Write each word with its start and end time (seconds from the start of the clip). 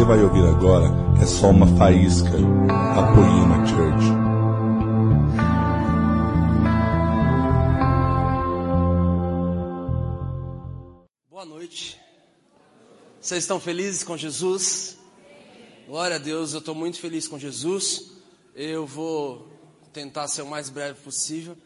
você 0.00 0.04
vai 0.06 0.22
ouvir 0.22 0.46
agora 0.46 0.86
é 1.20 1.26
só 1.26 1.50
uma 1.50 1.66
faísca 1.76 2.30
da 2.30 3.12
Poema 3.14 3.66
Church. 3.66 4.06
Boa 11.28 11.44
noite. 11.44 12.00
Vocês 13.20 13.44
estão 13.44 13.60
felizes 13.60 14.02
com 14.02 14.16
Jesus? 14.16 14.96
Glória 15.86 16.16
a 16.16 16.18
Deus, 16.18 16.54
eu 16.54 16.60
estou 16.60 16.74
muito 16.74 16.98
feliz 16.98 17.28
com 17.28 17.38
Jesus. 17.38 18.10
Eu 18.54 18.86
vou 18.86 19.48
tentar 19.92 20.28
ser 20.28 20.40
o 20.40 20.46
mais 20.46 20.70
breve 20.70 20.98
possível, 21.00 21.58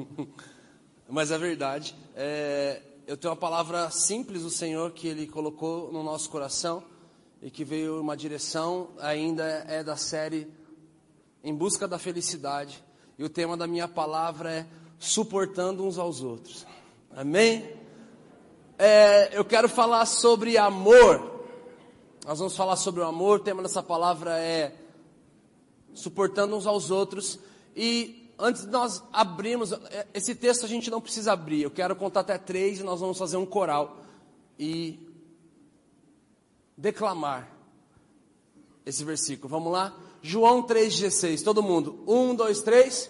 mas 1.06 1.30
é 1.30 1.36
verdade. 1.36 1.94
É, 2.16 2.80
eu 3.06 3.14
tenho 3.18 3.30
uma 3.30 3.38
palavra 3.38 3.90
simples 3.90 4.40
do 4.40 4.48
Senhor 4.48 4.92
que 4.92 5.06
Ele 5.06 5.26
colocou 5.26 5.92
no 5.92 6.02
nosso 6.02 6.30
coração 6.30 6.90
e 7.42 7.50
que 7.50 7.64
veio 7.64 8.00
uma 8.00 8.16
direção, 8.16 8.90
ainda 9.00 9.44
é 9.44 9.82
da 9.82 9.96
série 9.96 10.46
Em 11.42 11.52
Busca 11.52 11.88
da 11.88 11.98
Felicidade. 11.98 12.82
E 13.18 13.24
o 13.24 13.28
tema 13.28 13.56
da 13.56 13.66
minha 13.66 13.88
palavra 13.88 14.52
é 14.52 14.66
Suportando 14.96 15.84
uns 15.84 15.98
aos 15.98 16.22
outros. 16.22 16.64
Amém? 17.10 17.68
É, 18.78 19.36
eu 19.36 19.44
quero 19.44 19.68
falar 19.68 20.06
sobre 20.06 20.56
amor. 20.56 21.44
Nós 22.24 22.38
vamos 22.38 22.56
falar 22.56 22.76
sobre 22.76 23.00
o 23.00 23.04
amor. 23.04 23.40
O 23.40 23.42
tema 23.42 23.60
dessa 23.60 23.82
palavra 23.82 24.38
é 24.38 24.76
Suportando 25.92 26.54
uns 26.54 26.64
aos 26.64 26.92
outros. 26.92 27.40
E 27.74 28.32
antes 28.38 28.62
de 28.62 28.70
nós 28.70 29.02
abrirmos, 29.12 29.72
é, 29.72 30.06
esse 30.14 30.36
texto 30.36 30.64
a 30.64 30.68
gente 30.68 30.88
não 30.88 31.00
precisa 31.00 31.32
abrir. 31.32 31.62
Eu 31.62 31.70
quero 31.72 31.96
contar 31.96 32.20
até 32.20 32.38
três 32.38 32.78
e 32.78 32.84
nós 32.84 33.00
vamos 33.00 33.18
fazer 33.18 33.36
um 33.36 33.46
coral. 33.46 33.96
E 34.56 35.11
declamar 36.82 37.48
esse 38.84 39.04
versículo. 39.04 39.48
Vamos 39.48 39.72
lá? 39.72 39.96
João 40.20 40.66
3,16. 40.66 41.44
Todo 41.44 41.62
mundo. 41.62 42.02
Um, 42.08 42.34
dois, 42.34 42.60
três. 42.60 43.08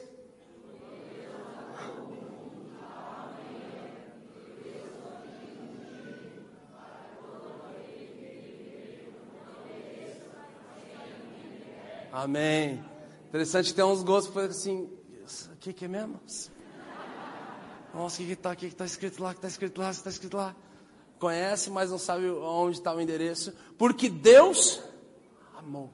Amém. 12.12 12.84
Interessante 13.30 13.70
que 13.70 13.74
tem 13.74 13.84
uns 13.86 14.02
gostos 14.02 14.36
assim, 14.36 14.90
o 15.50 15.56
que, 15.56 15.72
que 15.72 15.86
é 15.86 15.88
mesmo? 15.88 16.20
Nossa, 17.94 18.16
o 18.16 18.26
que, 18.26 18.36
que 18.36 18.36
tá, 18.36 18.50
o 18.50 18.56
que, 18.56 18.68
que 18.68 18.76
tá 18.76 18.84
escrito 18.84 19.22
lá, 19.22 19.30
o 19.30 19.32
que 19.32 19.38
está 19.38 19.48
escrito 19.48 19.80
lá, 19.80 19.86
o 19.86 19.90
que 19.90 19.96
está 19.96 20.10
escrito 20.10 20.36
lá 20.36 20.54
conhece, 21.22 21.70
mas 21.70 21.88
não 21.88 21.98
sabe 21.98 22.28
onde 22.28 22.78
está 22.78 22.92
o 22.92 23.00
endereço, 23.00 23.54
porque 23.78 24.10
Deus 24.10 24.82
amou. 25.56 25.88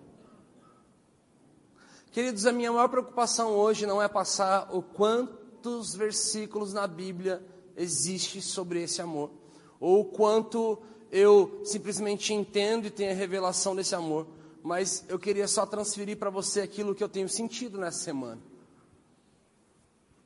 Queridos, 2.10 2.46
a 2.46 2.52
minha 2.52 2.72
maior 2.72 2.88
preocupação 2.88 3.50
hoje 3.50 3.84
não 3.84 4.00
é 4.00 4.08
passar 4.08 4.74
o 4.74 4.80
quantos 4.82 5.94
versículos 5.94 6.72
na 6.72 6.86
Bíblia 6.86 7.44
existe 7.76 8.40
sobre 8.40 8.82
esse 8.82 9.02
amor, 9.02 9.30
ou 9.78 10.06
quanto 10.06 10.78
eu 11.12 11.60
simplesmente 11.62 12.32
entendo 12.32 12.86
e 12.86 12.90
tenho 12.90 13.10
a 13.10 13.14
revelação 13.14 13.76
desse 13.76 13.94
amor, 13.94 14.26
mas 14.62 15.04
eu 15.10 15.18
queria 15.18 15.46
só 15.46 15.66
transferir 15.66 16.16
para 16.16 16.30
você 16.30 16.62
aquilo 16.62 16.94
que 16.94 17.04
eu 17.04 17.08
tenho 17.08 17.28
sentido 17.28 17.76
nessa 17.76 17.98
semana. 17.98 18.40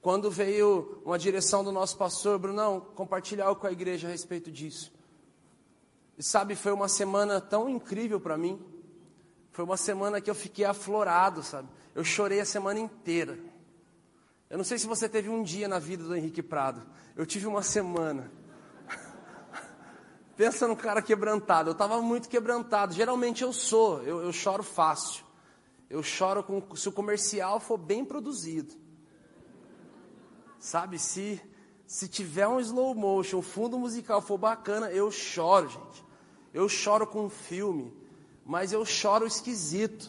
Quando 0.03 0.29
veio 0.33 1.01
uma 1.05 1.17
direção 1.17 1.63
do 1.63 1.71
nosso 1.71 1.97
pastor, 1.97 2.37
Brunão, 2.37 2.81
compartilhar 2.81 3.47
algo 3.47 3.61
com 3.61 3.69
a 3.69 3.73
igreja 3.73 4.09
a 4.09 4.11
respeito 4.11 4.51
disso. 4.51 4.93
E 6.19 6.25
sabe, 6.25 6.57
foi 6.57 6.73
uma 6.73 6.89
semana 6.89 7.41
tão 7.41 7.69
incrível 7.69 8.19
para 8.19 8.37
mim. 8.37 8.61
Foi 9.53 9.65
uma 9.65 9.77
semana 9.77 10.21
que 10.21 10.29
eu 10.29 10.35
fiquei 10.35 10.65
aflorado, 10.65 11.41
sabe? 11.45 11.69
Eu 11.95 12.03
chorei 12.03 12.41
a 12.41 12.45
semana 12.45 12.81
inteira. 12.81 13.39
Eu 14.51 14.59
não 14.59 14.65
sei 14.65 14.77
se 14.77 14.89
você 14.89 15.09
teve 15.09 15.29
um 15.29 15.41
dia 15.41 15.69
na 15.69 15.79
vida 15.79 16.03
do 16.03 16.17
Henrique 16.17 16.43
Prado. 16.43 16.83
Eu 17.15 17.25
tive 17.25 17.47
uma 17.47 17.63
semana. 17.63 18.29
Pensa 20.37 20.67
no 20.67 20.75
cara 20.75 21.01
quebrantado. 21.01 21.71
Eu 21.71 21.75
estava 21.75 22.03
muito 22.03 22.29
quebrantado. 22.29 22.93
Geralmente 22.93 23.45
eu 23.45 23.53
sou. 23.53 24.03
Eu, 24.03 24.21
eu 24.21 24.33
choro 24.33 24.65
fácil. 24.65 25.25
Eu 25.89 26.03
choro 26.03 26.43
com, 26.43 26.75
se 26.75 26.89
o 26.89 26.93
comercial 26.93 27.61
for 27.61 27.79
bem 27.79 28.05
produzido. 28.05 28.82
Sabe, 30.63 30.97
se, 30.97 31.43
se 31.85 32.07
tiver 32.07 32.47
um 32.47 32.61
slow 32.61 32.95
motion, 32.95 33.39
o 33.39 33.43
fundo 33.43 33.77
musical 33.77 34.23
for 34.23 34.39
bacana, 34.39 34.93
eu 34.93 35.11
choro, 35.11 35.69
gente. 35.69 36.05
Eu 36.55 36.69
choro 36.69 37.05
com 37.05 37.25
um 37.25 37.29
filme, 37.29 37.93
mas 38.47 38.73
eu 38.73 38.85
choro 38.85 39.27
esquisito. 39.27 40.09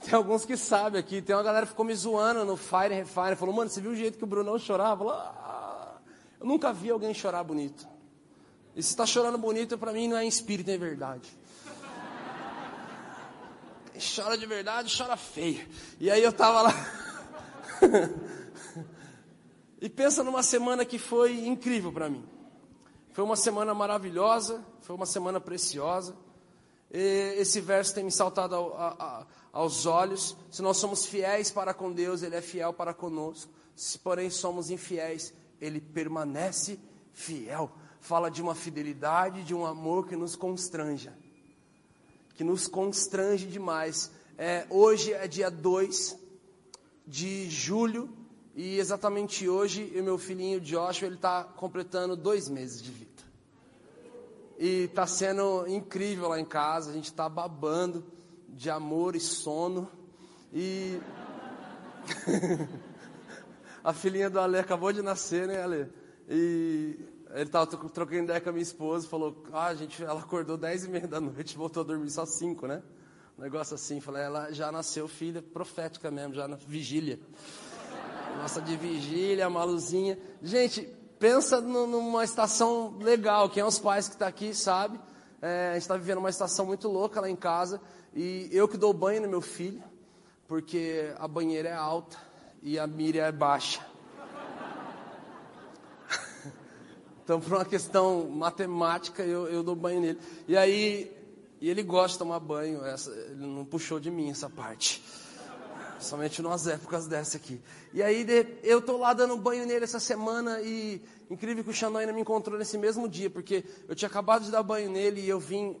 Tem 0.00 0.14
alguns 0.14 0.44
que 0.44 0.56
sabem 0.56 0.98
aqui, 0.98 1.22
tem 1.22 1.36
uma 1.36 1.44
galera 1.44 1.64
que 1.64 1.70
ficou 1.70 1.84
me 1.84 1.94
zoando 1.94 2.44
no 2.44 2.56
Fire 2.56 2.92
Refine, 2.92 3.36
falou, 3.36 3.54
mano, 3.54 3.70
você 3.70 3.80
viu 3.80 3.92
o 3.92 3.94
jeito 3.94 4.18
que 4.18 4.24
o 4.24 4.26
Brunão 4.26 4.58
chorava? 4.58 5.12
Ah, 5.12 6.00
eu 6.40 6.44
nunca 6.44 6.72
vi 6.72 6.90
alguém 6.90 7.14
chorar 7.14 7.44
bonito. 7.44 7.86
E 8.74 8.82
se 8.82 8.90
está 8.90 9.06
chorando 9.06 9.38
bonito, 9.38 9.78
para 9.78 9.92
mim 9.92 10.08
não 10.08 10.16
é 10.16 10.24
em 10.24 10.28
espírito, 10.28 10.72
é 10.72 10.76
verdade. 10.76 11.30
Quem 13.92 14.02
chora 14.16 14.36
de 14.36 14.44
verdade, 14.44 14.92
chora 14.92 15.16
feio. 15.16 15.68
E 16.00 16.10
aí 16.10 16.20
eu 16.20 16.32
tava 16.32 16.62
lá. 16.62 16.74
E 19.82 19.88
pensa 19.88 20.22
numa 20.22 20.44
semana 20.44 20.84
que 20.84 20.96
foi 20.96 21.44
incrível 21.44 21.92
para 21.92 22.08
mim. 22.08 22.24
Foi 23.10 23.24
uma 23.24 23.34
semana 23.34 23.74
maravilhosa, 23.74 24.64
foi 24.80 24.94
uma 24.94 25.04
semana 25.04 25.40
preciosa. 25.40 26.14
E 26.88 27.34
esse 27.36 27.60
verso 27.60 27.92
tem 27.92 28.04
me 28.04 28.12
saltado 28.12 28.54
ao, 28.54 28.74
a, 28.76 29.26
aos 29.52 29.84
olhos. 29.84 30.36
Se 30.52 30.62
nós 30.62 30.76
somos 30.76 31.04
fiéis 31.04 31.50
para 31.50 31.74
com 31.74 31.90
Deus, 31.90 32.22
Ele 32.22 32.36
é 32.36 32.40
fiel 32.40 32.72
para 32.72 32.94
conosco. 32.94 33.50
Se 33.74 33.98
porém 33.98 34.30
somos 34.30 34.70
infiéis, 34.70 35.34
Ele 35.60 35.80
permanece 35.80 36.78
fiel. 37.12 37.68
Fala 38.00 38.30
de 38.30 38.40
uma 38.40 38.54
fidelidade, 38.54 39.42
de 39.42 39.52
um 39.52 39.66
amor 39.66 40.06
que 40.06 40.14
nos 40.14 40.36
constranja. 40.36 41.12
Que 42.36 42.44
nos 42.44 42.68
constrange 42.68 43.46
demais. 43.46 44.12
É, 44.38 44.64
hoje 44.70 45.12
é 45.12 45.26
dia 45.26 45.50
2 45.50 46.16
de 47.04 47.50
julho 47.50 48.21
e 48.54 48.78
exatamente 48.78 49.48
hoje, 49.48 49.90
o 49.98 50.02
meu 50.02 50.18
filhinho 50.18 50.60
Joshua, 50.60 51.06
ele 51.06 51.14
está 51.14 51.42
completando 51.42 52.14
dois 52.14 52.50
meses 52.50 52.82
de 52.82 52.90
vida. 52.90 53.10
E 54.58 54.84
está 54.84 55.06
sendo 55.06 55.66
incrível 55.66 56.28
lá 56.28 56.38
em 56.38 56.44
casa, 56.44 56.90
a 56.90 56.92
gente 56.92 57.06
está 57.06 57.28
babando 57.28 58.04
de 58.50 58.68
amor 58.68 59.16
e 59.16 59.20
sono. 59.20 59.90
E 60.52 61.00
a 63.82 63.94
filhinha 63.94 64.28
do 64.28 64.38
Ale 64.38 64.58
acabou 64.58 64.92
de 64.92 65.00
nascer, 65.00 65.48
né, 65.48 65.62
Ale? 65.62 65.90
E 66.28 66.98
ele 67.30 67.44
estava 67.44 67.66
trocando 67.66 68.24
ideia 68.24 68.40
com 68.40 68.50
a 68.50 68.52
minha 68.52 68.62
esposa, 68.62 69.08
falou, 69.08 69.42
ah, 69.50 69.74
gente, 69.74 70.04
ela 70.04 70.20
acordou 70.20 70.58
dez 70.58 70.84
e 70.84 70.90
meia 70.90 71.08
da 71.08 71.18
noite, 71.18 71.56
voltou 71.58 71.82
a 71.82 71.86
dormir 71.86 72.10
só 72.10 72.26
cinco, 72.26 72.66
né? 72.66 72.82
Um 73.38 73.42
negócio 73.42 73.74
assim, 73.74 73.98
falei, 73.98 74.24
ela 74.24 74.52
já 74.52 74.70
nasceu 74.70 75.08
filha 75.08 75.40
profética 75.40 76.10
mesmo, 76.10 76.34
já 76.34 76.46
na 76.46 76.56
vigília 76.56 77.18
nossa 78.42 78.60
de 78.60 78.76
vigília, 78.76 79.48
Maluzinha. 79.48 80.18
Gente, 80.42 80.82
pensa 81.16 81.60
numa 81.60 82.24
estação 82.24 82.98
legal. 82.98 83.48
Quem 83.48 83.60
é 83.60 83.64
os 83.64 83.78
pais 83.78 84.08
que 84.08 84.14
está 84.14 84.26
aqui 84.26 84.52
sabe. 84.52 84.98
É, 85.40 85.68
a 85.68 85.72
gente 85.74 85.82
está 85.82 85.96
vivendo 85.96 86.18
uma 86.18 86.28
estação 86.28 86.66
muito 86.66 86.88
louca 86.88 87.20
lá 87.20 87.30
em 87.30 87.36
casa. 87.36 87.80
E 88.12 88.48
eu 88.50 88.66
que 88.66 88.76
dou 88.76 88.92
banho 88.92 89.22
no 89.22 89.28
meu 89.28 89.40
filho, 89.40 89.80
porque 90.48 91.14
a 91.20 91.28
banheira 91.28 91.68
é 91.68 91.72
alta 91.72 92.18
e 92.60 92.80
a 92.80 92.86
Miriam 92.86 93.24
é 93.24 93.30
baixa. 93.30 93.80
então, 97.22 97.40
por 97.40 97.52
uma 97.52 97.64
questão 97.64 98.28
matemática, 98.28 99.22
eu, 99.22 99.46
eu 99.46 99.62
dou 99.62 99.76
banho 99.76 100.00
nele. 100.00 100.18
E 100.48 100.56
aí, 100.56 101.16
e 101.60 101.70
ele 101.70 101.84
gosta 101.84 102.14
de 102.14 102.18
tomar 102.18 102.40
banho. 102.40 102.84
Essa, 102.84 103.08
ele 103.12 103.46
não 103.46 103.64
puxou 103.64 104.00
de 104.00 104.10
mim 104.10 104.30
essa 104.30 104.50
parte. 104.50 105.00
Somente 106.02 106.42
nas 106.42 106.66
épocas 106.66 107.06
dessa 107.06 107.36
aqui. 107.36 107.60
E 107.94 108.02
aí 108.02 108.26
eu 108.62 108.82
tô 108.82 108.96
lá 108.96 109.12
dando 109.12 109.36
banho 109.36 109.64
nele 109.64 109.84
essa 109.84 110.00
semana 110.00 110.60
e 110.60 111.00
incrível 111.30 111.62
que 111.62 111.70
o 111.70 111.72
Xandão 111.72 112.00
ainda 112.00 112.12
me 112.12 112.20
encontrou 112.20 112.58
nesse 112.58 112.76
mesmo 112.76 113.08
dia, 113.08 113.30
porque 113.30 113.64
eu 113.88 113.94
tinha 113.94 114.08
acabado 114.08 114.44
de 114.44 114.50
dar 114.50 114.62
banho 114.62 114.90
nele 114.90 115.20
e 115.20 115.28
eu 115.28 115.38
vim 115.38 115.80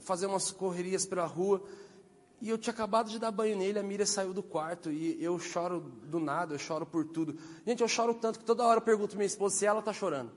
fazer 0.00 0.26
umas 0.26 0.50
correrias 0.50 1.06
pela 1.06 1.24
rua. 1.24 1.62
E 2.40 2.48
eu 2.48 2.58
tinha 2.58 2.72
acabado 2.72 3.10
de 3.10 3.18
dar 3.18 3.30
banho 3.30 3.56
nele, 3.56 3.78
a 3.78 3.82
Miriam 3.82 4.06
saiu 4.06 4.32
do 4.32 4.42
quarto 4.42 4.90
e 4.90 5.22
eu 5.22 5.38
choro 5.38 5.80
do 5.80 6.18
nada, 6.18 6.54
eu 6.54 6.58
choro 6.58 6.84
por 6.84 7.04
tudo. 7.04 7.38
Gente, 7.66 7.82
eu 7.82 7.88
choro 7.88 8.14
tanto 8.14 8.38
que 8.38 8.44
toda 8.44 8.64
hora 8.64 8.78
eu 8.78 8.82
pergunto 8.82 9.14
minha 9.14 9.26
esposa 9.26 9.56
se 9.56 9.66
ela 9.66 9.80
tá 9.82 9.92
chorando. 9.92 10.32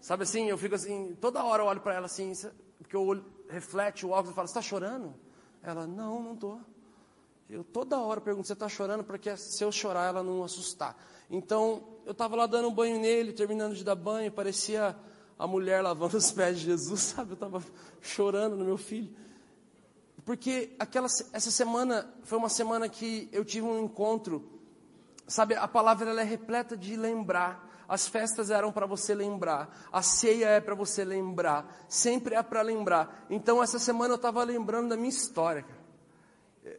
Sabe 0.00 0.24
assim, 0.24 0.48
eu 0.48 0.58
fico 0.58 0.74
assim, 0.74 1.16
toda 1.20 1.42
hora 1.42 1.62
eu 1.62 1.66
olho 1.66 1.80
para 1.80 1.94
ela 1.94 2.06
assim, 2.06 2.32
porque 2.78 2.96
o 2.96 3.04
olho 3.04 3.24
reflete 3.48 4.04
o 4.04 4.10
óculos 4.10 4.32
e 4.32 4.34
falo, 4.34 4.48
você 4.48 4.58
está 4.58 4.62
chorando? 4.62 5.14
Ela, 5.62 5.86
não, 5.86 6.22
não 6.22 6.34
estou. 6.34 6.60
Eu 7.48 7.62
toda 7.62 7.98
hora 7.98 8.20
pergunto, 8.20 8.46
você 8.46 8.54
está 8.54 8.68
chorando? 8.68 9.04
Porque 9.04 9.36
se 9.36 9.62
eu 9.62 9.70
chorar, 9.70 10.08
ela 10.08 10.22
não 10.22 10.42
assustar. 10.42 10.96
Então, 11.30 11.84
eu 12.04 12.12
estava 12.12 12.34
lá 12.34 12.46
dando 12.46 12.68
um 12.68 12.74
banho 12.74 13.00
nele, 13.00 13.32
terminando 13.32 13.74
de 13.74 13.84
dar 13.84 13.94
banho, 13.94 14.32
parecia 14.32 14.96
a 15.38 15.46
mulher 15.46 15.82
lavando 15.82 16.16
os 16.16 16.32
pés 16.32 16.58
de 16.58 16.64
Jesus, 16.64 17.00
sabe? 17.14 17.30
Eu 17.30 17.34
estava 17.34 17.62
chorando 18.00 18.56
no 18.56 18.64
meu 18.64 18.76
filho. 18.76 19.14
Porque 20.24 20.74
aquela, 20.78 21.06
essa 21.06 21.50
semana 21.52 22.12
foi 22.24 22.36
uma 22.36 22.48
semana 22.48 22.88
que 22.88 23.28
eu 23.30 23.44
tive 23.44 23.64
um 23.64 23.84
encontro, 23.84 24.44
sabe? 25.26 25.54
A 25.54 25.68
palavra 25.68 26.10
ela 26.10 26.20
é 26.20 26.24
repleta 26.24 26.76
de 26.76 26.96
lembrar. 26.96 27.64
As 27.88 28.08
festas 28.08 28.50
eram 28.50 28.72
para 28.72 28.84
você 28.84 29.14
lembrar, 29.14 29.88
a 29.92 30.02
ceia 30.02 30.46
é 30.48 30.60
para 30.60 30.74
você 30.74 31.04
lembrar, 31.04 31.86
sempre 31.88 32.34
é 32.34 32.42
para 32.42 32.60
lembrar. 32.60 33.24
Então 33.30 33.62
essa 33.62 33.78
semana 33.78 34.14
eu 34.14 34.16
estava 34.16 34.42
lembrando 34.42 34.88
da 34.88 34.96
minha 34.96 35.08
história. 35.08 35.64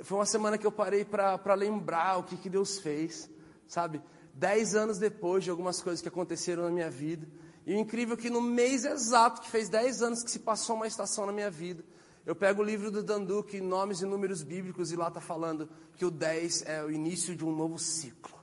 Foi 0.03 0.17
uma 0.17 0.25
semana 0.25 0.57
que 0.57 0.67
eu 0.67 0.71
parei 0.71 1.05
para 1.05 1.53
lembrar 1.53 2.17
o 2.17 2.23
que, 2.23 2.35
que 2.35 2.49
Deus 2.49 2.79
fez, 2.79 3.29
sabe? 3.67 4.01
Dez 4.33 4.75
anos 4.75 4.97
depois 4.97 5.43
de 5.43 5.49
algumas 5.49 5.81
coisas 5.81 6.01
que 6.01 6.07
aconteceram 6.07 6.63
na 6.63 6.69
minha 6.69 6.89
vida. 6.89 7.27
E 7.65 7.73
o 7.73 7.77
incrível 7.77 8.15
é 8.15 8.19
que 8.19 8.29
no 8.29 8.41
mês 8.41 8.85
exato, 8.85 9.41
que 9.41 9.49
fez 9.49 9.69
dez 9.69 10.01
anos 10.01 10.23
que 10.23 10.31
se 10.31 10.39
passou 10.39 10.75
uma 10.75 10.87
estação 10.87 11.25
na 11.25 11.31
minha 11.31 11.49
vida, 11.49 11.83
eu 12.27 12.35
pego 12.35 12.61
o 12.61 12.65
livro 12.65 12.91
do 12.91 13.01
Danduque, 13.01 13.61
Nomes 13.61 14.01
e 14.01 14.05
Números 14.05 14.43
Bíblicos, 14.43 14.91
e 14.91 14.97
lá 14.97 15.07
está 15.07 15.21
falando 15.21 15.69
que 15.95 16.03
o 16.03 16.11
10 16.11 16.63
é 16.65 16.83
o 16.83 16.91
início 16.91 17.33
de 17.33 17.45
um 17.45 17.55
novo 17.55 17.79
ciclo, 17.79 18.35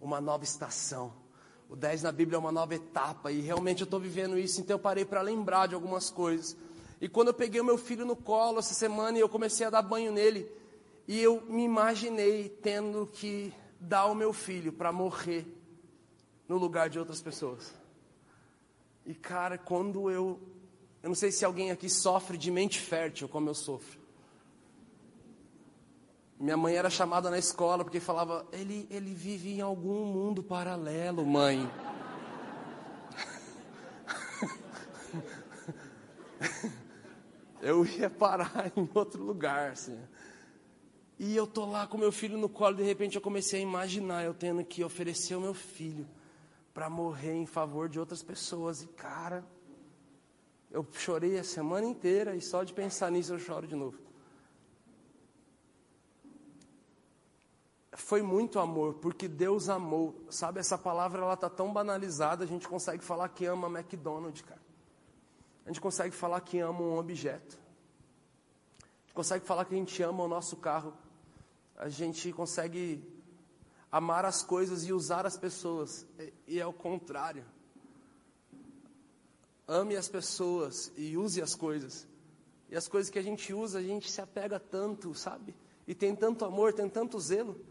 uma 0.00 0.20
nova 0.20 0.42
estação. 0.42 1.12
O 1.68 1.76
10 1.76 2.02
na 2.02 2.10
Bíblia 2.10 2.34
é 2.34 2.38
uma 2.40 2.50
nova 2.50 2.74
etapa, 2.74 3.30
e 3.30 3.40
realmente 3.40 3.82
eu 3.82 3.84
estou 3.84 4.00
vivendo 4.00 4.36
isso, 4.36 4.60
então 4.60 4.74
eu 4.74 4.80
parei 4.80 5.04
para 5.04 5.22
lembrar 5.22 5.68
de 5.68 5.76
algumas 5.76 6.10
coisas. 6.10 6.56
E 7.00 7.08
quando 7.08 7.28
eu 7.28 7.34
peguei 7.34 7.60
o 7.60 7.64
meu 7.64 7.78
filho 7.78 8.04
no 8.04 8.16
colo 8.16 8.58
essa 8.58 8.74
semana 8.74 9.18
e 9.18 9.20
eu 9.20 9.28
comecei 9.28 9.64
a 9.64 9.70
dar 9.70 9.82
banho 9.82 10.10
nele, 10.10 10.50
e 11.08 11.20
eu 11.20 11.40
me 11.46 11.64
imaginei 11.64 12.50
tendo 12.50 13.06
que 13.06 13.52
dar 13.80 14.06
o 14.06 14.14
meu 14.14 14.32
filho 14.32 14.70
para 14.70 14.92
morrer 14.92 15.46
no 16.46 16.58
lugar 16.58 16.90
de 16.90 16.98
outras 16.98 17.22
pessoas. 17.22 17.74
E 19.06 19.14
cara, 19.14 19.56
quando 19.56 20.10
eu 20.10 20.38
eu 21.02 21.08
não 21.08 21.14
sei 21.14 21.32
se 21.32 21.44
alguém 21.44 21.70
aqui 21.70 21.88
sofre 21.88 22.36
de 22.36 22.50
mente 22.50 22.78
fértil 22.78 23.26
como 23.28 23.48
eu 23.48 23.54
sofro. 23.54 23.98
Minha 26.38 26.56
mãe 26.56 26.76
era 26.76 26.90
chamada 26.90 27.30
na 27.30 27.38
escola 27.38 27.84
porque 27.84 28.00
falava: 28.00 28.46
ele, 28.52 28.86
ele 28.90 29.14
vive 29.14 29.54
em 29.54 29.62
algum 29.62 30.04
mundo 30.04 30.42
paralelo, 30.42 31.24
mãe. 31.24 31.70
eu 37.62 37.86
ia 37.86 38.10
parar 38.10 38.70
em 38.76 38.88
outro 38.94 39.24
lugar, 39.24 39.70
assim. 39.70 39.98
E 41.18 41.34
eu 41.34 41.46
tô 41.46 41.66
lá 41.66 41.86
com 41.86 41.98
meu 41.98 42.12
filho 42.12 42.38
no 42.38 42.48
colo, 42.48 42.76
de 42.76 42.82
repente 42.84 43.16
eu 43.16 43.20
comecei 43.20 43.58
a 43.58 43.62
imaginar 43.62 44.24
eu 44.24 44.32
tendo 44.32 44.64
que 44.64 44.84
oferecer 44.84 45.34
o 45.34 45.40
meu 45.40 45.52
filho 45.52 46.08
para 46.72 46.88
morrer 46.88 47.34
em 47.34 47.46
favor 47.46 47.88
de 47.88 47.98
outras 47.98 48.22
pessoas. 48.22 48.82
E 48.82 48.86
cara, 48.86 49.44
eu 50.70 50.86
chorei 50.92 51.36
a 51.38 51.42
semana 51.42 51.86
inteira 51.86 52.36
e 52.36 52.40
só 52.40 52.62
de 52.62 52.72
pensar 52.72 53.10
nisso 53.10 53.32
eu 53.32 53.38
choro 53.38 53.66
de 53.66 53.74
novo. 53.74 53.98
Foi 57.94 58.22
muito 58.22 58.60
amor, 58.60 58.94
porque 58.94 59.26
Deus 59.26 59.68
amou. 59.68 60.14
Sabe, 60.30 60.60
essa 60.60 60.78
palavra 60.78 61.20
ela 61.20 61.36
tá 61.36 61.50
tão 61.50 61.72
banalizada, 61.72 62.44
a 62.44 62.46
gente 62.46 62.68
consegue 62.68 63.02
falar 63.02 63.28
que 63.30 63.44
ama 63.44 63.66
McDonald's, 63.66 64.42
cara. 64.42 64.60
A 65.66 65.68
gente 65.68 65.80
consegue 65.80 66.14
falar 66.14 66.40
que 66.42 66.60
ama 66.60 66.80
um 66.80 66.96
objeto. 66.96 67.58
A 68.80 69.00
gente 69.00 69.14
consegue 69.14 69.44
falar 69.44 69.64
que 69.64 69.74
a 69.74 69.78
gente 69.78 70.00
ama 70.00 70.22
o 70.22 70.28
nosso 70.28 70.56
carro. 70.56 70.94
A 71.78 71.88
gente 71.88 72.32
consegue 72.32 73.00
amar 73.90 74.24
as 74.24 74.42
coisas 74.42 74.84
e 74.84 74.92
usar 74.92 75.24
as 75.24 75.36
pessoas. 75.38 76.04
E 76.46 76.58
é 76.58 76.66
o 76.66 76.72
contrário. 76.72 77.44
Ame 79.66 79.94
as 79.94 80.08
pessoas 80.08 80.92
e 80.96 81.16
use 81.16 81.40
as 81.40 81.54
coisas. 81.54 82.04
E 82.68 82.76
as 82.76 82.88
coisas 82.88 83.08
que 83.10 83.18
a 83.18 83.22
gente 83.22 83.54
usa, 83.54 83.78
a 83.78 83.82
gente 83.82 84.10
se 84.10 84.20
apega 84.20 84.58
tanto, 84.58 85.14
sabe? 85.14 85.54
E 85.86 85.94
tem 85.94 86.16
tanto 86.16 86.44
amor, 86.44 86.72
tem 86.72 86.88
tanto 86.88 87.20
zelo. 87.20 87.64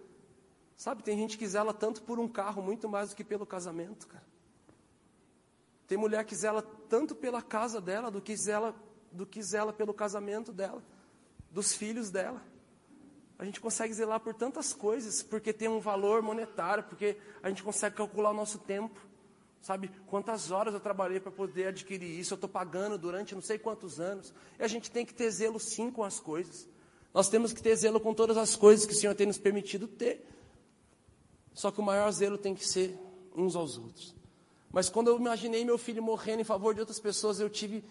Sabe, 0.77 1.03
tem 1.03 1.17
gente 1.17 1.37
que 1.37 1.45
zela 1.45 1.73
tanto 1.73 2.01
por 2.03 2.17
um 2.17 2.29
carro, 2.29 2.61
muito 2.61 2.87
mais 2.87 3.09
do 3.09 3.15
que 3.15 3.25
pelo 3.25 3.45
casamento, 3.45 4.07
cara. 4.07 4.25
Tem 5.85 5.97
mulher 5.97 6.23
que 6.23 6.35
zela 6.35 6.61
tanto 6.61 7.13
pela 7.13 7.41
casa 7.41 7.81
dela, 7.81 8.09
do 8.09 8.21
que 8.21 8.37
zela, 8.37 8.73
do 9.11 9.25
que 9.25 9.43
zela 9.43 9.73
pelo 9.73 9.93
casamento 9.93 10.53
dela, 10.53 10.81
dos 11.51 11.73
filhos 11.73 12.09
dela. 12.09 12.41
A 13.39 13.45
gente 13.45 13.59
consegue 13.61 13.93
zelar 13.93 14.19
por 14.19 14.33
tantas 14.33 14.73
coisas, 14.73 15.21
porque 15.21 15.53
tem 15.53 15.67
um 15.67 15.79
valor 15.79 16.21
monetário, 16.21 16.83
porque 16.83 17.17
a 17.43 17.49
gente 17.49 17.61
consegue 17.61 17.95
calcular 17.95 18.31
o 18.31 18.33
nosso 18.33 18.57
tempo. 18.57 18.99
Sabe 19.61 19.91
quantas 20.07 20.49
horas 20.49 20.73
eu 20.73 20.79
trabalhei 20.79 21.19
para 21.19 21.31
poder 21.31 21.67
adquirir 21.67 22.19
isso? 22.19 22.33
Eu 22.33 22.35
estou 22.35 22.49
pagando 22.49 22.97
durante 22.97 23.35
não 23.35 23.41
sei 23.41 23.59
quantos 23.59 23.99
anos. 23.99 24.33
E 24.57 24.63
a 24.63 24.67
gente 24.67 24.89
tem 24.89 25.05
que 25.05 25.13
ter 25.13 25.29
zelo 25.29 25.59
sim 25.59 25.91
com 25.91 26.03
as 26.03 26.19
coisas. 26.19 26.67
Nós 27.13 27.29
temos 27.29 27.53
que 27.53 27.61
ter 27.61 27.75
zelo 27.75 27.99
com 27.99 28.13
todas 28.13 28.37
as 28.37 28.55
coisas 28.55 28.85
que 28.85 28.93
o 28.93 28.95
Senhor 28.95 29.13
tem 29.13 29.27
nos 29.27 29.37
permitido 29.37 29.87
ter. 29.87 30.25
Só 31.53 31.69
que 31.69 31.79
o 31.79 31.83
maior 31.83 32.11
zelo 32.11 32.37
tem 32.37 32.55
que 32.55 32.67
ser 32.67 32.97
uns 33.35 33.55
aos 33.55 33.77
outros. 33.77 34.15
Mas 34.71 34.89
quando 34.89 35.07
eu 35.07 35.17
imaginei 35.17 35.63
meu 35.63 35.77
filho 35.77 36.01
morrendo 36.01 36.41
em 36.41 36.45
favor 36.45 36.73
de 36.73 36.79
outras 36.79 36.99
pessoas, 36.99 37.39
eu 37.39 37.49
tive 37.49 37.83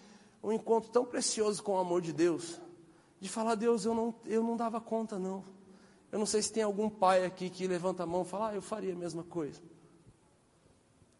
um 0.43 0.51
encontro 0.51 0.89
tão 0.89 1.05
precioso 1.05 1.63
com 1.63 1.73
o 1.73 1.77
amor 1.77 2.01
de 2.01 2.13
Deus. 2.13 2.59
De 3.19 3.29
falar, 3.29 3.55
Deus, 3.55 3.85
eu 3.85 3.93
não, 3.93 4.13
eu 4.25 4.43
não 4.43 4.55
dava 4.55 4.79
conta, 4.79 5.17
não. 5.17 5.43
Eu 6.11 6.19
não 6.19 6.25
sei 6.25 6.41
se 6.41 6.51
tem 6.51 6.63
algum 6.63 6.89
pai 6.89 7.25
aqui 7.25 7.49
que 7.49 7.67
levanta 7.67 8.03
a 8.03 8.05
mão 8.05 8.21
e 8.21 8.25
fala, 8.25 8.49
ah, 8.49 8.55
eu 8.55 8.61
faria 8.61 8.93
a 8.93 8.95
mesma 8.95 9.23
coisa. 9.23 9.61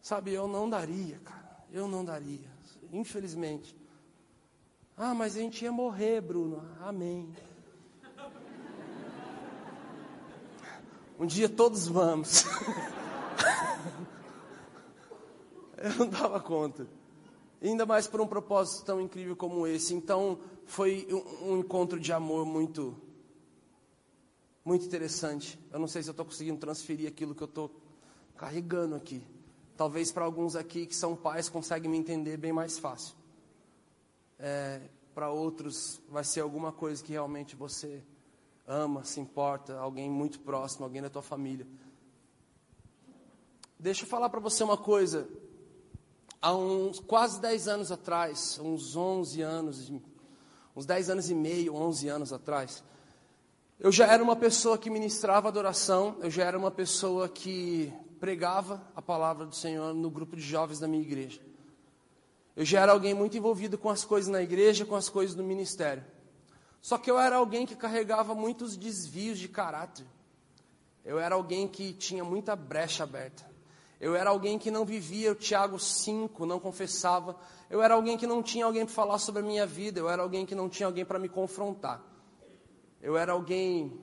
Sabe, 0.00 0.32
eu 0.32 0.48
não 0.48 0.70
daria, 0.70 1.18
cara. 1.18 1.64
Eu 1.70 1.88
não 1.88 2.04
daria. 2.04 2.50
Infelizmente. 2.92 3.76
Ah, 4.96 5.14
mas 5.14 5.36
a 5.36 5.40
gente 5.40 5.64
ia 5.64 5.70
morrer, 5.70 6.20
Bruno. 6.20 6.64
Amém. 6.80 7.32
Um 11.18 11.26
dia 11.26 11.48
todos 11.48 11.88
vamos. 11.88 12.44
eu 15.76 15.94
não 15.98 16.08
dava 16.08 16.40
conta. 16.40 16.86
Ainda 17.60 17.84
mais 17.84 18.06
por 18.06 18.20
um 18.20 18.26
propósito 18.26 18.84
tão 18.84 19.00
incrível 19.00 19.34
como 19.34 19.66
esse. 19.66 19.92
Então, 19.94 20.38
foi 20.64 21.08
um, 21.42 21.58
encontro 21.58 21.98
de 21.98 22.12
amor 22.12 22.46
muito, 22.46 22.96
muito 24.64 24.86
interessante. 24.86 25.58
Eu 25.72 25.80
não 25.80 25.88
sei 25.88 26.02
se 26.02 26.08
eu 26.08 26.12
estou 26.12 26.24
conseguindo 26.24 26.58
transferir 26.58 27.08
aquilo 27.08 27.34
que 27.34 27.42
eu 27.42 27.48
estou 27.48 27.70
carregando 28.36 28.94
aqui. 28.94 29.26
Talvez 29.76 30.12
para 30.12 30.24
alguns 30.24 30.54
aqui 30.54 30.86
que 30.86 30.94
são 30.94 31.16
pais 31.16 31.48
conseguem 31.48 31.90
me 31.90 31.98
entender 31.98 32.36
bem 32.36 32.52
mais 32.52 32.78
fácil. 32.78 33.16
É, 34.38 34.80
para 35.12 35.30
outros 35.30 36.00
vai 36.08 36.22
ser 36.22 36.40
alguma 36.40 36.70
coisa 36.70 37.02
que 37.02 37.10
realmente 37.10 37.56
você 37.56 38.04
ama, 38.66 39.02
se 39.02 39.18
importa, 39.18 39.76
alguém 39.78 40.08
muito 40.08 40.38
próximo, 40.40 40.84
alguém 40.84 41.02
da 41.02 41.10
tua 41.10 41.22
família. 41.22 41.66
Deixa 43.80 44.04
eu 44.04 44.08
falar 44.08 44.28
para 44.28 44.38
você 44.38 44.62
uma 44.62 44.76
coisa. 44.76 45.28
Há 46.40 46.54
uns 46.54 47.00
quase 47.00 47.40
10 47.40 47.68
anos 47.68 47.92
atrás, 47.92 48.60
uns 48.62 48.94
11 48.94 49.42
anos, 49.42 49.92
uns 50.76 50.86
10 50.86 51.10
anos 51.10 51.30
e 51.30 51.34
meio, 51.34 51.74
11 51.74 52.08
anos 52.08 52.32
atrás, 52.32 52.84
eu 53.80 53.90
já 53.90 54.06
era 54.06 54.22
uma 54.22 54.36
pessoa 54.36 54.78
que 54.78 54.88
ministrava 54.88 55.48
adoração, 55.48 56.16
eu 56.20 56.30
já 56.30 56.44
era 56.44 56.58
uma 56.58 56.70
pessoa 56.70 57.28
que 57.28 57.92
pregava 58.20 58.82
a 58.94 59.02
palavra 59.02 59.46
do 59.46 59.54
Senhor 59.54 59.94
no 59.94 60.10
grupo 60.10 60.36
de 60.36 60.42
jovens 60.42 60.78
da 60.78 60.88
minha 60.88 61.02
igreja. 61.02 61.40
Eu 62.56 62.64
já 62.64 62.80
era 62.80 62.92
alguém 62.92 63.14
muito 63.14 63.36
envolvido 63.36 63.78
com 63.78 63.88
as 63.88 64.04
coisas 64.04 64.28
na 64.28 64.42
igreja, 64.42 64.84
com 64.84 64.96
as 64.96 65.08
coisas 65.08 65.34
do 65.34 65.44
ministério. 65.44 66.04
Só 66.80 66.98
que 66.98 67.10
eu 67.10 67.18
era 67.18 67.36
alguém 67.36 67.66
que 67.66 67.76
carregava 67.76 68.34
muitos 68.34 68.76
desvios 68.76 69.38
de 69.38 69.48
caráter. 69.48 70.06
Eu 71.04 71.18
era 71.18 71.34
alguém 71.34 71.68
que 71.68 71.92
tinha 71.92 72.24
muita 72.24 72.56
brecha 72.56 73.04
aberta. 73.04 73.47
Eu 74.00 74.14
era 74.14 74.30
alguém 74.30 74.58
que 74.58 74.70
não 74.70 74.84
vivia 74.84 75.32
o 75.32 75.34
Tiago 75.34 75.78
5, 75.78 76.46
não 76.46 76.60
confessava. 76.60 77.36
Eu 77.68 77.82
era 77.82 77.94
alguém 77.94 78.16
que 78.16 78.26
não 78.26 78.42
tinha 78.42 78.64
alguém 78.64 78.84
para 78.84 78.94
falar 78.94 79.18
sobre 79.18 79.42
a 79.42 79.44
minha 79.44 79.66
vida. 79.66 79.98
Eu 79.98 80.08
era 80.08 80.22
alguém 80.22 80.46
que 80.46 80.54
não 80.54 80.68
tinha 80.68 80.86
alguém 80.86 81.04
para 81.04 81.18
me 81.18 81.28
confrontar. 81.28 82.02
Eu 83.02 83.16
era 83.16 83.32
alguém 83.32 84.00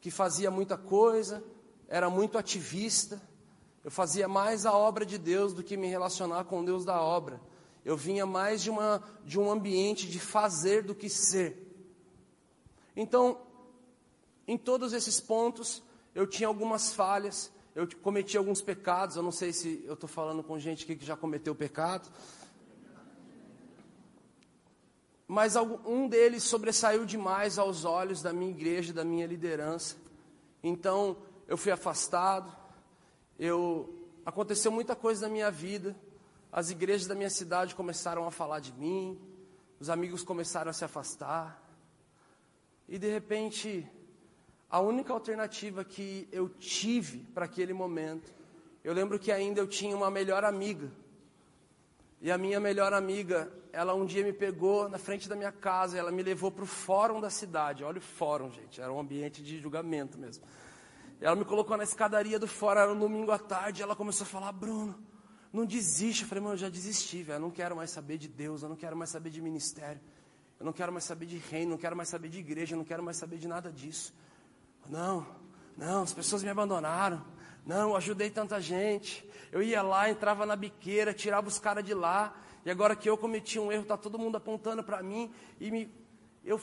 que 0.00 0.10
fazia 0.10 0.50
muita 0.50 0.76
coisa, 0.76 1.42
era 1.88 2.08
muito 2.08 2.38
ativista, 2.38 3.20
eu 3.84 3.90
fazia 3.90 4.28
mais 4.28 4.66
a 4.66 4.76
obra 4.76 5.04
de 5.06 5.16
Deus 5.16 5.54
do 5.54 5.62
que 5.62 5.76
me 5.76 5.86
relacionar 5.86 6.44
com 6.44 6.64
Deus 6.64 6.84
da 6.84 7.00
obra. 7.00 7.40
Eu 7.84 7.96
vinha 7.96 8.26
mais 8.26 8.62
de, 8.62 8.70
uma, 8.70 9.02
de 9.24 9.40
um 9.40 9.50
ambiente 9.50 10.06
de 10.06 10.18
fazer 10.18 10.82
do 10.82 10.94
que 10.94 11.08
ser. 11.08 11.66
Então, 12.94 13.38
em 14.46 14.58
todos 14.58 14.92
esses 14.92 15.20
pontos, 15.20 15.82
eu 16.14 16.26
tinha 16.26 16.48
algumas 16.48 16.92
falhas, 16.92 17.50
eu 17.78 17.88
cometi 18.02 18.36
alguns 18.36 18.60
pecados. 18.60 19.14
Eu 19.14 19.22
não 19.22 19.30
sei 19.30 19.52
se 19.52 19.84
eu 19.86 19.94
estou 19.94 20.08
falando 20.08 20.42
com 20.42 20.58
gente 20.58 20.82
aqui 20.82 20.96
que 20.96 21.06
já 21.06 21.16
cometeu 21.16 21.54
pecado. 21.54 22.10
Mas 25.28 25.54
um 25.54 26.08
deles 26.08 26.42
sobressaiu 26.42 27.06
demais 27.06 27.56
aos 27.56 27.84
olhos 27.84 28.20
da 28.20 28.32
minha 28.32 28.50
igreja, 28.50 28.92
da 28.92 29.04
minha 29.04 29.28
liderança. 29.28 29.94
Então, 30.60 31.18
eu 31.46 31.56
fui 31.56 31.70
afastado, 31.70 32.52
eu 33.38 33.94
aconteceu 34.26 34.72
muita 34.72 34.96
coisa 34.96 35.28
na 35.28 35.32
minha 35.32 35.50
vida, 35.50 35.94
as 36.50 36.70
igrejas 36.70 37.06
da 37.06 37.14
minha 37.14 37.30
cidade 37.30 37.76
começaram 37.76 38.26
a 38.26 38.32
falar 38.32 38.58
de 38.58 38.72
mim, 38.72 39.16
os 39.78 39.88
amigos 39.88 40.24
começaram 40.24 40.70
a 40.70 40.72
se 40.72 40.84
afastar. 40.84 41.62
E 42.88 42.98
de 42.98 43.08
repente, 43.08 43.88
a 44.70 44.80
única 44.80 45.12
alternativa 45.12 45.84
que 45.84 46.28
eu 46.30 46.48
tive 46.48 47.18
para 47.34 47.46
aquele 47.46 47.72
momento, 47.72 48.32
eu 48.84 48.92
lembro 48.92 49.18
que 49.18 49.32
ainda 49.32 49.60
eu 49.60 49.66
tinha 49.66 49.96
uma 49.96 50.10
melhor 50.10 50.44
amiga. 50.44 50.90
E 52.20 52.30
a 52.30 52.36
minha 52.36 52.58
melhor 52.58 52.92
amiga, 52.92 53.50
ela 53.72 53.94
um 53.94 54.04
dia 54.04 54.24
me 54.24 54.32
pegou 54.32 54.88
na 54.88 54.98
frente 54.98 55.28
da 55.28 55.36
minha 55.36 55.52
casa, 55.52 55.96
ela 55.96 56.10
me 56.10 56.22
levou 56.22 56.50
para 56.50 56.64
o 56.64 56.66
fórum 56.66 57.20
da 57.20 57.30
cidade. 57.30 57.84
Olha 57.84 57.98
o 57.98 58.02
fórum, 58.02 58.50
gente, 58.50 58.80
era 58.80 58.92
um 58.92 58.98
ambiente 58.98 59.42
de 59.42 59.58
julgamento 59.58 60.18
mesmo. 60.18 60.44
Ela 61.20 61.34
me 61.34 61.44
colocou 61.44 61.76
na 61.76 61.84
escadaria 61.84 62.38
do 62.38 62.46
fórum, 62.46 62.80
era 62.80 62.92
um 62.92 62.98
domingo 62.98 63.30
à 63.30 63.38
tarde, 63.38 63.82
ela 63.82 63.96
começou 63.96 64.24
a 64.24 64.28
falar: 64.28 64.52
Bruno, 64.52 64.98
não 65.52 65.64
desiste. 65.64 66.22
Eu 66.22 66.28
falei, 66.28 66.42
mano, 66.42 66.54
eu 66.54 66.58
já 66.58 66.68
desisti, 66.68 67.22
velho. 67.22 67.36
Eu 67.36 67.40
não 67.40 67.50
quero 67.50 67.74
mais 67.74 67.90
saber 67.90 68.18
de 68.18 68.28
Deus, 68.28 68.62
eu 68.62 68.68
não 68.68 68.76
quero 68.76 68.96
mais 68.96 69.10
saber 69.10 69.30
de 69.30 69.40
ministério, 69.40 70.00
eu 70.58 70.66
não 70.66 70.72
quero 70.72 70.92
mais 70.92 71.04
saber 71.04 71.26
de 71.26 71.38
reino, 71.38 71.70
não 71.72 71.78
quero 71.78 71.96
mais 71.96 72.08
saber 72.08 72.28
de 72.28 72.38
igreja, 72.38 72.74
eu 72.74 72.78
não 72.78 72.84
quero 72.84 73.02
mais 73.02 73.16
saber 73.16 73.38
de 73.38 73.48
nada 73.48 73.72
disso. 73.72 74.12
Não, 74.88 75.26
não, 75.76 76.02
as 76.02 76.12
pessoas 76.12 76.42
me 76.42 76.48
abandonaram. 76.48 77.22
Não, 77.64 77.90
eu 77.90 77.96
ajudei 77.96 78.30
tanta 78.30 78.60
gente. 78.60 79.28
Eu 79.52 79.62
ia 79.62 79.82
lá, 79.82 80.08
entrava 80.08 80.46
na 80.46 80.56
biqueira, 80.56 81.12
tirava 81.12 81.48
os 81.48 81.58
caras 81.58 81.84
de 81.84 81.94
lá. 81.94 82.34
E 82.64 82.70
agora 82.70 82.96
que 82.96 83.08
eu 83.08 83.16
cometi 83.16 83.58
um 83.58 83.70
erro, 83.70 83.84
tá 83.84 83.96
todo 83.96 84.18
mundo 84.18 84.36
apontando 84.36 84.82
para 84.82 85.02
mim 85.02 85.30
e 85.60 85.70
me 85.70 85.90
eu 86.44 86.58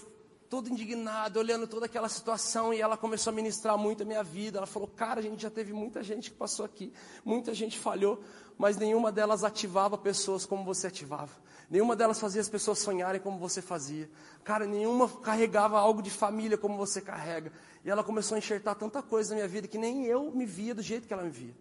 todo 0.50 0.70
indignado, 0.70 1.38
olhando 1.38 1.68
toda 1.68 1.86
aquela 1.86 2.08
situação, 2.08 2.74
e 2.74 2.80
ela 2.80 2.96
começou 2.96 3.32
a 3.32 3.36
ministrar 3.36 3.78
muito 3.78 4.04
a 4.04 4.06
minha 4.06 4.24
vida. 4.24 4.58
Ela 4.58 4.68
falou: 4.68 4.88
Cara, 4.88 5.20
a 5.20 5.24
gente 5.24 5.42
já 5.42 5.50
teve 5.50 5.74
muita 5.74 6.04
gente 6.04 6.32
que 6.32 6.38
passou 6.38 6.66
aqui, 6.66 6.94
muita 7.24 7.54
gente 7.54 7.78
falhou, 7.78 8.22
mas 8.58 8.78
nenhuma 8.78 9.12
delas 9.12 9.44
ativava 9.44 9.98
pessoas 9.98 10.46
como 10.46 10.64
você 10.64 10.88
ativava. 10.88 11.32
Nenhuma 11.70 11.96
delas 11.96 12.20
fazia 12.20 12.42
as 12.42 12.50
pessoas 12.50 12.80
sonharem 12.80 13.20
como 13.20 13.40
você 13.40 13.62
fazia. 13.62 14.10
Cara, 14.44 14.66
nenhuma 14.68 15.10
carregava 15.10 15.80
algo 15.80 16.02
de 16.02 16.12
família 16.12 16.58
como 16.58 16.78
você 16.78 17.02
carrega. 17.02 17.52
E 17.86 17.90
ela 17.90 18.04
começou 18.04 18.34
a 18.34 18.40
enxertar 18.40 18.74
tanta 18.74 19.04
coisa 19.04 19.30
na 19.30 19.36
minha 19.36 19.48
vida 19.48 19.68
que 19.68 19.78
nem 19.78 20.06
eu 20.06 20.32
me 20.32 20.44
via 20.44 20.74
do 20.74 20.82
jeito 20.82 21.08
que 21.08 21.14
ela 21.14 21.22
me 21.22 21.30
via. 21.30 21.56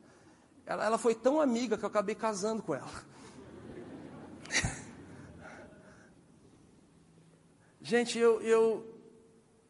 Ela, 0.65 0.87
ela 0.87 0.97
foi 0.97 1.15
tão 1.15 1.39
amiga 1.39 1.77
que 1.77 1.85
eu 1.85 1.89
acabei 1.89 2.15
casando 2.15 2.63
com 2.63 2.75
ela. 2.75 2.91
Gente, 7.83 8.19
eu, 8.19 8.41
eu, 8.41 8.99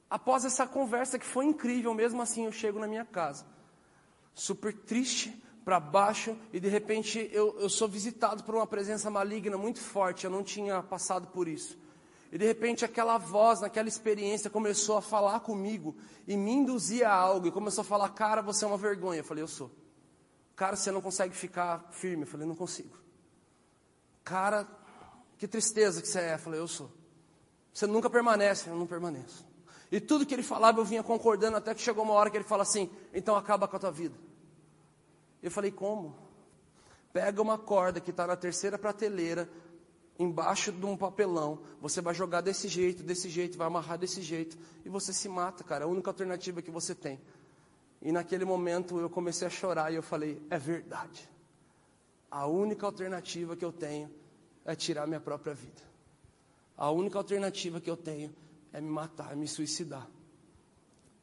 após 0.08 0.44
essa 0.44 0.64
conversa 0.64 1.18
que 1.18 1.26
foi 1.26 1.44
incrível, 1.44 1.92
mesmo 1.92 2.22
assim 2.22 2.44
eu 2.44 2.52
chego 2.52 2.78
na 2.78 2.86
minha 2.86 3.04
casa, 3.04 3.44
super 4.32 4.72
triste, 4.72 5.42
para 5.64 5.80
baixo, 5.80 6.38
e 6.52 6.60
de 6.60 6.68
repente 6.68 7.28
eu, 7.32 7.58
eu 7.58 7.68
sou 7.68 7.88
visitado 7.88 8.44
por 8.44 8.54
uma 8.54 8.66
presença 8.66 9.10
maligna 9.10 9.58
muito 9.58 9.80
forte, 9.80 10.24
eu 10.24 10.30
não 10.30 10.44
tinha 10.44 10.80
passado 10.84 11.26
por 11.28 11.48
isso. 11.48 11.76
E 12.34 12.38
de 12.38 12.44
repente 12.44 12.84
aquela 12.84 13.16
voz, 13.16 13.60
naquela 13.60 13.88
experiência, 13.88 14.50
começou 14.50 14.96
a 14.96 15.00
falar 15.00 15.38
comigo 15.38 15.94
e 16.26 16.36
me 16.36 16.50
induzia 16.50 17.08
a 17.08 17.14
algo, 17.14 17.46
e 17.46 17.52
começou 17.52 17.82
a 17.82 17.84
falar: 17.84 18.08
Cara, 18.08 18.42
você 18.42 18.64
é 18.64 18.66
uma 18.68 18.76
vergonha. 18.76 19.20
Eu 19.20 19.24
falei: 19.24 19.44
Eu 19.44 19.46
sou. 19.46 19.70
Cara, 20.56 20.74
você 20.74 20.90
não 20.90 21.00
consegue 21.00 21.32
ficar 21.32 21.86
firme. 21.92 22.24
Eu 22.24 22.26
falei: 22.26 22.44
Não 22.44 22.56
consigo. 22.56 22.98
Cara, 24.24 24.66
que 25.38 25.46
tristeza 25.46 26.02
que 26.02 26.08
você 26.08 26.18
é. 26.18 26.34
Eu 26.34 26.38
falei: 26.40 26.58
Eu 26.58 26.66
sou. 26.66 26.90
Você 27.72 27.86
nunca 27.86 28.10
permanece, 28.10 28.68
eu 28.68 28.74
não 28.74 28.86
permaneço. 28.86 29.46
E 29.92 30.00
tudo 30.00 30.26
que 30.26 30.34
ele 30.34 30.42
falava 30.42 30.80
eu 30.80 30.84
vinha 30.84 31.04
concordando, 31.04 31.56
até 31.56 31.72
que 31.72 31.80
chegou 31.80 32.02
uma 32.02 32.14
hora 32.14 32.30
que 32.30 32.36
ele 32.36 32.42
fala 32.42 32.64
assim: 32.64 32.90
então 33.12 33.36
acaba 33.36 33.68
com 33.68 33.76
a 33.76 33.78
tua 33.78 33.92
vida. 33.92 34.16
Eu 35.40 35.52
falei: 35.52 35.70
como? 35.70 36.18
Pega 37.12 37.40
uma 37.40 37.56
corda 37.56 38.00
que 38.00 38.10
está 38.10 38.26
na 38.26 38.34
terceira 38.34 38.76
prateleira, 38.76 39.48
embaixo 40.18 40.70
de 40.70 40.86
um 40.86 40.96
papelão, 40.96 41.60
você 41.80 42.00
vai 42.00 42.14
jogar 42.14 42.40
desse 42.40 42.68
jeito, 42.68 43.02
desse 43.02 43.28
jeito, 43.28 43.58
vai 43.58 43.66
amarrar 43.66 43.98
desse 43.98 44.22
jeito, 44.22 44.56
e 44.84 44.88
você 44.88 45.12
se 45.12 45.28
mata, 45.28 45.64
cara. 45.64 45.84
A 45.84 45.88
única 45.88 46.10
alternativa 46.10 46.62
que 46.62 46.70
você 46.70 46.94
tem. 46.94 47.20
E 48.00 48.12
naquele 48.12 48.44
momento 48.44 48.98
eu 48.98 49.08
comecei 49.08 49.46
a 49.46 49.50
chorar 49.50 49.92
e 49.92 49.96
eu 49.96 50.02
falei: 50.02 50.40
é 50.50 50.58
verdade. 50.58 51.28
A 52.30 52.46
única 52.46 52.84
alternativa 52.84 53.56
que 53.56 53.64
eu 53.64 53.72
tenho 53.72 54.10
é 54.64 54.74
tirar 54.74 55.06
minha 55.06 55.20
própria 55.20 55.54
vida. 55.54 55.82
A 56.76 56.90
única 56.90 57.16
alternativa 57.16 57.80
que 57.80 57.88
eu 57.88 57.96
tenho 57.96 58.34
é 58.72 58.80
me 58.80 58.90
matar, 58.90 59.32
é 59.32 59.36
me 59.36 59.46
suicidar. 59.46 60.08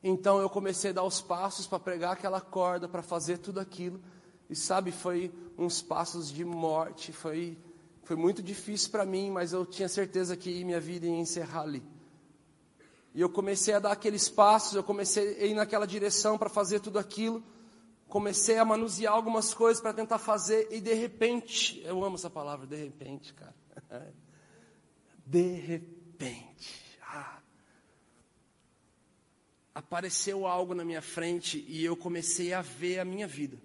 Então 0.04 0.40
eu 0.40 0.50
comecei 0.50 0.92
a 0.92 0.94
dar 0.94 1.04
os 1.04 1.22
passos 1.22 1.68
para 1.68 1.80
pregar 1.80 2.14
aquela 2.14 2.42
corda, 2.42 2.88
para 2.88 3.04
fazer 3.04 3.38
tudo 3.38 3.60
aquilo. 3.60 4.02
E 4.50 4.56
sabe, 4.56 4.92
foi 4.92 5.32
uns 5.58 5.82
passos 5.82 6.32
de 6.32 6.44
morte, 6.44 7.14
foi, 7.14 7.58
foi 8.04 8.16
muito 8.16 8.42
difícil 8.42 8.90
para 8.90 9.06
mim, 9.06 9.30
mas 9.30 9.54
eu 9.54 9.66
tinha 9.66 9.88
certeza 9.88 10.36
que 10.36 10.64
minha 10.64 10.80
vida 10.80 11.06
ia 11.06 11.16
encerrar 11.16 11.62
ali. 11.62 11.84
E 13.14 13.22
eu 13.22 13.30
comecei 13.30 13.74
a 13.74 13.80
dar 13.80 13.92
aqueles 13.92 14.30
passos, 14.30 14.76
eu 14.76 14.84
comecei 14.84 15.42
a 15.42 15.46
ir 15.46 15.54
naquela 15.54 15.86
direção 15.86 16.38
para 16.38 16.50
fazer 16.50 16.80
tudo 16.80 16.98
aquilo. 16.98 17.44
Comecei 18.08 18.58
a 18.58 18.66
manusear 18.66 19.14
algumas 19.14 19.54
coisas 19.54 19.82
para 19.82 19.94
tentar 19.94 20.18
fazer, 20.18 20.68
e 20.72 20.82
de 20.82 20.94
repente, 20.94 21.82
eu 21.86 22.04
amo 22.04 22.16
essa 22.16 22.30
palavra, 22.30 22.66
de 22.66 22.76
repente, 22.76 23.34
cara. 23.34 23.56
de 25.26 25.52
repente, 25.54 27.00
ah, 27.04 27.40
apareceu 29.74 30.46
algo 30.46 30.74
na 30.74 30.84
minha 30.84 31.02
frente 31.02 31.64
e 31.68 31.86
eu 31.86 31.96
comecei 31.96 32.54
a 32.54 32.62
ver 32.62 33.00
a 33.00 33.06
minha 33.06 33.28
vida. 33.28 33.58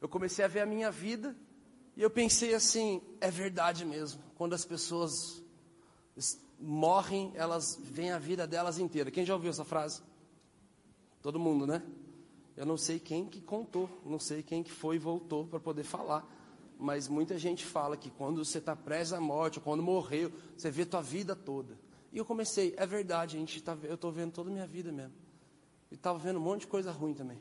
Eu 0.00 0.08
comecei 0.08 0.44
a 0.44 0.48
ver 0.48 0.60
a 0.60 0.66
minha 0.66 0.90
vida 0.90 1.36
e 2.00 2.02
eu 2.02 2.08
pensei 2.10 2.54
assim: 2.54 3.02
é 3.20 3.30
verdade 3.30 3.84
mesmo. 3.84 4.22
Quando 4.34 4.54
as 4.54 4.64
pessoas 4.64 5.44
morrem, 6.58 7.30
elas 7.34 7.78
veem 7.80 8.10
a 8.10 8.18
vida 8.18 8.46
delas 8.46 8.78
inteira. 8.78 9.10
Quem 9.10 9.26
já 9.26 9.34
ouviu 9.34 9.50
essa 9.50 9.66
frase? 9.66 10.00
Todo 11.20 11.38
mundo, 11.38 11.66
né? 11.66 11.82
Eu 12.56 12.64
não 12.64 12.78
sei 12.78 12.98
quem 12.98 13.26
que 13.26 13.42
contou, 13.42 13.88
não 14.04 14.18
sei 14.18 14.42
quem 14.42 14.62
que 14.62 14.72
foi 14.72 14.96
e 14.96 14.98
voltou 14.98 15.46
para 15.46 15.60
poder 15.60 15.84
falar 15.84 16.26
mas 16.80 17.08
muita 17.08 17.36
gente 17.36 17.64
fala 17.64 17.94
que 17.94 18.10
quando 18.10 18.42
você 18.42 18.56
está 18.56 18.74
preso 18.74 19.14
à 19.14 19.20
morte, 19.20 19.58
ou 19.58 19.62
quando 19.62 19.82
morreu, 19.82 20.32
você 20.56 20.70
vê 20.70 20.86
tua 20.86 21.02
vida 21.02 21.36
toda. 21.36 21.78
E 22.10 22.16
eu 22.16 22.24
comecei, 22.24 22.74
é 22.78 22.86
verdade, 22.86 23.36
gente 23.36 23.62
tá, 23.62 23.76
eu 23.82 23.96
estou 23.96 24.10
vendo 24.10 24.32
toda 24.32 24.48
a 24.48 24.52
minha 24.52 24.66
vida 24.66 24.90
mesmo. 24.90 25.12
E 25.90 25.94
estava 25.94 26.18
vendo 26.18 26.38
um 26.38 26.42
monte 26.42 26.62
de 26.62 26.68
coisa 26.68 26.90
ruim 26.90 27.12
também. 27.12 27.38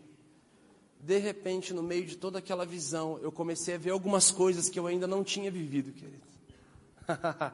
De 0.99 1.17
repente, 1.17 1.73
no 1.73 1.81
meio 1.81 2.05
de 2.05 2.17
toda 2.17 2.39
aquela 2.39 2.65
visão, 2.65 3.17
eu 3.21 3.31
comecei 3.31 3.75
a 3.75 3.77
ver 3.77 3.91
algumas 3.91 4.31
coisas 4.31 4.69
que 4.69 4.77
eu 4.77 4.85
ainda 4.85 5.07
não 5.07 5.23
tinha 5.23 5.49
vivido, 5.49 5.91
querido. 5.93 6.23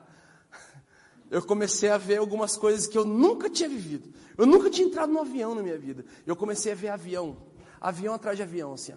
eu 1.29 1.41
comecei 1.43 1.89
a 1.89 1.97
ver 1.97 2.17
algumas 2.17 2.57
coisas 2.57 2.87
que 2.87 2.97
eu 2.97 3.05
nunca 3.05 3.49
tinha 3.49 3.69
vivido. 3.69 4.11
Eu 4.37 4.45
nunca 4.45 4.69
tinha 4.69 4.87
entrado 4.87 5.13
num 5.13 5.21
avião 5.21 5.53
na 5.53 5.61
minha 5.61 5.77
vida. 5.77 6.03
Eu 6.25 6.35
comecei 6.35 6.71
a 6.71 6.75
ver 6.75 6.89
avião, 6.89 7.37
avião 7.79 8.13
atrás 8.13 8.35
de 8.35 8.43
avião, 8.43 8.73
assim, 8.73 8.93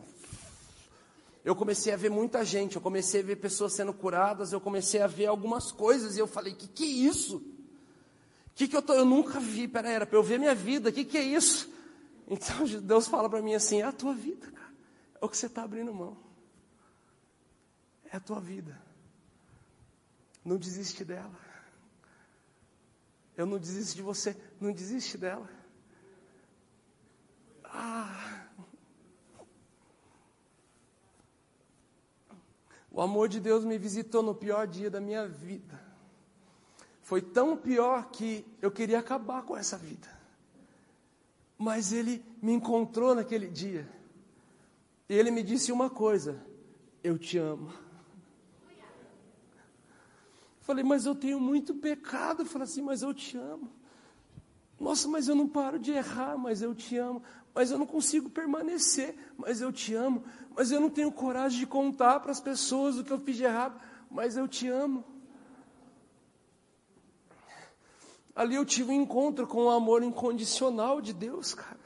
eu 1.48 1.56
comecei 1.56 1.94
a 1.94 1.96
ver 1.96 2.10
muita 2.10 2.44
gente, 2.44 2.76
eu 2.76 2.82
comecei 2.82 3.20
a 3.22 3.24
ver 3.24 3.36
pessoas 3.36 3.72
sendo 3.72 3.92
curadas, 3.94 4.52
eu 4.52 4.60
comecei 4.60 5.00
a 5.00 5.06
ver 5.06 5.26
algumas 5.26 5.72
coisas 5.72 6.14
e 6.14 6.20
eu 6.20 6.26
falei: 6.26 6.54
que 6.54 6.68
que 6.68 6.84
é 6.84 6.86
isso? 6.86 7.42
Que 8.54 8.68
que 8.68 8.76
eu 8.76 8.82
tô? 8.82 8.92
Eu 8.92 9.06
nunca 9.06 9.40
vi. 9.40 9.66
Pera, 9.66 9.88
era 9.88 10.04
para 10.04 10.18
eu 10.18 10.22
ver 10.22 10.38
minha 10.38 10.54
vida. 10.54 10.92
Que 10.92 11.06
que 11.06 11.16
é 11.16 11.22
isso? 11.22 11.70
Então 12.28 12.66
Deus 12.82 13.08
fala 13.08 13.28
para 13.28 13.42
mim 13.42 13.54
assim: 13.54 13.80
é 13.80 13.84
a 13.84 13.92
tua 13.92 14.14
vida, 14.14 14.50
cara. 14.52 14.72
É 15.20 15.24
o 15.24 15.28
que 15.28 15.36
você 15.36 15.46
está 15.46 15.62
abrindo 15.62 15.92
mão. 15.92 16.16
É 18.12 18.16
a 18.16 18.20
tua 18.20 18.40
vida. 18.40 18.80
Não 20.44 20.56
desiste 20.56 21.04
dela. 21.04 21.38
Eu 23.36 23.46
não 23.46 23.58
desisto 23.58 23.96
de 23.96 24.02
você. 24.02 24.36
Não 24.60 24.72
desiste 24.72 25.16
dela. 25.16 25.48
Ah. 27.64 28.46
O 32.90 33.00
amor 33.00 33.28
de 33.28 33.38
Deus 33.38 33.64
me 33.64 33.78
visitou 33.78 34.22
no 34.22 34.34
pior 34.34 34.66
dia 34.66 34.90
da 34.90 35.00
minha 35.00 35.28
vida. 35.28 35.80
Foi 37.02 37.22
tão 37.22 37.56
pior 37.56 38.10
que 38.10 38.44
eu 38.60 38.70
queria 38.70 38.98
acabar 38.98 39.42
com 39.42 39.56
essa 39.56 39.76
vida. 39.76 40.17
Mas 41.58 41.92
Ele 41.92 42.24
me 42.40 42.52
encontrou 42.52 43.14
naquele 43.14 43.48
dia. 43.48 43.86
E 45.08 45.14
Ele 45.14 45.30
me 45.30 45.42
disse 45.42 45.72
uma 45.72 45.90
coisa: 45.90 46.40
Eu 47.02 47.18
te 47.18 47.36
amo. 47.36 47.72
Falei, 50.60 50.84
mas 50.84 51.06
eu 51.06 51.14
tenho 51.14 51.40
muito 51.40 51.74
pecado. 51.74 52.44
Falei 52.44 52.64
assim, 52.64 52.82
mas 52.82 53.00
eu 53.00 53.14
te 53.14 53.38
amo. 53.38 53.72
Nossa, 54.78 55.08
mas 55.08 55.26
eu 55.26 55.34
não 55.34 55.48
paro 55.48 55.78
de 55.78 55.92
errar, 55.92 56.36
mas 56.36 56.60
eu 56.60 56.74
te 56.74 56.96
amo 56.96 57.22
mas 57.58 57.72
eu 57.72 57.78
não 57.78 57.86
consigo 57.86 58.30
permanecer, 58.30 59.16
mas 59.36 59.60
eu 59.60 59.72
te 59.72 59.92
amo, 59.92 60.22
mas 60.54 60.70
eu 60.70 60.80
não 60.80 60.88
tenho 60.88 61.10
coragem 61.10 61.58
de 61.58 61.66
contar 61.66 62.20
para 62.20 62.30
as 62.30 62.40
pessoas 62.40 62.96
o 62.96 63.02
que 63.02 63.10
eu 63.10 63.18
fiz 63.18 63.36
de 63.36 63.42
errado, 63.42 63.80
mas 64.08 64.36
eu 64.36 64.46
te 64.46 64.68
amo. 64.68 65.04
Ali 68.38 68.54
eu 68.54 68.64
tive 68.64 68.92
um 68.92 69.02
encontro 69.02 69.48
com 69.48 69.64
o 69.64 69.68
amor 69.68 70.00
incondicional 70.00 71.00
de 71.00 71.12
Deus, 71.12 71.54
cara. 71.54 71.80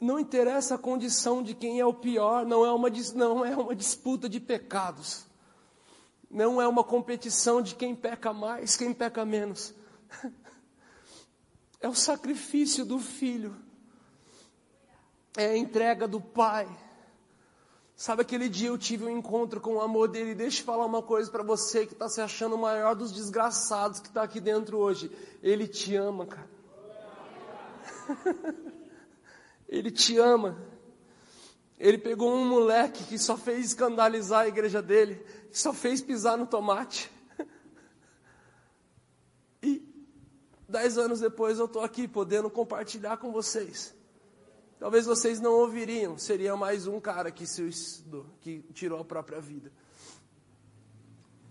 Não 0.00 0.18
interessa 0.18 0.74
a 0.74 0.78
condição 0.78 1.44
de 1.44 1.54
quem 1.54 1.78
é 1.78 1.86
o 1.86 1.94
pior, 1.94 2.44
não 2.44 2.66
é 2.66 2.72
uma, 2.72 2.88
não 3.14 3.44
é 3.44 3.56
uma 3.56 3.76
disputa 3.76 4.28
de 4.28 4.40
pecados. 4.40 5.26
Não 6.28 6.60
é 6.60 6.66
uma 6.66 6.82
competição 6.82 7.62
de 7.62 7.76
quem 7.76 7.94
peca 7.94 8.32
mais, 8.32 8.76
quem 8.76 8.92
peca 8.92 9.24
menos. 9.24 9.72
É 11.82 11.88
o 11.88 11.94
sacrifício 11.94 12.84
do 12.84 12.98
filho. 12.98 13.56
É 15.34 15.46
a 15.46 15.56
entrega 15.56 16.06
do 16.06 16.20
pai. 16.20 16.68
Sabe 18.00 18.22
aquele 18.22 18.48
dia 18.48 18.68
eu 18.68 18.78
tive 18.78 19.04
um 19.04 19.10
encontro 19.10 19.60
com 19.60 19.74
o 19.74 19.80
amor 19.82 20.08
dele. 20.08 20.34
Deixa 20.34 20.62
eu 20.62 20.64
falar 20.64 20.86
uma 20.86 21.02
coisa 21.02 21.30
para 21.30 21.42
você 21.42 21.84
que 21.84 21.92
está 21.92 22.08
se 22.08 22.18
achando 22.18 22.54
o 22.54 22.58
maior 22.58 22.94
dos 22.94 23.12
desgraçados 23.12 24.00
que 24.00 24.08
está 24.08 24.22
aqui 24.22 24.40
dentro 24.40 24.78
hoje. 24.78 25.14
Ele 25.42 25.68
te 25.68 25.94
ama, 25.96 26.24
cara. 26.24 26.48
Ele 29.68 29.90
te 29.90 30.16
ama. 30.16 30.56
Ele 31.78 31.98
pegou 31.98 32.32
um 32.32 32.48
moleque 32.48 33.04
que 33.04 33.18
só 33.18 33.36
fez 33.36 33.66
escandalizar 33.66 34.44
a 34.44 34.48
igreja 34.48 34.80
dele, 34.80 35.16
que 35.50 35.58
só 35.58 35.74
fez 35.74 36.00
pisar 36.00 36.38
no 36.38 36.46
tomate. 36.46 37.12
E 39.62 39.86
dez 40.66 40.96
anos 40.96 41.20
depois 41.20 41.58
eu 41.58 41.66
estou 41.66 41.82
aqui 41.82 42.08
podendo 42.08 42.48
compartilhar 42.48 43.18
com 43.18 43.30
vocês. 43.30 43.94
Talvez 44.80 45.04
vocês 45.04 45.38
não 45.38 45.52
ouviriam, 45.52 46.16
seria 46.16 46.56
mais 46.56 46.86
um 46.86 46.98
cara 46.98 47.30
que 47.30 47.46
se 47.46 48.02
que 48.40 48.64
tirou 48.72 48.98
a 48.98 49.04
própria 49.04 49.38
vida. 49.38 49.70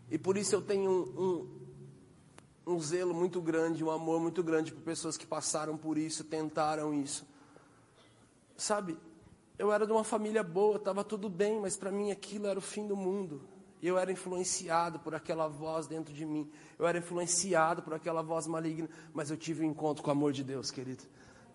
E 0.09 0.17
por 0.17 0.35
isso 0.35 0.55
eu 0.55 0.63
tenho 0.63 0.89
um, 0.89 2.71
um, 2.71 2.73
um 2.73 2.79
zelo 2.79 3.13
muito 3.13 3.39
grande, 3.39 3.83
um 3.83 3.91
amor 3.91 4.19
muito 4.19 4.41
grande 4.41 4.71
por 4.71 4.81
pessoas 4.81 5.15
que 5.15 5.27
passaram 5.27 5.77
por 5.77 5.95
isso, 5.95 6.23
tentaram 6.23 6.91
isso. 6.91 7.23
Sabe, 8.57 8.97
eu 9.59 9.71
era 9.71 9.85
de 9.85 9.91
uma 9.91 10.03
família 10.03 10.41
boa, 10.41 10.77
estava 10.77 11.03
tudo 11.03 11.29
bem, 11.29 11.59
mas 11.59 11.77
para 11.77 11.91
mim 11.91 12.09
aquilo 12.09 12.47
era 12.47 12.57
o 12.57 12.63
fim 12.63 12.87
do 12.87 12.95
mundo. 12.95 13.43
Eu 13.79 13.95
era 13.95 14.11
influenciado 14.11 14.97
por 14.97 15.13
aquela 15.13 15.47
voz 15.47 15.85
dentro 15.85 16.11
de 16.11 16.25
mim. 16.25 16.49
Eu 16.79 16.87
era 16.87 16.97
influenciado 16.97 17.83
por 17.83 17.93
aquela 17.93 18.23
voz 18.23 18.47
maligna, 18.47 18.89
mas 19.13 19.29
eu 19.29 19.37
tive 19.37 19.63
um 19.63 19.69
encontro 19.69 20.03
com 20.03 20.09
o 20.09 20.13
amor 20.13 20.33
de 20.33 20.43
Deus, 20.43 20.71
querido. 20.71 21.03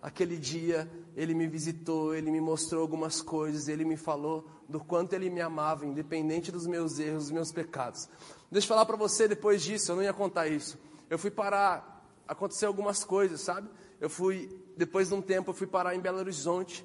Aquele 0.05 0.37
dia 0.37 0.87
ele 1.17 1.33
me 1.33 1.47
visitou, 1.47 2.15
ele 2.15 2.31
me 2.31 2.39
mostrou 2.39 2.83
algumas 2.83 3.23
coisas, 3.23 3.69
ele 3.69 3.87
me 3.87 3.97
falou 3.97 4.47
do 4.69 4.79
quanto 4.79 5.15
ele 5.15 5.31
me 5.31 5.41
amava, 5.41 5.87
independente 5.87 6.53
dos 6.53 6.67
meus 6.67 6.99
erros, 6.99 7.23
dos 7.23 7.33
meus 7.33 7.51
pecados. 7.51 8.07
Deixa 8.51 8.67
eu 8.67 8.69
falar 8.69 8.85
para 8.85 8.99
você 8.99 9.27
depois 9.27 9.63
disso, 9.63 9.91
eu 9.91 9.97
não 9.97 10.03
ia 10.03 10.13
contar 10.13 10.47
isso. 10.47 10.79
Eu 11.09 11.19
fui 11.19 11.31
parar, 11.31 12.07
aconteceu 12.29 12.69
algumas 12.69 13.03
coisas, 13.03 13.41
sabe? 13.41 13.67
Eu 13.99 14.11
fui, 14.11 14.55
depois 14.77 15.09
de 15.09 15.15
um 15.15 15.23
tempo, 15.23 15.53
eu 15.53 15.55
fui 15.55 15.67
parar 15.67 15.95
em 15.95 16.01
Belo 16.01 16.19
Horizonte 16.19 16.85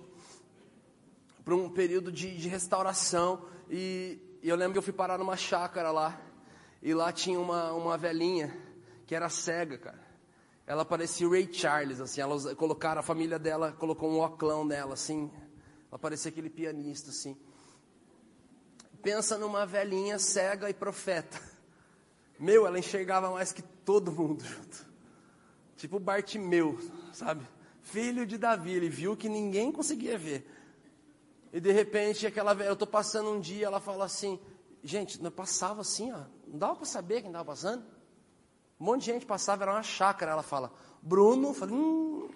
para 1.43 1.53
um 1.53 1.69
período 1.69 2.13
de, 2.13 2.37
de 2.37 2.47
restauração. 2.47 3.43
E, 3.69 4.17
e, 4.41 4.47
eu 4.47 4.55
lembro 4.55 4.71
que 4.71 4.79
eu 4.79 4.83
fui 4.83 4.93
parar 4.93 5.17
numa 5.17 5.35
chácara 5.35 5.91
lá. 5.91 6.17
E 6.81 6.93
lá 6.93 7.11
tinha 7.11 7.37
uma, 7.37 7.73
uma 7.73 7.97
velhinha 7.97 8.57
que 9.05 9.13
era 9.13 9.27
cega, 9.27 9.77
cara. 9.77 10.08
Ela 10.69 10.85
parecia 10.85 11.27
o 11.27 11.31
Ray 11.31 11.51
Charles, 11.51 11.99
assim. 11.99 12.21
Ela 12.21 12.53
colocaram, 12.53 12.99
a 12.99 13.03
família 13.03 13.39
dela 13.39 13.71
colocou 13.71 14.07
um 14.07 14.21
oclão 14.21 14.63
nela, 14.63 14.93
assim. 14.93 15.31
Ela 15.89 15.97
parecia 15.97 16.29
aquele 16.29 16.47
pianista, 16.47 17.09
assim. 17.09 17.35
Pensa 19.01 19.35
numa 19.35 19.65
velhinha 19.65 20.19
cega 20.19 20.69
e 20.69 20.73
profeta. 20.75 21.41
Meu, 22.39 22.67
ela 22.67 22.77
enxergava 22.77 23.31
mais 23.31 23.51
que 23.51 23.63
todo 23.63 24.11
mundo 24.11 24.43
junto. 24.43 24.85
Tipo 25.75 25.99
Bartimeu, 25.99 26.77
sabe? 27.13 27.47
Filho 27.81 28.23
de 28.23 28.37
Davi, 28.37 28.73
ele 28.73 28.89
viu 28.89 29.17
que 29.17 29.27
ninguém 29.27 29.71
conseguia 29.71 30.19
ver. 30.19 30.47
E 31.51 31.59
de 31.59 31.71
repente, 31.71 32.27
aquela 32.27 32.53
eu 32.63 32.73
estou 32.73 32.87
passando 32.87 33.31
um 33.31 33.39
dia, 33.39 33.65
ela 33.65 33.79
fala 33.79 34.05
assim, 34.05 34.39
gente, 34.83 35.19
não 35.19 35.31
passava 35.31 35.81
assim, 35.81 36.11
ó, 36.11 36.25
não 36.47 36.59
dava 36.59 36.75
para 36.75 36.85
saber 36.85 37.21
quem 37.21 37.31
estava 37.31 37.45
passando. 37.45 37.83
Um 38.79 38.85
monte 38.85 39.01
de 39.01 39.05
gente 39.07 39.25
passava, 39.25 39.63
era 39.63 39.73
uma 39.73 39.83
chácara. 39.83 40.31
Ela 40.31 40.43
fala, 40.43 40.71
Bruno, 41.01 41.53
falei, 41.53 41.75
hum. 41.75 42.29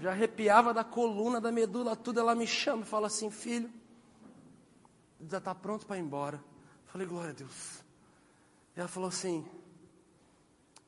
Já 0.00 0.12
arrepiava 0.12 0.72
da 0.72 0.82
coluna, 0.82 1.40
da 1.40 1.52
medula, 1.52 1.94
tudo. 1.94 2.20
Ela 2.20 2.34
me 2.34 2.46
chama 2.46 2.82
e 2.82 2.86
fala 2.86 3.06
assim, 3.06 3.30
filho, 3.30 3.70
já 5.28 5.38
está 5.38 5.54
pronto 5.54 5.86
para 5.86 5.98
ir 5.98 6.00
embora. 6.00 6.42
Falei, 6.86 7.06
glória 7.06 7.30
a 7.30 7.34
Deus. 7.34 7.84
Ela 8.74 8.88
falou 8.88 9.08
assim, 9.08 9.46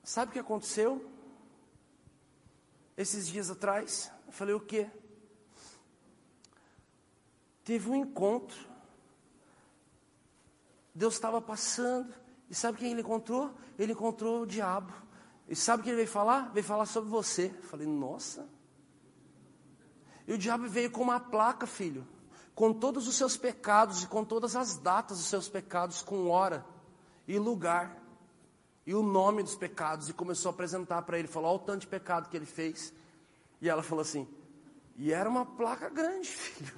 sabe 0.03 0.31
o 0.31 0.33
que 0.33 0.38
aconteceu? 0.38 1.05
Esses 2.97 3.27
dias 3.27 3.51
atrás? 3.51 4.11
Eu 4.27 4.33
falei, 4.33 4.55
o 4.55 4.61
quê? 4.61 4.91
teve 7.65 7.88
um 7.88 7.97
encontro. 7.97 8.71
Deus 10.95 11.15
estava 11.15 11.41
passando, 11.41 12.15
e 12.53 12.55
sabe 12.55 12.77
quem 12.77 12.93
ele 12.93 13.01
encontrou? 13.01 13.51
Ele 13.79 13.93
encontrou 13.93 14.43
o 14.43 14.47
diabo. 14.47 14.93
E 15.49 15.57
sabe 15.57 15.81
o 15.81 15.85
que 15.85 15.88
ele 15.88 15.97
veio 15.97 16.09
falar? 16.09 16.53
Veio 16.53 16.62
falar 16.62 16.85
sobre 16.85 17.09
você. 17.09 17.47
Eu 17.47 17.62
falei, 17.62 17.87
nossa. 17.87 18.47
E 20.29 20.35
o 20.35 20.38
diabo 20.38 20.69
veio 20.69 20.91
com 20.91 21.01
uma 21.01 21.19
placa, 21.19 21.67
filho, 21.67 22.07
com 22.55 22.71
todos 22.75 23.09
os 23.09 23.17
seus 23.17 23.38
pecados 23.38 24.03
e 24.03 24.07
com 24.07 24.23
todas 24.23 24.55
as 24.55 24.77
datas 24.77 25.17
dos 25.17 25.29
seus 25.29 25.49
pecados, 25.49 26.03
com 26.03 26.29
hora 26.29 26.62
e 27.27 27.38
lugar 27.38 27.97
e 28.87 28.95
o 28.95 29.03
nome 29.03 29.43
dos 29.43 29.55
pecados, 29.55 30.11
e 30.11 30.12
começou 30.12 30.51
a 30.51 30.53
apresentar 30.53 31.01
para 31.01 31.19
ele. 31.19 31.29
Falou: 31.29 31.53
Olha 31.53 31.57
o 31.57 31.65
tanto 31.65 31.81
de 31.81 31.87
pecado 31.87 32.29
que 32.29 32.37
ele 32.37 32.45
fez. 32.45 32.93
E 33.62 33.69
ela 33.69 33.83
falou 33.83 34.03
assim: 34.03 34.29
E 34.99 35.11
era 35.11 35.27
uma 35.27 35.47
placa 35.47 35.88
grande, 35.88 36.29
filho. 36.29 36.75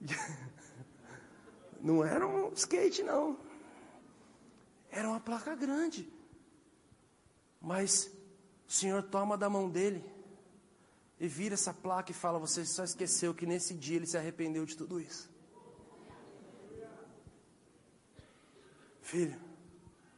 Não 1.80 2.04
era 2.04 2.26
um 2.26 2.52
skate, 2.52 3.02
não. 3.02 3.38
Era 4.90 5.08
uma 5.08 5.20
placa 5.20 5.54
grande. 5.54 6.10
Mas 7.60 8.10
o 8.66 8.72
Senhor 8.72 9.02
toma 9.02 9.36
da 9.36 9.48
mão 9.48 9.70
dele 9.70 10.04
e 11.20 11.28
vira 11.28 11.54
essa 11.54 11.72
placa 11.72 12.10
e 12.10 12.14
fala: 12.14 12.38
Você 12.38 12.64
só 12.64 12.82
esqueceu 12.82 13.34
que 13.34 13.46
nesse 13.46 13.74
dia 13.74 13.96
ele 13.96 14.06
se 14.06 14.16
arrependeu 14.16 14.64
de 14.64 14.76
tudo 14.76 15.00
isso. 15.00 15.30
Filho, 19.00 19.40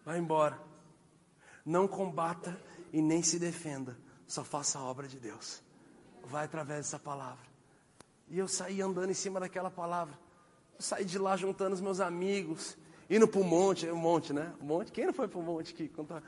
vai 0.05 0.19
embora. 0.19 0.59
Não 1.65 1.87
combata 1.87 2.59
e 2.93 3.03
nem 3.03 3.23
se 3.23 3.39
defenda. 3.39 3.99
Só 4.27 4.43
faça 4.43 4.79
a 4.79 4.83
obra 4.83 5.07
de 5.07 5.21
Deus. 5.21 5.63
Vai 6.25 6.47
através 6.47 6.87
dessa 6.87 6.99
palavra. 6.99 7.47
E 8.31 8.39
eu 8.39 8.47
saí 8.47 8.83
andando 8.83 9.11
em 9.11 9.15
cima 9.15 9.41
daquela 9.41 9.71
palavra. 9.71 10.19
Eu 10.77 10.83
saí 10.83 11.05
de 11.05 11.19
lá 11.19 11.37
juntando 11.37 11.75
os 11.75 11.81
meus 11.81 11.99
amigos, 11.99 12.77
indo 13.09 13.27
para 13.27 13.41
o 13.41 13.45
monte, 13.45 13.91
um 13.91 13.97
monte, 13.97 14.33
né? 14.33 14.53
Um 14.61 14.67
monte. 14.67 14.93
Quem 14.93 15.07
não 15.07 15.13
foi 15.15 15.27
para 15.29 15.39
o 15.39 15.43
monte 15.43 15.73
aqui? 15.73 15.89
Contar, 15.89 16.23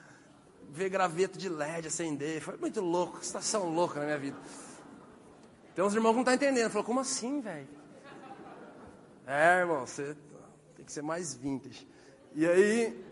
ver 0.71 0.89
graveto 0.89 1.39
de 1.39 1.49
LED 1.49 1.89
acender. 1.89 2.41
Foi 2.41 2.57
muito 2.57 2.81
louco, 2.81 3.19
estação 3.21 3.69
louca 3.73 4.01
na 4.01 4.07
minha 4.07 4.19
vida. 4.19 4.39
Tem 5.75 5.85
uns 5.85 5.95
irmãos 5.95 6.13
que 6.13 6.17
não 6.17 6.23
estão 6.23 6.39
tá 6.39 6.47
entendendo. 6.47 6.71
Falou, 6.71 6.85
como 6.85 7.01
assim, 7.01 7.41
velho? 7.41 7.69
É, 9.27 9.61
irmão, 9.61 9.87
você 9.87 10.17
tem 10.75 10.85
que 10.85 10.93
ser 10.93 11.03
mais 11.03 11.35
vintage. 11.35 11.87
E 12.35 12.47
aí, 12.47 13.05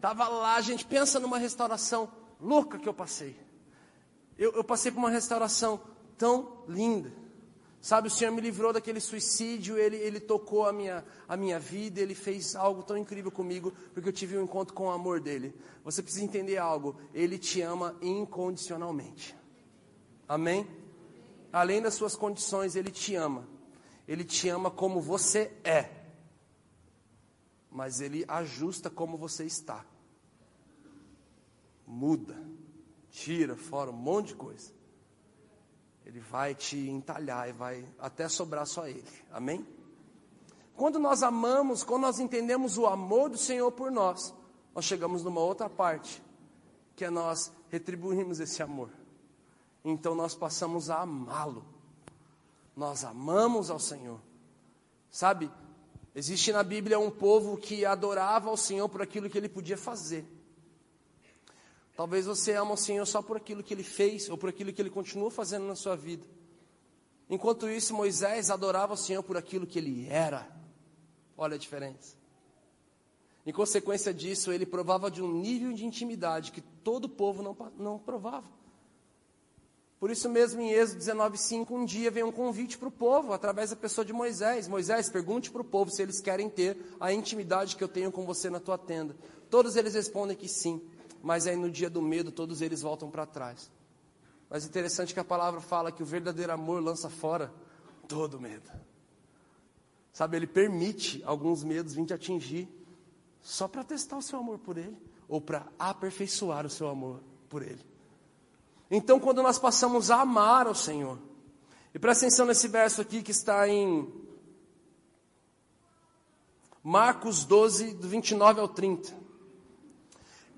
tava 0.00 0.28
lá, 0.28 0.54
a 0.54 0.60
gente 0.60 0.86
pensa 0.86 1.18
numa 1.18 1.36
restauração 1.36 2.10
louca 2.40 2.78
que 2.78 2.88
eu 2.88 2.94
passei. 2.94 3.36
Eu, 4.38 4.52
eu 4.52 4.64
passei 4.64 4.92
por 4.92 4.98
uma 4.98 5.10
restauração 5.10 5.80
tão 6.16 6.64
linda 6.68 7.25
Sabe, 7.86 8.08
o 8.08 8.10
Senhor 8.10 8.32
me 8.32 8.40
livrou 8.40 8.72
daquele 8.72 8.98
suicídio, 8.98 9.78
Ele, 9.78 9.94
ele 9.94 10.18
tocou 10.18 10.66
a 10.66 10.72
minha, 10.72 11.04
a 11.28 11.36
minha 11.36 11.56
vida, 11.56 12.00
Ele 12.00 12.16
fez 12.16 12.56
algo 12.56 12.82
tão 12.82 12.98
incrível 12.98 13.30
comigo, 13.30 13.72
porque 13.94 14.08
eu 14.08 14.12
tive 14.12 14.36
um 14.36 14.42
encontro 14.42 14.74
com 14.74 14.86
o 14.86 14.90
amor 14.90 15.20
dEle. 15.20 15.54
Você 15.84 16.02
precisa 16.02 16.24
entender 16.24 16.56
algo, 16.56 16.98
Ele 17.14 17.38
te 17.38 17.62
ama 17.62 17.96
incondicionalmente. 18.02 19.36
Amém? 20.28 20.66
Além 21.52 21.80
das 21.80 21.94
suas 21.94 22.16
condições, 22.16 22.74
Ele 22.74 22.90
te 22.90 23.14
ama. 23.14 23.46
Ele 24.08 24.24
te 24.24 24.48
ama 24.48 24.68
como 24.68 25.00
você 25.00 25.52
é. 25.62 25.88
Mas 27.70 28.00
Ele 28.00 28.24
ajusta 28.26 28.90
como 28.90 29.16
você 29.16 29.44
está. 29.44 29.86
Muda, 31.86 32.36
tira 33.10 33.54
fora 33.54 33.92
um 33.92 33.96
monte 33.96 34.30
de 34.30 34.34
coisa. 34.34 34.75
Ele 36.06 36.20
vai 36.20 36.54
te 36.54 36.78
entalhar 36.88 37.48
e 37.48 37.52
vai 37.52 37.84
até 37.98 38.28
sobrar 38.28 38.64
só 38.64 38.86
Ele. 38.86 39.04
Amém? 39.32 39.66
Quando 40.76 41.00
nós 41.00 41.22
amamos, 41.22 41.82
quando 41.82 42.02
nós 42.02 42.20
entendemos 42.20 42.78
o 42.78 42.86
amor 42.86 43.28
do 43.28 43.36
Senhor 43.36 43.72
por 43.72 43.90
nós, 43.90 44.32
nós 44.72 44.84
chegamos 44.84 45.24
numa 45.24 45.40
outra 45.40 45.68
parte, 45.68 46.22
que 46.94 47.04
é 47.04 47.10
nós 47.10 47.50
retribuirmos 47.70 48.38
esse 48.38 48.62
amor. 48.62 48.90
Então 49.84 50.14
nós 50.14 50.34
passamos 50.34 50.90
a 50.90 51.00
amá-lo. 51.00 51.64
Nós 52.76 53.04
amamos 53.04 53.68
ao 53.70 53.80
Senhor. 53.80 54.20
Sabe, 55.10 55.50
existe 56.14 56.52
na 56.52 56.62
Bíblia 56.62 56.98
um 57.00 57.10
povo 57.10 57.56
que 57.56 57.84
adorava 57.84 58.48
ao 58.48 58.56
Senhor 58.56 58.88
por 58.88 59.02
aquilo 59.02 59.28
que 59.28 59.38
ele 59.38 59.48
podia 59.48 59.78
fazer. 59.78 60.24
Talvez 61.96 62.26
você 62.26 62.52
ama 62.52 62.74
o 62.74 62.76
Senhor 62.76 63.06
só 63.06 63.22
por 63.22 63.38
aquilo 63.38 63.62
que 63.62 63.72
ele 63.72 63.82
fez 63.82 64.28
ou 64.28 64.36
por 64.36 64.50
aquilo 64.50 64.72
que 64.72 64.82
ele 64.82 64.90
continua 64.90 65.30
fazendo 65.30 65.66
na 65.66 65.74
sua 65.74 65.96
vida. 65.96 66.26
Enquanto 67.28 67.68
isso, 67.68 67.94
Moisés 67.94 68.50
adorava 68.50 68.92
o 68.92 68.96
Senhor 68.96 69.22
por 69.22 69.36
aquilo 69.36 69.66
que 69.66 69.78
ele 69.78 70.06
era. 70.08 70.46
Olha 71.36 71.54
a 71.54 71.58
diferença. 71.58 72.14
Em 73.46 73.52
consequência 73.52 74.12
disso, 74.12 74.52
ele 74.52 74.66
provava 74.66 75.10
de 75.10 75.22
um 75.22 75.32
nível 75.40 75.72
de 75.72 75.86
intimidade 75.86 76.52
que 76.52 76.60
todo 76.60 77.06
o 77.06 77.08
povo 77.08 77.42
não, 77.42 77.56
não 77.78 77.98
provava. 77.98 78.46
Por 79.98 80.10
isso 80.10 80.28
mesmo, 80.28 80.60
em 80.60 80.72
Êxodo 80.72 81.00
19,5, 81.00 81.70
um 81.70 81.84
dia 81.84 82.10
vem 82.10 82.22
um 82.22 82.30
convite 82.30 82.76
para 82.76 82.88
o 82.88 82.92
povo, 82.92 83.32
através 83.32 83.70
da 83.70 83.76
pessoa 83.76 84.04
de 84.04 84.12
Moisés. 84.12 84.68
Moisés, 84.68 85.08
pergunte 85.08 85.50
para 85.50 85.62
o 85.62 85.64
povo 85.64 85.90
se 85.90 86.02
eles 86.02 86.20
querem 86.20 86.50
ter 86.50 86.76
a 87.00 87.12
intimidade 87.12 87.76
que 87.76 87.82
eu 87.82 87.88
tenho 87.88 88.12
com 88.12 88.26
você 88.26 88.50
na 88.50 88.60
tua 88.60 88.76
tenda. 88.76 89.16
Todos 89.48 89.74
eles 89.74 89.94
respondem 89.94 90.36
que 90.36 90.48
sim, 90.48 90.82
mas 91.26 91.48
aí 91.48 91.56
no 91.56 91.68
dia 91.68 91.90
do 91.90 92.00
medo, 92.00 92.30
todos 92.30 92.62
eles 92.62 92.82
voltam 92.82 93.10
para 93.10 93.26
trás. 93.26 93.68
Mas 94.48 94.64
interessante 94.64 95.12
que 95.12 95.18
a 95.18 95.24
palavra 95.24 95.60
fala 95.60 95.90
que 95.90 96.00
o 96.00 96.06
verdadeiro 96.06 96.52
amor 96.52 96.80
lança 96.80 97.10
fora 97.10 97.52
todo 98.06 98.40
medo. 98.40 98.70
Sabe, 100.12 100.36
ele 100.36 100.46
permite 100.46 101.20
alguns 101.26 101.64
medos 101.64 101.94
vir 101.94 102.06
te 102.06 102.14
atingir 102.14 102.68
só 103.42 103.66
para 103.66 103.82
testar 103.82 104.16
o 104.16 104.22
seu 104.22 104.38
amor 104.38 104.60
por 104.60 104.78
ele 104.78 104.96
ou 105.28 105.40
para 105.40 105.66
aperfeiçoar 105.76 106.64
o 106.64 106.70
seu 106.70 106.88
amor 106.88 107.20
por 107.48 107.60
ele. 107.60 107.84
Então, 108.88 109.18
quando 109.18 109.42
nós 109.42 109.58
passamos 109.58 110.12
a 110.12 110.20
amar 110.20 110.68
ao 110.68 110.76
Senhor, 110.76 111.18
e 111.92 111.98
presta 111.98 112.26
atenção 112.26 112.46
nesse 112.46 112.68
verso 112.68 113.00
aqui 113.00 113.20
que 113.20 113.32
está 113.32 113.68
em 113.68 114.14
Marcos 116.84 117.44
12, 117.44 117.94
do 117.94 118.06
29 118.06 118.60
ao 118.60 118.68
30. 118.68 119.25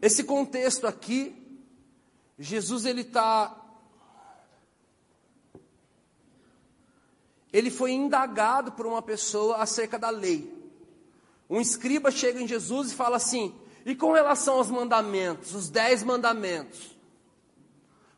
Esse 0.01 0.25
contexto 0.25 0.87
aqui, 0.87 1.35
Jesus 2.39 2.85
ele 2.85 3.01
está. 3.03 3.55
Ele 7.53 7.71
foi 7.71 7.93
indagado 7.93 8.73
por 8.73 8.87
uma 8.87 9.03
pessoa 9.03 9.57
acerca 9.57 9.99
da 9.99 10.11
lei. 10.11 10.57
Um 11.51 11.61
escriba 11.61 12.11
chega 12.11 12.41
em 12.41 12.47
Jesus 12.47 12.93
e 12.93 12.95
fala 12.95 13.17
assim: 13.17 13.55
e 13.85 13.95
com 13.95 14.13
relação 14.13 14.57
aos 14.57 14.71
mandamentos, 14.71 15.55
os 15.55 15.69
dez 15.69 16.03
mandamentos? 16.03 16.97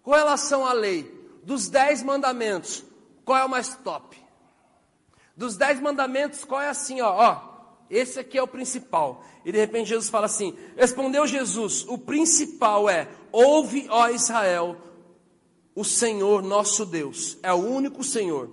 Com 0.03 0.11
relação 0.11 0.66
à 0.66 0.73
lei, 0.73 1.05
dos 1.45 1.69
dez 1.69 2.03
mandamentos, 2.03 2.85
qual 3.25 3.38
é 3.38 3.45
o 3.45 3.49
mais 3.49 3.77
top? 3.77 4.21
Dos 5.37 5.57
dez 5.57 5.81
mandamentos, 5.81 6.45
qual 6.45 6.61
é 6.61 6.69
assim, 6.69 7.01
ó, 7.01 7.14
ó, 7.14 7.49
esse 7.90 8.20
aqui 8.20 8.38
é 8.38 8.42
o 8.42 8.46
principal. 8.46 9.24
E 9.44 9.50
de 9.50 9.59
repente 9.59 9.88
Jesus 9.88 10.09
fala 10.09 10.26
assim: 10.26 10.55
Respondeu 10.76 11.26
Jesus, 11.26 11.85
o 11.88 11.98
principal 11.98 12.88
é: 12.88 13.09
Ouve, 13.33 13.87
ó 13.90 14.09
Israel, 14.09 14.76
o 15.74 15.85
Senhor 15.85 16.42
nosso 16.42 16.87
Deus, 16.87 17.37
é 17.42 17.53
o 17.53 17.57
único 17.57 18.05
Senhor. 18.05 18.48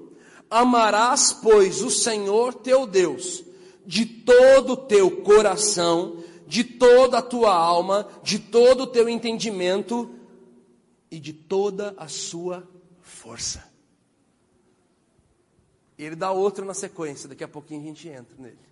Amarás, 0.50 1.34
pois, 1.34 1.84
o 1.84 1.92
Senhor 1.92 2.54
teu 2.54 2.88
Deus, 2.88 3.44
de 3.86 4.06
todo 4.06 4.74
o 4.74 4.78
teu 4.78 5.22
coração, 5.22 6.24
de 6.48 6.64
toda 6.64 7.20
a 7.20 7.22
tua 7.22 7.54
alma, 7.54 8.08
de 8.24 8.40
todo 8.40 8.84
o 8.84 8.88
teu 8.88 9.08
entendimento 9.08 10.10
e 11.12 11.20
de 11.20 11.34
toda 11.34 11.94
a 11.98 12.08
sua 12.08 12.68
força. 13.02 13.68
Ele 15.98 16.16
dá 16.16 16.32
outro 16.32 16.64
na 16.64 16.74
sequência, 16.74 17.28
daqui 17.28 17.44
a 17.44 17.48
pouquinho 17.48 17.82
a 17.82 17.86
gente 17.86 18.08
entra 18.08 18.36
nele. 18.38 18.67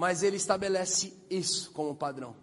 Mas 0.00 0.22
ele 0.22 0.38
estabelece 0.38 1.12
isso 1.28 1.70
como 1.72 1.94
padrão. 1.94 2.34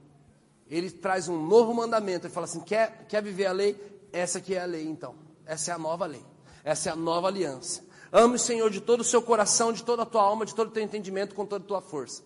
Ele 0.69 0.91
traz 0.91 1.27
um 1.27 1.43
novo 1.43 1.73
mandamento. 1.73 2.27
Ele 2.27 2.33
fala 2.33 2.45
assim: 2.45 2.59
quer, 2.59 3.07
quer 3.09 3.23
viver 3.23 3.47
a 3.47 3.51
lei? 3.51 4.07
Essa 4.13 4.37
aqui 4.37 4.53
é 4.53 4.61
a 4.61 4.65
lei, 4.65 4.85
então. 4.87 5.15
Essa 5.43 5.71
é 5.71 5.73
a 5.73 5.77
nova 5.79 6.05
lei. 6.05 6.23
Essa 6.63 6.89
é 6.89 6.91
a 6.91 6.95
nova 6.95 7.25
aliança. 7.25 7.83
Ame 8.11 8.35
o 8.35 8.39
Senhor 8.39 8.69
de 8.69 8.79
todo 8.79 9.01
o 9.01 9.03
seu 9.03 9.23
coração, 9.23 9.73
de 9.73 9.83
toda 9.83 10.03
a 10.03 10.05
tua 10.05 10.21
alma, 10.21 10.45
de 10.45 10.53
todo 10.53 10.67
o 10.67 10.71
teu 10.71 10.83
entendimento, 10.83 11.33
com 11.33 11.47
toda 11.47 11.65
a 11.65 11.67
tua 11.67 11.81
força. 11.81 12.21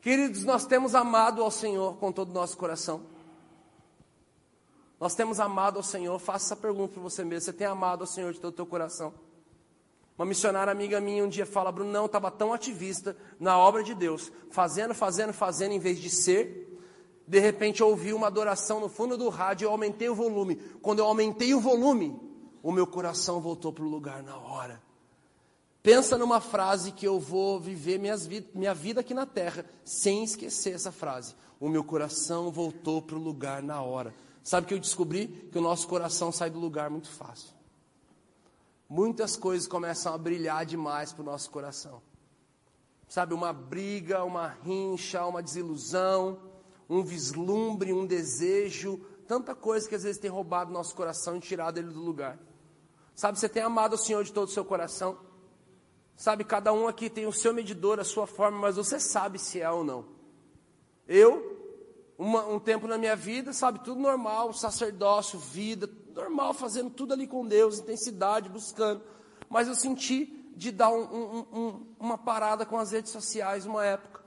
Queridos, 0.00 0.42
nós 0.44 0.64
temos 0.64 0.94
amado 0.94 1.42
ao 1.42 1.50
Senhor 1.50 1.98
com 1.98 2.10
todo 2.10 2.30
o 2.30 2.32
nosso 2.32 2.56
coração. 2.56 3.02
Nós 4.98 5.14
temos 5.14 5.38
amado 5.38 5.76
ao 5.76 5.82
Senhor. 5.82 6.18
Faça 6.18 6.46
essa 6.46 6.56
pergunta 6.56 6.94
para 6.94 7.02
você 7.02 7.22
mesmo. 7.24 7.42
Você 7.42 7.52
tem 7.52 7.66
amado 7.66 8.00
ao 8.00 8.06
Senhor 8.06 8.32
de 8.32 8.40
todo 8.40 8.54
o 8.54 8.56
teu 8.56 8.64
coração? 8.64 9.12
Uma 10.18 10.26
missionária 10.26 10.72
amiga 10.72 11.00
minha 11.00 11.24
um 11.24 11.28
dia 11.28 11.46
fala, 11.46 11.70
Bruno, 11.70 11.92
não, 11.92 12.06
estava 12.06 12.28
tão 12.28 12.52
ativista 12.52 13.16
na 13.38 13.56
obra 13.56 13.84
de 13.84 13.94
Deus, 13.94 14.32
fazendo, 14.50 14.92
fazendo, 14.92 15.32
fazendo, 15.32 15.72
em 15.72 15.78
vez 15.78 16.00
de 16.00 16.10
ser. 16.10 16.76
De 17.24 17.38
repente 17.38 17.82
eu 17.82 17.88
ouvi 17.88 18.12
uma 18.12 18.26
adoração 18.26 18.80
no 18.80 18.88
fundo 18.88 19.16
do 19.16 19.28
rádio, 19.28 19.66
eu 19.66 19.70
aumentei 19.70 20.08
o 20.08 20.16
volume. 20.16 20.56
Quando 20.82 20.98
eu 20.98 21.04
aumentei 21.04 21.54
o 21.54 21.60
volume, 21.60 22.18
o 22.60 22.72
meu 22.72 22.84
coração 22.84 23.40
voltou 23.40 23.72
para 23.72 23.84
o 23.84 23.88
lugar 23.88 24.20
na 24.24 24.36
hora. 24.36 24.82
Pensa 25.84 26.18
numa 26.18 26.40
frase 26.40 26.90
que 26.90 27.06
eu 27.06 27.20
vou 27.20 27.60
viver 27.60 28.00
vi 28.26 28.44
minha 28.52 28.74
vida 28.74 29.00
aqui 29.00 29.14
na 29.14 29.24
terra, 29.24 29.64
sem 29.84 30.24
esquecer 30.24 30.74
essa 30.74 30.90
frase. 30.90 31.36
O 31.60 31.68
meu 31.68 31.84
coração 31.84 32.50
voltou 32.50 33.00
para 33.00 33.16
o 33.16 33.22
lugar 33.22 33.62
na 33.62 33.80
hora. 33.82 34.12
Sabe 34.42 34.66
que 34.66 34.74
eu 34.74 34.80
descobri? 34.80 35.28
Que 35.52 35.58
o 35.58 35.62
nosso 35.62 35.86
coração 35.86 36.32
sai 36.32 36.50
do 36.50 36.58
lugar 36.58 36.90
muito 36.90 37.08
fácil. 37.08 37.57
Muitas 38.88 39.36
coisas 39.36 39.68
começam 39.68 40.14
a 40.14 40.18
brilhar 40.18 40.64
demais 40.64 41.12
para 41.12 41.22
o 41.22 41.26
nosso 41.26 41.50
coração. 41.50 42.00
Sabe, 43.06 43.34
uma 43.34 43.52
briga, 43.52 44.24
uma 44.24 44.48
rincha, 44.48 45.24
uma 45.26 45.42
desilusão, 45.42 46.40
um 46.88 47.02
vislumbre, 47.02 47.92
um 47.92 48.06
desejo, 48.06 48.98
tanta 49.26 49.54
coisa 49.54 49.88
que 49.88 49.94
às 49.94 50.04
vezes 50.04 50.20
tem 50.20 50.30
roubado 50.30 50.72
nosso 50.72 50.94
coração 50.94 51.36
e 51.36 51.40
tirado 51.40 51.78
ele 51.78 51.90
do 51.90 52.00
lugar. 52.00 52.38
Sabe, 53.14 53.38
você 53.38 53.48
tem 53.48 53.62
amado 53.62 53.94
o 53.94 53.98
Senhor 53.98 54.24
de 54.24 54.32
todo 54.32 54.48
o 54.48 54.52
seu 54.52 54.64
coração. 54.64 55.18
Sabe, 56.16 56.44
cada 56.44 56.72
um 56.72 56.88
aqui 56.88 57.10
tem 57.10 57.26
o 57.26 57.32
seu 57.32 57.52
medidor, 57.52 58.00
a 58.00 58.04
sua 58.04 58.26
forma, 58.26 58.58
mas 58.58 58.76
você 58.76 58.98
sabe 58.98 59.38
se 59.38 59.60
é 59.60 59.70
ou 59.70 59.84
não. 59.84 60.06
Eu 61.06 61.57
uma, 62.18 62.44
um 62.46 62.58
tempo 62.58 62.88
na 62.88 62.98
minha 62.98 63.14
vida, 63.14 63.52
sabe, 63.52 63.78
tudo 63.78 64.00
normal, 64.00 64.52
sacerdócio, 64.52 65.38
vida, 65.38 65.88
normal, 66.12 66.52
fazendo 66.52 66.90
tudo 66.90 67.14
ali 67.14 67.28
com 67.28 67.46
Deus, 67.46 67.78
intensidade, 67.78 68.48
buscando. 68.48 69.00
Mas 69.48 69.68
eu 69.68 69.74
senti 69.76 70.26
de 70.56 70.72
dar 70.72 70.90
um, 70.90 71.02
um, 71.04 71.46
um, 71.52 71.86
uma 72.00 72.18
parada 72.18 72.66
com 72.66 72.76
as 72.76 72.90
redes 72.90 73.12
sociais 73.12 73.64
uma 73.64 73.86
época. 73.86 74.20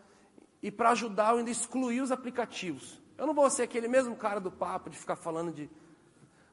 E 0.63 0.71
para 0.71 0.91
ajudar, 0.91 1.33
eu 1.33 1.39
ainda 1.39 1.51
excluí 1.51 1.99
os 1.99 2.11
aplicativos. 2.11 3.01
Eu 3.17 3.27
não 3.27 3.33
vou 3.33 3.49
ser 3.49 3.63
aquele 3.63 3.89
mesmo 3.89 4.15
cara 4.15 4.39
do 4.39 4.49
papo 4.49 4.89
de 4.89 4.97
ficar 4.97 5.17
falando 5.17 5.51
de. 5.51 5.69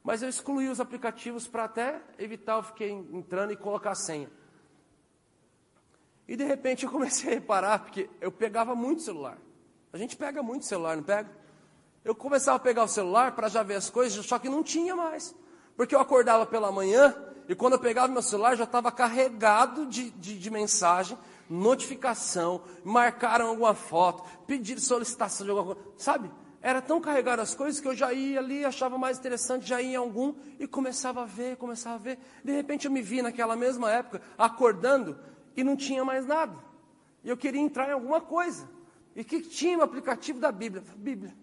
Mas 0.02 0.22
eu 0.22 0.28
excluí 0.28 0.68
os 0.68 0.80
aplicativos 0.80 1.46
para 1.46 1.64
até 1.64 2.02
evitar 2.18 2.56
eu 2.56 2.62
fiquei 2.64 2.90
entrando 2.90 3.52
e 3.52 3.56
colocar 3.56 3.92
a 3.92 3.94
senha. 3.94 4.28
E 6.26 6.36
de 6.36 6.44
repente 6.44 6.84
eu 6.84 6.90
comecei 6.90 7.30
a 7.30 7.34
reparar, 7.34 7.78
porque 7.78 8.10
eu 8.20 8.32
pegava 8.32 8.74
muito 8.74 9.02
celular. 9.02 9.38
A 9.98 10.00
gente 10.00 10.16
pega 10.16 10.44
muito 10.44 10.64
celular, 10.64 10.96
não 10.96 11.02
pega? 11.02 11.28
Eu 12.04 12.14
começava 12.14 12.56
a 12.56 12.60
pegar 12.60 12.84
o 12.84 12.88
celular 12.88 13.32
para 13.32 13.48
já 13.48 13.64
ver 13.64 13.74
as 13.74 13.90
coisas, 13.90 14.24
só 14.24 14.38
que 14.38 14.48
não 14.48 14.62
tinha 14.62 14.94
mais. 14.94 15.34
Porque 15.76 15.92
eu 15.92 15.98
acordava 15.98 16.46
pela 16.46 16.70
manhã 16.70 17.16
e 17.48 17.54
quando 17.56 17.72
eu 17.72 17.80
pegava 17.80 18.06
meu 18.06 18.22
celular 18.22 18.56
já 18.56 18.62
estava 18.62 18.92
carregado 18.92 19.86
de, 19.86 20.10
de, 20.10 20.38
de, 20.38 20.50
mensagem, 20.50 21.18
notificação, 21.50 22.62
marcaram 22.84 23.48
alguma 23.48 23.74
foto, 23.74 24.22
pediram 24.46 24.80
solicitação 24.80 25.44
de 25.44 25.50
alguma 25.50 25.74
coisa. 25.74 25.90
Sabe? 25.96 26.30
Era 26.62 26.80
tão 26.80 27.00
carregado 27.00 27.42
as 27.42 27.52
coisas 27.52 27.80
que 27.80 27.88
eu 27.88 27.94
já 27.96 28.12
ia 28.12 28.38
ali, 28.38 28.64
achava 28.64 28.96
mais 28.96 29.18
interessante, 29.18 29.66
já 29.66 29.82
ia 29.82 29.94
em 29.94 29.96
algum 29.96 30.32
e 30.60 30.68
começava 30.68 31.22
a 31.22 31.26
ver, 31.26 31.56
começava 31.56 31.96
a 31.96 31.98
ver. 31.98 32.20
De 32.44 32.52
repente 32.52 32.86
eu 32.86 32.92
me 32.92 33.02
vi 33.02 33.20
naquela 33.20 33.56
mesma 33.56 33.90
época 33.90 34.22
acordando 34.38 35.18
e 35.56 35.64
não 35.64 35.74
tinha 35.74 36.04
mais 36.04 36.24
nada. 36.24 36.56
E 37.24 37.28
eu 37.28 37.36
queria 37.36 37.60
entrar 37.60 37.88
em 37.88 37.92
alguma 37.92 38.20
coisa. 38.20 38.77
E 39.18 39.24
que 39.24 39.40
tinha 39.40 39.76
o 39.76 39.82
aplicativo 39.82 40.38
da 40.38 40.52
Bíblia? 40.52 40.80
Bíblia. 40.94 41.34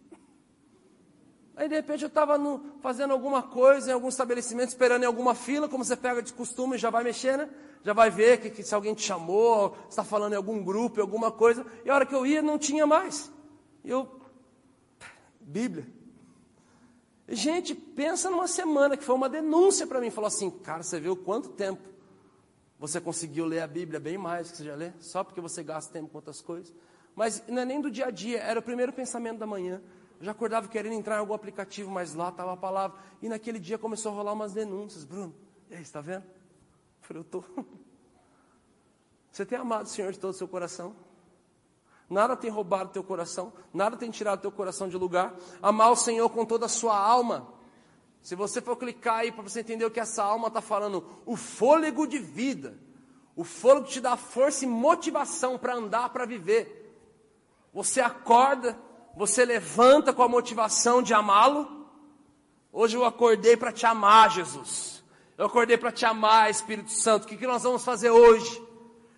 Aí 1.57 1.67
de 1.67 1.75
repente 1.75 2.03
eu 2.03 2.07
estava 2.07 2.39
fazendo 2.81 3.11
alguma 3.11 3.43
coisa 3.43 3.91
em 3.91 3.93
algum 3.93 4.07
estabelecimento, 4.07 4.69
esperando 4.69 5.03
em 5.03 5.05
alguma 5.05 5.35
fila, 5.35 5.67
como 5.67 5.83
você 5.83 5.97
pega 5.97 6.21
de 6.21 6.31
costume, 6.31 6.77
já 6.77 6.89
vai 6.89 7.03
mexer, 7.03 7.37
né? 7.37 7.49
Já 7.83 7.91
vai 7.91 8.09
ver 8.09 8.39
que, 8.39 8.49
que 8.49 8.63
se 8.63 8.73
alguém 8.73 8.93
te 8.93 9.01
chamou, 9.01 9.75
está 9.89 10.05
falando 10.05 10.31
em 10.31 10.37
algum 10.37 10.63
grupo, 10.63 11.01
alguma 11.01 11.29
coisa. 11.29 11.65
E 11.83 11.89
a 11.89 11.95
hora 11.95 12.05
que 12.05 12.15
eu 12.15 12.25
ia, 12.25 12.41
não 12.41 12.57
tinha 12.57 12.87
mais. 12.87 13.29
Eu. 13.83 14.21
Bíblia. 15.41 15.85
Gente, 17.27 17.75
pensa 17.75 18.29
numa 18.29 18.47
semana 18.47 18.95
que 18.95 19.03
foi 19.03 19.15
uma 19.15 19.27
denúncia 19.27 19.85
para 19.85 19.99
mim. 19.99 20.09
Falou 20.09 20.29
assim, 20.29 20.49
cara, 20.49 20.81
você 20.81 20.97
viu 20.97 21.17
quanto 21.17 21.49
tempo 21.49 21.81
você 22.87 23.01
conseguiu 23.01 23.45
ler 23.45 23.61
a 23.61 23.67
Bíblia 23.67 23.99
bem 23.99 24.17
mais 24.17 24.51
que 24.51 24.57
você 24.57 24.65
já 24.65 24.75
lê? 24.75 24.91
Só 24.99 25.23
porque 25.23 25.41
você 25.41 25.63
gasta 25.63 25.91
tempo 25.91 26.09
com 26.09 26.17
outras 26.17 26.41
coisas. 26.41 26.73
Mas 27.15 27.43
não 27.47 27.61
é 27.61 27.65
nem 27.65 27.81
do 27.81 27.89
dia 27.89 28.07
a 28.07 28.11
dia, 28.11 28.39
era 28.39 28.59
o 28.59 28.63
primeiro 28.63 28.91
pensamento 28.93 29.39
da 29.39 29.47
manhã. 29.47 29.81
Eu 30.19 30.25
já 30.25 30.31
acordava 30.31 30.67
querendo 30.67 30.93
entrar 30.93 31.15
em 31.15 31.19
algum 31.19 31.33
aplicativo, 31.33 31.89
mas 31.89 32.13
lá 32.13 32.29
estava 32.29 32.53
a 32.53 32.57
palavra. 32.57 32.97
E 33.21 33.29
naquele 33.29 33.59
dia 33.59 33.77
começou 33.77 34.11
a 34.11 34.15
rolar 34.15 34.33
umas 34.33 34.53
denúncias. 34.53 35.03
Bruno, 35.03 35.33
e 35.69 35.75
aí, 35.75 35.81
está 35.81 36.01
vendo? 36.01 36.23
Eu 36.23 37.01
falei, 37.01 37.19
eu 37.21 37.25
estou. 37.25 37.45
Você 39.31 39.45
tem 39.45 39.57
amado 39.57 39.85
o 39.85 39.89
Senhor 39.89 40.11
de 40.11 40.19
todo 40.19 40.31
o 40.31 40.37
seu 40.37 40.47
coração? 40.47 40.95
Nada 42.09 42.37
tem 42.37 42.51
roubado 42.51 42.91
teu 42.91 43.03
coração, 43.03 43.51
nada 43.73 43.97
tem 43.97 44.11
tirado 44.11 44.39
teu 44.41 44.51
coração 44.51 44.87
de 44.87 44.95
lugar. 44.95 45.35
Amar 45.61 45.91
o 45.91 45.95
Senhor 45.95 46.29
com 46.29 46.45
toda 46.45 46.67
a 46.67 46.69
sua 46.69 46.97
alma. 46.97 47.54
Se 48.25 48.33
você 48.33 48.59
for 48.59 48.75
clicar 48.75 49.17
aí 49.17 49.31
para 49.31 49.43
você 49.43 49.59
entender 49.59 49.85
o 49.85 49.91
que 49.91 49.99
essa 49.99 50.23
alma 50.23 50.47
está 50.47 50.59
falando, 50.59 51.05
o 51.27 51.35
fôlego 51.35 52.07
de 52.07 52.17
vida, 52.17 52.75
o 53.35 53.43
fôlego 53.43 53.85
te 53.85 54.01
dá 54.01 54.17
força 54.17 54.65
e 54.65 54.67
motivação 54.67 55.59
para 55.59 55.75
andar, 55.75 56.09
para 56.09 56.25
viver. 56.25 56.91
Você 57.71 58.01
acorda, 58.01 58.75
você 59.15 59.45
levanta 59.45 60.11
com 60.11 60.23
a 60.23 60.27
motivação 60.27 61.03
de 61.03 61.13
amá-lo. 61.13 61.85
Hoje 62.73 62.97
eu 62.97 63.05
acordei 63.05 63.55
para 63.55 63.71
te 63.71 63.85
amar, 63.85 64.31
Jesus. 64.31 65.03
Eu 65.37 65.45
acordei 65.45 65.77
para 65.77 65.91
te 65.91 66.03
amar, 66.03 66.49
Espírito 66.49 66.89
Santo. 66.89 67.25
O 67.25 67.27
que, 67.27 67.37
que 67.37 67.45
nós 67.45 67.61
vamos 67.61 67.85
fazer 67.85 68.09
hoje? 68.09 68.59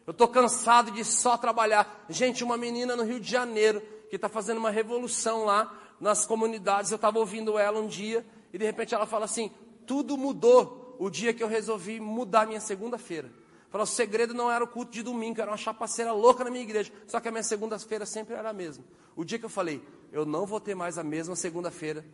Eu 0.06 0.12
estou 0.12 0.28
cansado 0.28 0.92
de 0.92 1.06
só 1.06 1.38
trabalhar. 1.38 2.04
Gente, 2.10 2.44
uma 2.44 2.58
menina 2.58 2.94
no 2.94 3.06
Rio 3.06 3.22
de 3.22 3.32
Janeiro 3.32 3.82
que 4.10 4.18
está 4.18 4.28
fazendo 4.28 4.58
uma 4.58 4.70
revolução 4.70 5.46
lá 5.46 5.74
nas 5.98 6.26
comunidades. 6.26 6.92
Eu 6.92 6.98
estava 6.98 7.20
ouvindo 7.20 7.58
ela 7.58 7.80
um 7.80 7.88
dia 7.88 8.26
e 8.54 8.58
de 8.58 8.66
repente 8.66 8.94
ela 8.94 9.06
fala 9.06 9.26
assim: 9.26 9.52
tudo 9.86 10.18
mudou 10.18 10.96
o 11.00 11.10
dia 11.10 11.34
que 11.34 11.44
eu 11.44 11.48
resolvi 11.48 12.00
mudar 12.00 12.48
minha 12.48 12.60
segunda-feira. 12.60 13.32
Falou, 13.70 13.84
o 13.84 13.88
segredo 13.88 14.34
não 14.34 14.50
era 14.50 14.64
o 14.64 14.68
culto 14.68 14.92
de 14.92 15.04
domingo, 15.04 15.42
era 15.42 15.52
uma 15.52 15.58
chapaceira 15.58 16.12
louca 16.14 16.44
na 16.44 16.50
minha 16.50 16.64
igreja. 16.64 16.92
Só 17.06 17.20
que 17.20 17.28
a 17.28 17.32
minha 17.32 17.44
segunda-feira 17.44 18.06
sempre 18.06 18.34
era 18.34 18.50
a 18.50 18.54
mesma. 18.54 18.84
O 19.16 19.26
dia 19.26 19.38
que 19.38 19.46
eu 19.46 19.50
falei, 19.50 19.84
eu 20.12 20.26
não 20.26 20.46
vou 20.46 20.60
ter 20.60 20.74
mais 20.74 20.98
a 20.98 21.04
mesma 21.04 21.36
segunda-feira. 21.36 22.06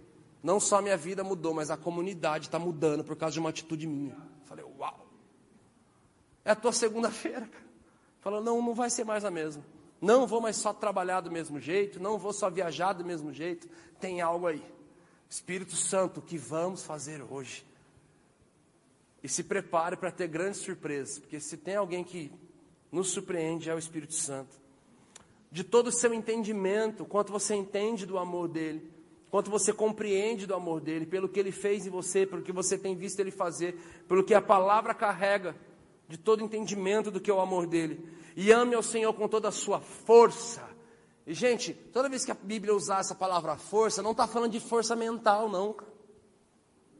Não 0.42 0.60
só 0.60 0.80
a 0.80 0.82
minha 0.82 0.98
vida 0.98 1.24
mudou, 1.24 1.54
mas 1.54 1.70
a 1.70 1.78
comunidade 1.78 2.48
está 2.48 2.58
mudando 2.58 3.04
por 3.04 3.16
causa 3.16 3.34
de 3.34 3.40
uma 3.40 3.50
atitude 3.50 3.86
minha. 3.86 4.18
Falei, 4.46 4.66
uau. 4.78 5.08
É 6.44 6.52
a 6.52 6.56
tua 6.56 6.74
segunda-feira, 6.74 7.50
Falou, 8.20 8.42
não, 8.42 8.62
não 8.62 8.74
vai 8.74 8.90
ser 8.90 9.04
mais 9.04 9.26
a 9.26 9.32
mesma. 9.32 9.64
Não 10.00 10.26
vou 10.26 10.40
mais 10.40 10.56
só 10.56 10.74
trabalhar 10.74 11.20
do 11.20 11.30
mesmo 11.30 11.60
jeito, 11.60 12.00
não 12.00 12.18
vou 12.18 12.32
só 12.32 12.50
viajar 12.50 12.94
do 12.94 13.04
mesmo 13.04 13.34
jeito. 13.34 13.68
Tem 14.00 14.22
algo 14.22 14.48
aí. 14.48 14.64
Espírito 15.34 15.76
Santo, 15.76 16.20
o 16.20 16.22
que 16.22 16.38
vamos 16.38 16.84
fazer 16.84 17.20
hoje? 17.28 17.66
E 19.24 19.28
se 19.28 19.44
prepare 19.44 19.98
para 19.98 20.12
ter 20.12 20.28
grandes 20.28 20.60
surpresas, 20.60 21.18
porque 21.18 21.40
se 21.40 21.58
tem 21.58 21.76
alguém 21.76 22.04
que 22.04 22.32
nos 22.92 23.10
surpreende 23.10 23.68
é 23.68 23.74
o 23.74 23.80
Espírito 23.80 24.14
Santo. 24.14 24.56
De 25.52 25.64
todo 25.64 25.88
o 25.88 25.92
seu 25.92 26.14
entendimento, 26.14 27.04
quanto 27.04 27.32
você 27.32 27.56
entende 27.56 28.06
do 28.06 28.20
amor 28.20 28.48
dele, 28.48 28.88
quanto 29.32 29.50
você 29.50 29.74
compreende 29.74 30.46
do 30.46 30.54
amor 30.54 30.80
dele, 30.80 31.08
pelo 31.08 31.28
que 31.28 31.40
ele 31.40 31.52
fez 31.52 31.88
em 31.88 31.90
você, 31.90 32.28
pelo 32.28 32.44
que 32.44 32.52
você 32.52 32.78
tem 32.78 32.96
visto 32.96 33.20
ele 33.20 33.32
fazer, 33.32 33.76
pelo 34.08 34.24
que 34.24 34.36
a 34.36 34.42
palavra 34.42 34.94
carrega, 34.94 35.56
de 36.08 36.16
todo 36.16 36.44
entendimento 36.44 37.10
do 37.10 37.20
que 37.20 37.32
é 37.32 37.34
o 37.34 37.42
amor 37.42 37.66
dele. 37.66 38.08
E 38.36 38.52
ame 38.52 38.76
ao 38.76 38.84
Senhor 38.84 39.12
com 39.16 39.28
toda 39.28 39.48
a 39.48 39.52
sua 39.52 39.82
força. 39.82 40.73
E, 41.26 41.34
gente, 41.34 41.74
toda 41.74 42.10
vez 42.10 42.26
que 42.26 42.32
a 42.32 42.36
Bíblia 42.36 42.76
usar 42.76 43.00
essa 43.00 43.16
palavra 43.16 43.56
força, 43.56 44.02
não 44.02 44.12
está 44.12 44.28
falando 44.28 44.52
de 44.52 44.60
força 44.60 44.96
mental, 44.96 45.50
não. 45.50 45.76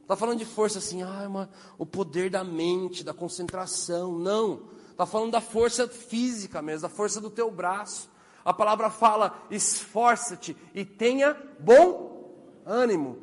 Está 0.00 0.16
falando 0.16 0.38
de 0.38 0.44
força 0.44 0.78
assim, 0.78 1.02
ah, 1.02 1.26
uma, 1.26 1.50
o 1.78 1.84
poder 1.86 2.30
da 2.30 2.42
mente, 2.42 3.04
da 3.04 3.14
concentração. 3.14 4.18
Não. 4.18 4.68
Está 4.90 5.06
falando 5.06 5.32
da 5.32 5.40
força 5.40 5.88
física 5.88 6.62
mesmo, 6.62 6.82
da 6.82 6.94
força 6.94 7.20
do 7.20 7.30
teu 7.30 7.50
braço. 7.50 8.10
A 8.44 8.52
palavra 8.52 8.90
fala: 8.90 9.46
esforça-te 9.50 10.56
e 10.74 10.84
tenha 10.84 11.36
bom 11.58 12.34
ânimo. 12.64 13.18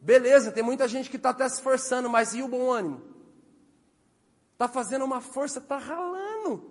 Beleza, 0.00 0.52
tem 0.52 0.62
muita 0.62 0.86
gente 0.86 1.10
que 1.10 1.16
está 1.16 1.30
até 1.30 1.48
se 1.48 1.56
esforçando, 1.56 2.08
mas 2.08 2.34
e 2.34 2.42
o 2.42 2.48
bom 2.48 2.70
ânimo? 2.70 3.02
Está 4.52 4.68
fazendo 4.68 5.04
uma 5.04 5.20
força, 5.20 5.58
está 5.58 5.76
ralando. 5.76 6.70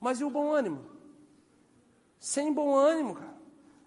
Mas 0.00 0.20
e 0.20 0.24
o 0.24 0.30
bom 0.30 0.52
ânimo? 0.52 0.91
Sem 2.22 2.52
bom 2.52 2.74
ânimo, 2.74 3.14
cara 3.16 3.32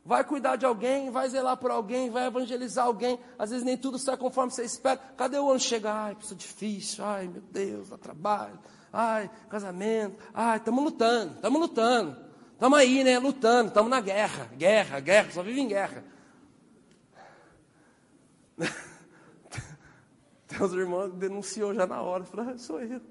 vai 0.06 0.24
cuidar 0.24 0.56
de 0.56 0.65
alguém, 0.67 1.10
vai 1.10 1.28
zelar 1.28 1.58
por 1.58 1.71
alguém, 1.71 2.12
vai 2.12 2.28
evangelizar 2.28 2.86
alguém. 2.86 3.19
Às 3.39 3.50
vezes 3.50 3.65
nem 3.65 3.76
tudo 3.76 3.98
sai 3.98 4.15
conforme 4.15 4.52
você 4.52 4.63
espera. 4.63 4.98
Cadê 5.17 5.39
o 5.39 5.50
ano 5.50 5.60
chegar? 5.60 5.95
Ai, 5.95 6.15
isso 6.21 6.36
é 6.36 6.38
difícil. 6.38 7.04
Ai, 7.04 7.28
meu 7.28 7.41
Deus, 7.41 7.89
dá 7.89 7.98
trabalho. 7.98 8.60
Ai, 8.93 9.32
casamento. 9.50 10.24
Ai, 10.32 10.58
estamos 10.58 10.84
lutando, 10.84 11.34
estamos 11.34 11.60
lutando. 11.60 12.24
Estamos 12.54 12.78
aí, 12.78 13.04
né? 13.04 13.17
Lutando, 13.17 13.69
estamos 13.69 13.89
na 13.89 14.00
guerra. 14.00 14.45
Guerra, 14.56 15.00
guerra, 15.00 15.32
só 15.32 15.41
vive 15.41 15.60
em 15.60 15.67
guerra. 15.67 16.06
Tem 20.48 20.62
uns 20.62 20.71
irmãos 20.71 21.10
que 21.10 21.17
denunciou 21.17 21.74
já 21.74 21.88
na 21.88 22.02
hora. 22.02 22.24
Falou, 22.24 22.54
ah, 22.54 22.58
sou 22.60 22.80
eu. 22.80 23.02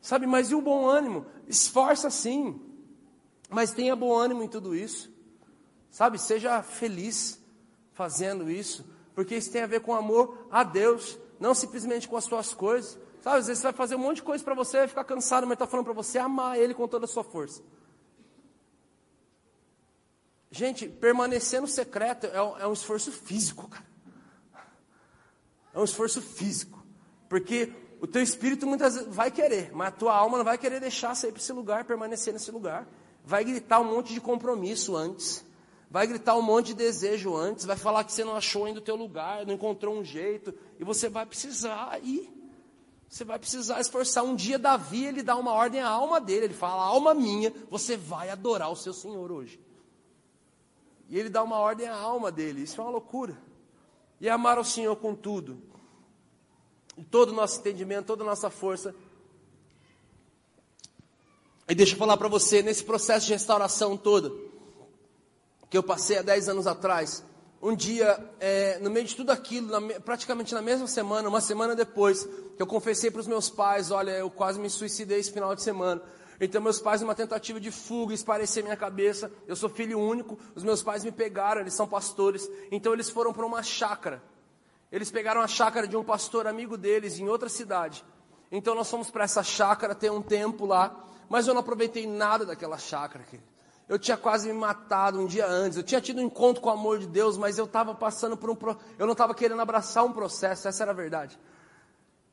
Sabe, 0.00 0.26
mas 0.26 0.50
e 0.50 0.54
o 0.54 0.62
bom 0.62 0.86
ânimo? 0.86 1.26
Esforça 1.46 2.08
sim. 2.10 2.73
Mas 3.54 3.70
tenha 3.70 3.94
bom 3.94 4.12
ânimo 4.12 4.42
em 4.42 4.48
tudo 4.48 4.74
isso. 4.74 5.08
Sabe, 5.88 6.18
seja 6.18 6.60
feliz 6.60 7.40
fazendo 7.92 8.50
isso, 8.50 8.84
porque 9.14 9.36
isso 9.36 9.52
tem 9.52 9.62
a 9.62 9.66
ver 9.66 9.80
com 9.80 9.94
amor 9.94 10.48
a 10.50 10.64
Deus, 10.64 11.16
não 11.38 11.54
simplesmente 11.54 12.08
com 12.08 12.16
as 12.16 12.24
suas 12.24 12.52
coisas. 12.52 12.98
Sabe, 13.22 13.38
às 13.38 13.46
vezes 13.46 13.60
você 13.60 13.68
vai 13.68 13.72
fazer 13.72 13.94
um 13.94 14.00
monte 14.00 14.16
de 14.16 14.22
coisa 14.24 14.42
para 14.42 14.56
você, 14.56 14.78
vai 14.78 14.88
ficar 14.88 15.04
cansado, 15.04 15.46
mas 15.46 15.54
está 15.54 15.68
falando 15.68 15.84
para 15.84 15.94
você 15.94 16.18
amar 16.18 16.58
Ele 16.58 16.74
com 16.74 16.88
toda 16.88 17.04
a 17.04 17.08
sua 17.08 17.22
força. 17.22 17.62
Gente, 20.50 20.88
permanecer 20.88 21.60
no 21.60 21.68
secreto 21.68 22.26
é 22.26 22.42
um, 22.42 22.58
é 22.58 22.66
um 22.66 22.72
esforço 22.72 23.12
físico, 23.12 23.68
cara. 23.68 23.86
É 25.72 25.78
um 25.78 25.84
esforço 25.84 26.20
físico. 26.20 26.84
Porque 27.28 27.72
o 28.00 28.06
teu 28.08 28.20
espírito 28.20 28.66
muitas 28.66 28.94
vezes 28.96 29.14
vai 29.14 29.30
querer, 29.30 29.70
mas 29.72 29.88
a 29.88 29.92
tua 29.92 30.16
alma 30.16 30.38
não 30.38 30.44
vai 30.44 30.58
querer 30.58 30.80
deixar 30.80 31.14
sair 31.14 31.30
para 31.30 31.40
esse 31.40 31.52
lugar, 31.52 31.84
permanecer 31.84 32.32
nesse 32.32 32.50
lugar 32.50 32.84
vai 33.24 33.42
gritar 33.44 33.80
um 33.80 33.84
monte 33.84 34.12
de 34.12 34.20
compromisso 34.20 34.94
antes, 34.94 35.44
vai 35.90 36.06
gritar 36.06 36.36
um 36.36 36.42
monte 36.42 36.66
de 36.66 36.74
desejo 36.74 37.34
antes, 37.34 37.64
vai 37.64 37.76
falar 37.76 38.04
que 38.04 38.12
você 38.12 38.22
não 38.22 38.36
achou 38.36 38.66
ainda 38.66 38.80
o 38.80 38.82
teu 38.82 38.96
lugar, 38.96 39.46
não 39.46 39.54
encontrou 39.54 39.96
um 39.96 40.04
jeito, 40.04 40.52
e 40.78 40.84
você 40.84 41.08
vai 41.08 41.24
precisar 41.24 41.98
ir. 42.02 42.30
Você 43.08 43.24
vai 43.24 43.38
precisar 43.38 43.80
esforçar. 43.80 44.24
Um 44.24 44.34
dia 44.34 44.58
Davi, 44.58 45.04
ele 45.04 45.22
dá 45.22 45.36
uma 45.36 45.52
ordem 45.52 45.80
à 45.80 45.88
alma 45.88 46.20
dele, 46.20 46.46
ele 46.46 46.54
fala, 46.54 46.82
alma 46.82 47.14
minha, 47.14 47.52
você 47.70 47.96
vai 47.96 48.28
adorar 48.28 48.70
o 48.70 48.76
seu 48.76 48.92
Senhor 48.92 49.30
hoje. 49.30 49.60
E 51.08 51.18
ele 51.18 51.28
dá 51.28 51.42
uma 51.42 51.58
ordem 51.58 51.86
à 51.86 51.96
alma 51.96 52.32
dele, 52.32 52.62
isso 52.62 52.80
é 52.80 52.84
uma 52.84 52.90
loucura. 52.90 53.38
E 54.20 54.28
amar 54.28 54.58
o 54.58 54.64
Senhor 54.64 54.96
com 54.96 55.14
tudo. 55.14 55.62
E 56.96 57.04
todo 57.04 57.30
o 57.30 57.34
nosso 57.34 57.60
entendimento, 57.60 58.06
toda 58.06 58.22
a 58.22 58.26
nossa 58.26 58.50
força, 58.50 58.94
e 61.68 61.74
deixa 61.74 61.94
eu 61.94 61.98
falar 61.98 62.16
para 62.16 62.28
você, 62.28 62.62
nesse 62.62 62.84
processo 62.84 63.26
de 63.26 63.32
restauração 63.32 63.96
todo, 63.96 64.50
que 65.70 65.78
eu 65.78 65.82
passei 65.82 66.18
há 66.18 66.22
10 66.22 66.50
anos 66.50 66.66
atrás, 66.66 67.24
um 67.62 67.74
dia, 67.74 68.22
é, 68.38 68.78
no 68.80 68.90
meio 68.90 69.06
de 69.06 69.16
tudo 69.16 69.30
aquilo, 69.30 69.68
na, 69.68 70.00
praticamente 70.00 70.52
na 70.52 70.60
mesma 70.60 70.86
semana, 70.86 71.26
uma 71.26 71.40
semana 71.40 71.74
depois, 71.74 72.28
que 72.54 72.62
eu 72.62 72.66
confessei 72.66 73.10
para 73.10 73.22
os 73.22 73.26
meus 73.26 73.48
pais, 73.48 73.90
olha, 73.90 74.10
eu 74.10 74.30
quase 74.30 74.60
me 74.60 74.68
suicidei 74.68 75.18
esse 75.18 75.32
final 75.32 75.54
de 75.54 75.62
semana. 75.62 76.02
Então 76.38 76.60
meus 76.60 76.78
pais, 76.78 77.00
numa 77.00 77.14
tentativa 77.14 77.58
de 77.58 77.70
fuga, 77.70 78.12
esparecer 78.12 78.62
minha 78.62 78.76
cabeça, 78.76 79.32
eu 79.48 79.56
sou 79.56 79.70
filho 79.70 79.98
único, 79.98 80.38
os 80.54 80.62
meus 80.62 80.82
pais 80.82 81.04
me 81.04 81.10
pegaram, 81.10 81.62
eles 81.62 81.72
são 81.72 81.88
pastores, 81.88 82.46
então 82.70 82.92
eles 82.92 83.08
foram 83.08 83.32
para 83.32 83.46
uma 83.46 83.62
chácara. 83.62 84.22
Eles 84.92 85.10
pegaram 85.10 85.40
a 85.40 85.48
chácara 85.48 85.88
de 85.88 85.96
um 85.96 86.04
pastor 86.04 86.46
amigo 86.46 86.76
deles 86.76 87.18
em 87.18 87.28
outra 87.28 87.48
cidade. 87.48 88.04
Então 88.52 88.74
nós 88.74 88.90
fomos 88.90 89.10
para 89.10 89.24
essa 89.24 89.42
chácara 89.42 89.94
ter 89.94 90.12
um 90.12 90.20
tempo 90.20 90.66
lá, 90.66 91.04
mas 91.28 91.46
eu 91.46 91.54
não 91.54 91.60
aproveitei 91.60 92.06
nada 92.06 92.44
daquela 92.44 92.78
chácara. 92.78 93.24
Eu 93.88 93.98
tinha 93.98 94.16
quase 94.16 94.48
me 94.48 94.54
matado 94.54 95.20
um 95.20 95.26
dia 95.26 95.46
antes. 95.46 95.76
Eu 95.76 95.82
tinha 95.82 96.00
tido 96.00 96.20
um 96.20 96.24
encontro 96.24 96.62
com 96.62 96.68
o 96.68 96.72
amor 96.72 96.98
de 96.98 97.06
Deus, 97.06 97.36
mas 97.36 97.58
eu 97.58 97.64
estava 97.64 97.94
passando 97.94 98.36
por 98.36 98.50
um. 98.50 98.54
Pro... 98.54 98.76
Eu 98.98 99.06
não 99.06 99.12
estava 99.12 99.34
querendo 99.34 99.60
abraçar 99.60 100.04
um 100.04 100.12
processo, 100.12 100.66
essa 100.66 100.82
era 100.82 100.92
a 100.92 100.94
verdade. 100.94 101.38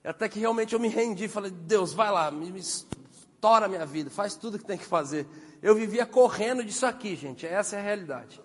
Até 0.03 0.27
que 0.29 0.39
realmente 0.39 0.73
eu 0.73 0.79
me 0.79 0.87
rendi, 0.87 1.27
falei: 1.27 1.51
Deus, 1.51 1.93
vai 1.93 2.09
lá, 2.09 2.31
me, 2.31 2.51
me 2.51 2.59
estoura 2.59 3.65
a 3.65 3.69
minha 3.69 3.85
vida, 3.85 4.09
faz 4.09 4.35
tudo 4.35 4.57
que 4.57 4.65
tem 4.65 4.77
que 4.77 4.85
fazer. 4.85 5.27
Eu 5.61 5.75
vivia 5.75 6.05
correndo 6.05 6.63
disso 6.63 6.85
aqui, 6.85 7.15
gente, 7.15 7.45
essa 7.45 7.75
é 7.75 7.79
a 7.79 7.83
realidade. 7.83 8.41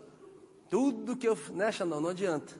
Tudo 0.68 1.16
que 1.16 1.28
eu. 1.28 1.38
Né, 1.52 1.70
Xandão? 1.70 2.00
Não 2.00 2.10
adianta. 2.10 2.54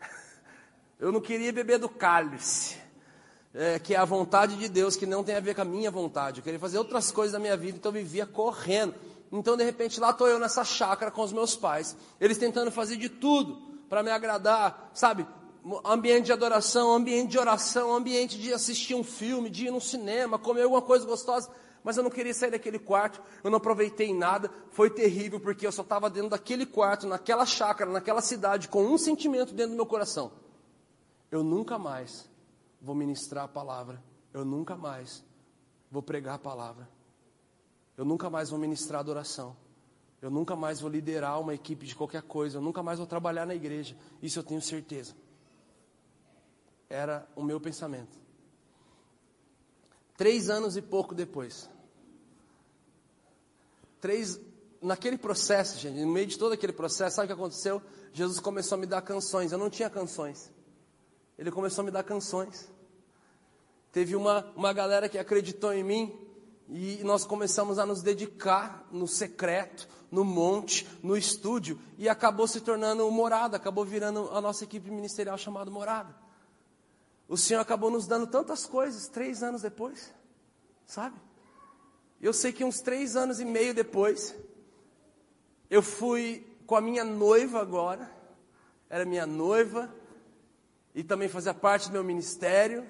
Eu 0.98 1.12
não 1.12 1.20
queria 1.20 1.52
beber 1.52 1.78
do 1.78 1.88
cálice 1.88 2.76
é, 3.58 3.76
que 3.76 3.92
é 3.92 3.96
a 3.98 4.04
vontade 4.04 4.56
de 4.56 4.68
Deus, 4.68 4.94
que 4.94 5.04
não 5.04 5.24
tem 5.24 5.34
a 5.34 5.40
ver 5.40 5.52
com 5.52 5.62
a 5.62 5.64
minha 5.64 5.90
vontade. 5.90 6.38
Eu 6.38 6.44
queria 6.44 6.60
fazer 6.60 6.78
outras 6.78 7.10
coisas 7.10 7.32
na 7.32 7.40
minha 7.40 7.56
vida, 7.56 7.76
então 7.76 7.90
eu 7.90 7.94
vivia 7.94 8.24
correndo. 8.24 8.94
Então, 9.32 9.56
de 9.56 9.64
repente, 9.64 9.98
lá 9.98 10.10
estou 10.10 10.28
eu 10.28 10.38
nessa 10.38 10.64
chácara 10.64 11.10
com 11.10 11.22
os 11.22 11.32
meus 11.32 11.56
pais. 11.56 11.96
Eles 12.20 12.38
tentando 12.38 12.70
fazer 12.70 12.96
de 12.96 13.08
tudo 13.08 13.60
para 13.88 14.00
me 14.00 14.12
agradar, 14.12 14.92
sabe? 14.94 15.26
Ambiente 15.84 16.26
de 16.26 16.32
adoração, 16.32 16.94
ambiente 16.94 17.32
de 17.32 17.38
oração, 17.38 17.92
ambiente 17.92 18.38
de 18.38 18.54
assistir 18.54 18.94
um 18.94 19.02
filme, 19.02 19.50
de 19.50 19.66
ir 19.66 19.72
no 19.72 19.80
cinema, 19.80 20.38
comer 20.38 20.62
alguma 20.62 20.80
coisa 20.80 21.04
gostosa. 21.04 21.50
Mas 21.82 21.96
eu 21.96 22.04
não 22.04 22.10
queria 22.10 22.32
sair 22.32 22.52
daquele 22.52 22.78
quarto, 22.78 23.20
eu 23.42 23.50
não 23.50 23.58
aproveitei 23.58 24.14
nada. 24.14 24.48
Foi 24.70 24.88
terrível, 24.88 25.40
porque 25.40 25.66
eu 25.66 25.72
só 25.72 25.82
estava 25.82 26.08
dentro 26.08 26.30
daquele 26.30 26.64
quarto, 26.64 27.08
naquela 27.08 27.44
chácara, 27.44 27.90
naquela 27.90 28.20
cidade, 28.20 28.68
com 28.68 28.84
um 28.84 28.96
sentimento 28.96 29.52
dentro 29.52 29.72
do 29.72 29.76
meu 29.76 29.86
coração. 29.86 30.30
Eu 31.28 31.42
nunca 31.42 31.76
mais 31.76 32.28
vou 32.80 32.94
ministrar 32.94 33.44
a 33.44 33.48
palavra. 33.48 34.02
Eu 34.32 34.44
nunca 34.44 34.76
mais 34.76 35.24
vou 35.90 36.02
pregar 36.02 36.34
a 36.34 36.38
palavra. 36.38 36.88
eu 37.96 38.04
nunca 38.04 38.30
mais 38.30 38.50
vou 38.50 38.58
ministrar 38.58 39.00
adoração. 39.00 39.56
Eu 40.20 40.30
nunca 40.30 40.56
mais 40.56 40.80
vou 40.80 40.90
liderar 40.90 41.40
uma 41.40 41.54
equipe 41.54 41.86
de 41.86 41.94
qualquer 41.94 42.22
coisa. 42.22 42.58
Eu 42.58 42.62
nunca 42.62 42.82
mais 42.82 42.98
vou 42.98 43.06
trabalhar 43.06 43.46
na 43.46 43.54
igreja. 43.54 43.96
Isso 44.22 44.38
eu 44.38 44.44
tenho 44.44 44.60
certeza. 44.60 45.14
Era 46.88 47.26
o 47.36 47.42
meu 47.42 47.60
pensamento. 47.60 48.18
Três 50.16 50.50
anos 50.50 50.76
e 50.76 50.82
pouco 50.82 51.14
depois. 51.14 51.70
Três, 54.00 54.40
naquele 54.82 55.18
processo, 55.18 55.78
gente, 55.78 56.00
no 56.00 56.12
meio 56.12 56.26
de 56.26 56.38
todo 56.38 56.52
aquele 56.52 56.72
processo, 56.72 57.16
sabe 57.16 57.26
o 57.26 57.28
que 57.28 57.40
aconteceu? 57.40 57.82
Jesus 58.12 58.40
começou 58.40 58.76
a 58.76 58.80
me 58.80 58.86
dar 58.86 59.02
canções. 59.02 59.52
Eu 59.52 59.58
não 59.58 59.70
tinha 59.70 59.88
canções. 59.88 60.50
Ele 61.38 61.50
começou 61.52 61.82
a 61.82 61.84
me 61.84 61.90
dar 61.90 62.02
canções. 62.02 62.68
Teve 63.92 64.16
uma, 64.16 64.44
uma 64.56 64.72
galera 64.72 65.08
que 65.08 65.18
acreditou 65.18 65.72
em 65.72 65.84
mim 65.84 66.28
e 66.68 67.00
nós 67.04 67.24
começamos 67.24 67.78
a 67.78 67.86
nos 67.86 68.02
dedicar 68.02 68.86
no 68.90 69.06
secreto, 69.06 69.88
no 70.10 70.24
monte, 70.24 70.86
no 71.02 71.16
estúdio, 71.16 71.80
e 71.96 72.08
acabou 72.08 72.46
se 72.46 72.60
tornando 72.60 73.10
morada, 73.10 73.56
acabou 73.56 73.84
virando 73.84 74.28
a 74.30 74.40
nossa 74.40 74.64
equipe 74.64 74.90
ministerial 74.90 75.38
chamada 75.38 75.70
Morada. 75.70 76.14
O 77.28 77.36
Senhor 77.36 77.60
acabou 77.60 77.90
nos 77.90 78.06
dando 78.06 78.26
tantas 78.26 78.66
coisas 78.66 79.06
três 79.08 79.42
anos 79.42 79.62
depois, 79.62 80.12
sabe? 80.86 81.16
Eu 82.20 82.32
sei 82.32 82.52
que 82.52 82.64
uns 82.64 82.80
três 82.80 83.16
anos 83.16 83.38
e 83.38 83.44
meio 83.44 83.72
depois, 83.72 84.34
eu 85.70 85.82
fui 85.82 86.46
com 86.66 86.74
a 86.74 86.80
minha 86.80 87.04
noiva 87.04 87.60
agora, 87.60 88.10
era 88.90 89.04
minha 89.04 89.26
noiva, 89.26 89.94
e 90.94 91.02
também 91.02 91.28
fazia 91.28 91.54
parte 91.54 91.88
do 91.88 91.92
meu 91.92 92.04
ministério. 92.04 92.86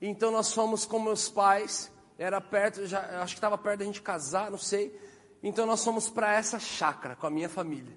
Então 0.00 0.30
nós 0.30 0.52
fomos 0.52 0.84
com 0.84 0.98
meus 0.98 1.28
pais, 1.28 1.90
era 2.18 2.40
perto, 2.40 2.86
já, 2.86 3.22
acho 3.22 3.34
que 3.34 3.38
estava 3.38 3.56
perto 3.56 3.80
da 3.80 3.84
gente 3.84 4.02
casar, 4.02 4.50
não 4.50 4.58
sei. 4.58 4.98
Então 5.42 5.66
nós 5.66 5.84
fomos 5.84 6.08
para 6.08 6.32
essa 6.32 6.58
chácara 6.58 7.16
com 7.16 7.26
a 7.26 7.30
minha 7.30 7.48
família. 7.48 7.96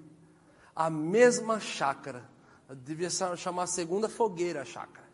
A 0.75 0.89
mesma 0.89 1.59
chácara. 1.59 2.29
Devia 2.69 3.09
chamar 3.09 3.63
a 3.63 3.67
segunda 3.67 4.09
fogueira 4.09 4.61
a 4.61 4.65
chácara. 4.65 5.07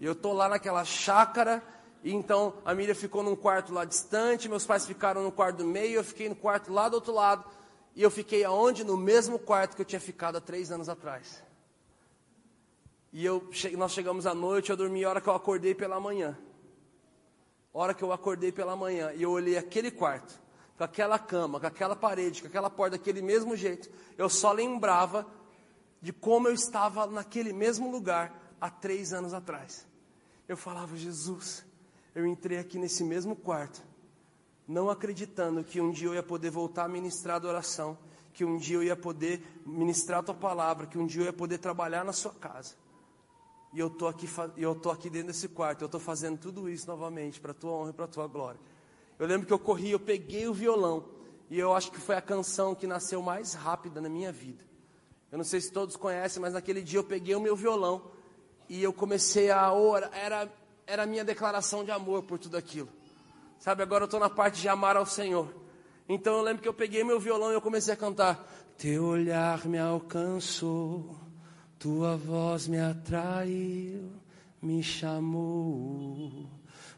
Eu 0.00 0.12
estou 0.12 0.32
lá 0.32 0.48
naquela 0.48 0.84
chácara, 0.84 1.62
e 2.04 2.12
então 2.12 2.54
a 2.64 2.74
Miriam 2.74 2.94
ficou 2.94 3.22
num 3.22 3.34
quarto 3.34 3.72
lá 3.72 3.84
distante, 3.84 4.48
meus 4.48 4.64
pais 4.64 4.86
ficaram 4.86 5.22
no 5.22 5.32
quarto 5.32 5.56
do 5.58 5.64
meio, 5.64 5.96
eu 5.96 6.04
fiquei 6.04 6.28
no 6.28 6.36
quarto 6.36 6.72
lá 6.72 6.88
do 6.88 6.94
outro 6.94 7.12
lado. 7.12 7.44
E 7.96 8.02
eu 8.02 8.10
fiquei 8.10 8.44
aonde? 8.44 8.84
No 8.84 8.96
mesmo 8.96 9.38
quarto 9.38 9.74
que 9.74 9.82
eu 9.82 9.86
tinha 9.86 10.00
ficado 10.00 10.36
há 10.36 10.40
três 10.40 10.70
anos 10.70 10.88
atrás. 10.88 11.42
E 13.14 13.24
eu, 13.24 13.48
nós 13.78 13.92
chegamos 13.92 14.26
à 14.26 14.34
noite, 14.34 14.70
eu 14.70 14.76
dormi 14.76 15.04
a 15.04 15.08
hora 15.08 15.20
que 15.20 15.28
eu 15.28 15.34
acordei 15.34 15.72
pela 15.72 16.00
manhã. 16.00 16.36
A 17.72 17.78
hora 17.78 17.94
que 17.94 18.02
eu 18.02 18.12
acordei 18.12 18.50
pela 18.50 18.74
manhã 18.74 19.12
e 19.14 19.22
eu 19.22 19.30
olhei 19.30 19.56
aquele 19.56 19.88
quarto, 19.88 20.42
com 20.76 20.82
aquela 20.82 21.16
cama, 21.16 21.60
com 21.60 21.66
aquela 21.66 21.94
parede, 21.94 22.42
com 22.42 22.48
aquela 22.48 22.68
porta, 22.68 22.98
daquele 22.98 23.22
mesmo 23.22 23.56
jeito, 23.56 23.88
eu 24.18 24.28
só 24.28 24.50
lembrava 24.50 25.24
de 26.02 26.12
como 26.12 26.48
eu 26.48 26.54
estava 26.54 27.06
naquele 27.06 27.52
mesmo 27.52 27.88
lugar 27.88 28.52
há 28.60 28.68
três 28.68 29.12
anos 29.12 29.32
atrás. 29.32 29.86
Eu 30.48 30.56
falava, 30.56 30.96
Jesus, 30.96 31.64
eu 32.16 32.26
entrei 32.26 32.58
aqui 32.58 32.80
nesse 32.80 33.04
mesmo 33.04 33.36
quarto, 33.36 33.80
não 34.66 34.90
acreditando 34.90 35.62
que 35.62 35.80
um 35.80 35.92
dia 35.92 36.08
eu 36.08 36.14
ia 36.14 36.22
poder 36.24 36.50
voltar 36.50 36.86
a 36.86 36.88
ministrar 36.88 37.36
adoração, 37.36 37.96
que 38.32 38.44
um 38.44 38.58
dia 38.58 38.74
eu 38.74 38.82
ia 38.82 38.96
poder 38.96 39.40
ministrar 39.64 40.18
a 40.18 40.22
tua 40.24 40.34
palavra, 40.34 40.88
que 40.88 40.98
um 40.98 41.06
dia 41.06 41.22
eu 41.22 41.26
ia 41.26 41.32
poder 41.32 41.58
trabalhar 41.58 42.04
na 42.04 42.12
sua 42.12 42.34
casa. 42.34 42.82
E 43.74 43.78
eu 43.80 43.90
tô 43.90 44.06
aqui, 44.06 44.28
eu 44.56 44.74
tô 44.74 44.90
aqui 44.90 45.10
dentro 45.10 45.28
desse 45.28 45.48
quarto, 45.48 45.82
eu 45.82 45.86
estou 45.86 46.00
fazendo 46.00 46.38
tudo 46.38 46.70
isso 46.70 46.86
novamente 46.86 47.40
para 47.40 47.52
tua 47.52 47.72
honra 47.72 47.90
e 47.90 47.92
para 47.92 48.06
tua 48.06 48.26
glória. 48.26 48.60
Eu 49.18 49.26
lembro 49.26 49.46
que 49.46 49.52
eu 49.52 49.58
corri, 49.58 49.90
eu 49.90 50.00
peguei 50.00 50.46
o 50.46 50.54
violão 50.54 51.04
e 51.50 51.58
eu 51.58 51.74
acho 51.74 51.90
que 51.90 52.00
foi 52.00 52.14
a 52.14 52.22
canção 52.22 52.74
que 52.74 52.86
nasceu 52.86 53.20
mais 53.20 53.52
rápida 53.52 54.00
na 54.00 54.08
minha 54.08 54.32
vida. 54.32 54.64
Eu 55.30 55.38
não 55.38 55.44
sei 55.44 55.60
se 55.60 55.72
todos 55.72 55.96
conhecem, 55.96 56.40
mas 56.40 56.54
naquele 56.54 56.80
dia 56.80 57.00
eu 57.00 57.04
peguei 57.04 57.34
o 57.34 57.40
meu 57.40 57.56
violão 57.56 58.10
e 58.68 58.82
eu 58.82 58.92
comecei 58.92 59.50
a 59.50 59.72
orar. 59.72 60.10
Era 60.14 60.48
era 60.86 61.04
a 61.04 61.06
minha 61.06 61.24
declaração 61.24 61.84
de 61.84 61.90
amor 61.90 62.22
por 62.22 62.38
tudo 62.38 62.56
aquilo. 62.56 62.88
Sabe, 63.58 63.82
agora 63.82 64.04
eu 64.04 64.06
estou 64.06 64.20
na 64.20 64.28
parte 64.28 64.60
de 64.60 64.68
amar 64.68 64.96
ao 64.96 65.06
Senhor. 65.06 65.52
Então 66.08 66.36
eu 66.36 66.42
lembro 66.42 66.62
que 66.62 66.68
eu 66.68 66.74
peguei 66.74 67.02
meu 67.02 67.18
violão 67.18 67.50
e 67.50 67.54
eu 67.54 67.60
comecei 67.60 67.94
a 67.94 67.96
cantar. 67.96 68.46
Teu 68.76 69.04
olhar 69.04 69.64
me 69.66 69.78
alcançou 69.78 71.16
tua 71.78 72.16
voz 72.16 72.66
me 72.66 72.78
atraiu, 72.78 74.10
me 74.62 74.82
chamou, 74.82 76.46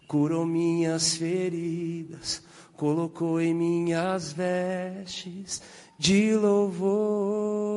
curou 0.07 0.47
minhas 0.47 1.17
feridas, 1.17 2.43
colocou 2.77 3.41
em 3.41 3.55
minhas 3.55 4.33
vestes 4.33 5.62
de 5.99 6.35
louvor. 6.35 7.77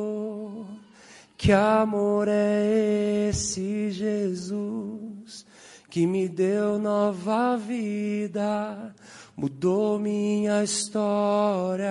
Que 1.36 1.52
amor 1.52 2.28
é 2.28 3.28
esse, 3.30 3.90
Jesus, 3.90 5.46
que 5.88 6.06
me 6.06 6.28
deu 6.28 6.78
nova 6.78 7.56
vida, 7.56 8.94
mudou 9.34 9.98
minha 9.98 10.62
história, 10.62 11.90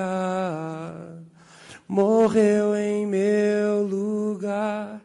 morreu 1.89 2.75
em 2.75 3.06
meu 3.08 3.82
lugar 3.82 5.02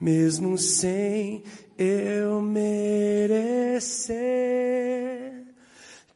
mesmo 0.00 0.58
sem 0.58 1.44
eu 1.78 2.40
merecer. 2.42 4.12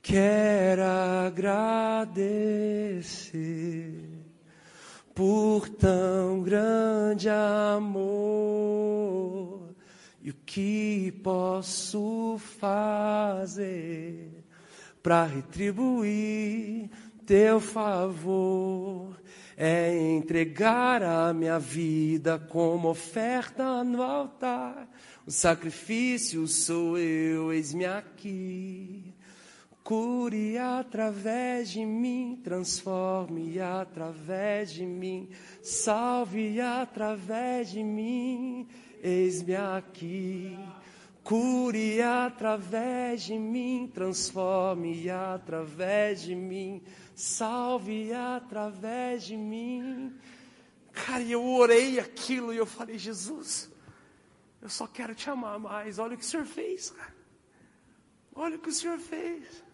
Quero 0.03 0.83
agradecer 0.83 2.17
por 5.15 5.69
tão 5.69 6.43
grande 6.43 7.29
amor 7.29 8.57
e 10.21 10.31
o 10.31 10.35
que 10.47 11.13
posso 11.23 12.37
fazer 12.59 14.43
para 15.03 15.27
retribuir 15.27 16.91
teu 17.25 17.61
favor 17.61 19.15
é 19.57 19.97
entregar 19.97 21.03
a 21.03 21.33
minha 21.33 21.59
vida 21.59 22.39
como 22.39 22.91
oferta 22.91 23.83
no 23.83 24.03
altar. 24.03 24.87
O 25.27 25.31
sacrifício 25.31 26.47
sou 26.47 26.99
eu, 26.99 27.53
eis-me 27.53 27.87
aqui. 27.87 29.15
Cure 29.83 30.59
através 30.59 31.71
de 31.71 31.87
mim, 31.87 32.41
transforme 32.43 33.59
através 33.61 34.73
de 34.73 34.85
mim, 34.85 35.29
salve 35.63 36.61
através 36.61 37.71
de 37.71 37.85
mim, 37.85 38.67
eis-me 39.03 39.55
aqui. 39.55 40.59
Cure 41.23 42.03
através 42.03 43.23
de 43.23 43.39
mim, 43.39 43.91
transforme 43.93 45.09
através 45.09 46.23
de 46.23 46.35
mim, 46.35 46.83
salve 47.17 48.13
através 48.13 49.25
de 49.25 49.37
mim. 49.37 50.15
Cara, 50.93 51.23
e 51.23 51.33
eu 51.33 51.45
orei 51.45 51.99
aquilo 51.99 52.53
e 52.53 52.59
eu 52.59 52.67
falei, 52.67 52.99
Jesus, 52.99 53.73
eu 54.61 54.69
só 54.69 54.87
quero 54.87 55.15
te 55.15 55.29
amar 55.31 55.59
mais. 55.59 55.99
Olha 55.99 56.15
o 56.15 56.19
que 56.19 56.25
o 56.25 56.27
Senhor 56.27 56.45
fez, 56.45 56.91
cara. 56.91 57.17
Olha 58.35 58.57
o 58.57 58.59
que 58.59 58.69
o 58.69 58.73
Senhor 58.73 58.99
fez. 58.99 59.65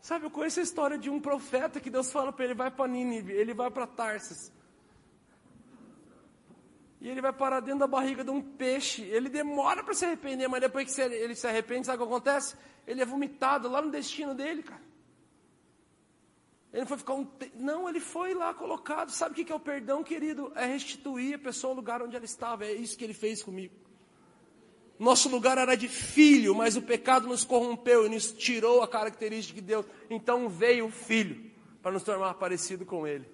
Sabe, 0.00 0.26
eu 0.26 0.30
conheço 0.30 0.60
a 0.60 0.62
história 0.62 0.96
de 0.96 1.10
um 1.10 1.20
profeta 1.20 1.80
que 1.80 1.90
Deus 1.90 2.12
fala 2.12 2.32
para 2.32 2.44
ele, 2.44 2.54
vai 2.54 2.70
para 2.70 2.86
Nínive, 2.86 3.32
ele 3.32 3.52
vai 3.52 3.70
para 3.70 3.86
Tarsis. 3.86 4.52
E 7.00 7.08
ele 7.08 7.20
vai 7.20 7.32
parar 7.32 7.60
dentro 7.60 7.80
da 7.80 7.86
barriga 7.88 8.22
de 8.22 8.30
um 8.30 8.40
peixe. 8.40 9.02
Ele 9.02 9.28
demora 9.28 9.82
para 9.82 9.94
se 9.94 10.04
arrepender, 10.04 10.48
mas 10.48 10.60
depois 10.60 10.94
que 10.94 11.00
ele 11.00 11.34
se 11.34 11.46
arrepende, 11.46 11.86
sabe 11.86 12.02
o 12.02 12.06
que 12.06 12.12
acontece? 12.12 12.56
Ele 12.86 13.02
é 13.02 13.04
vomitado 13.04 13.68
lá 13.68 13.82
no 13.82 13.90
destino 13.90 14.34
dele, 14.34 14.62
cara. 14.62 14.87
Ele 16.72 16.84
foi 16.84 16.98
ficar 16.98 17.14
um. 17.14 17.24
Te... 17.24 17.50
Não, 17.54 17.88
ele 17.88 18.00
foi 18.00 18.34
lá 18.34 18.52
colocado. 18.52 19.10
Sabe 19.10 19.40
o 19.40 19.44
que 19.44 19.50
é 19.50 19.54
o 19.54 19.60
perdão, 19.60 20.04
querido? 20.04 20.52
É 20.54 20.66
restituir 20.66 21.34
a 21.34 21.38
pessoa 21.38 21.72
ao 21.72 21.76
lugar 21.76 22.02
onde 22.02 22.14
ela 22.14 22.24
estava. 22.24 22.64
É 22.64 22.72
isso 22.72 22.96
que 22.96 23.04
ele 23.04 23.14
fez 23.14 23.42
comigo. 23.42 23.74
Nosso 24.98 25.28
lugar 25.28 25.56
era 25.56 25.76
de 25.76 25.88
filho, 25.88 26.54
mas 26.54 26.76
o 26.76 26.82
pecado 26.82 27.28
nos 27.28 27.44
corrompeu 27.44 28.06
e 28.06 28.08
nos 28.08 28.32
tirou 28.32 28.82
a 28.82 28.88
característica 28.88 29.60
de 29.60 29.66
Deus. 29.66 29.86
Então 30.10 30.48
veio 30.48 30.86
o 30.86 30.90
filho 30.90 31.50
para 31.80 31.92
nos 31.92 32.02
tornar 32.02 32.34
parecido 32.34 32.84
com 32.84 33.06
ele. 33.06 33.24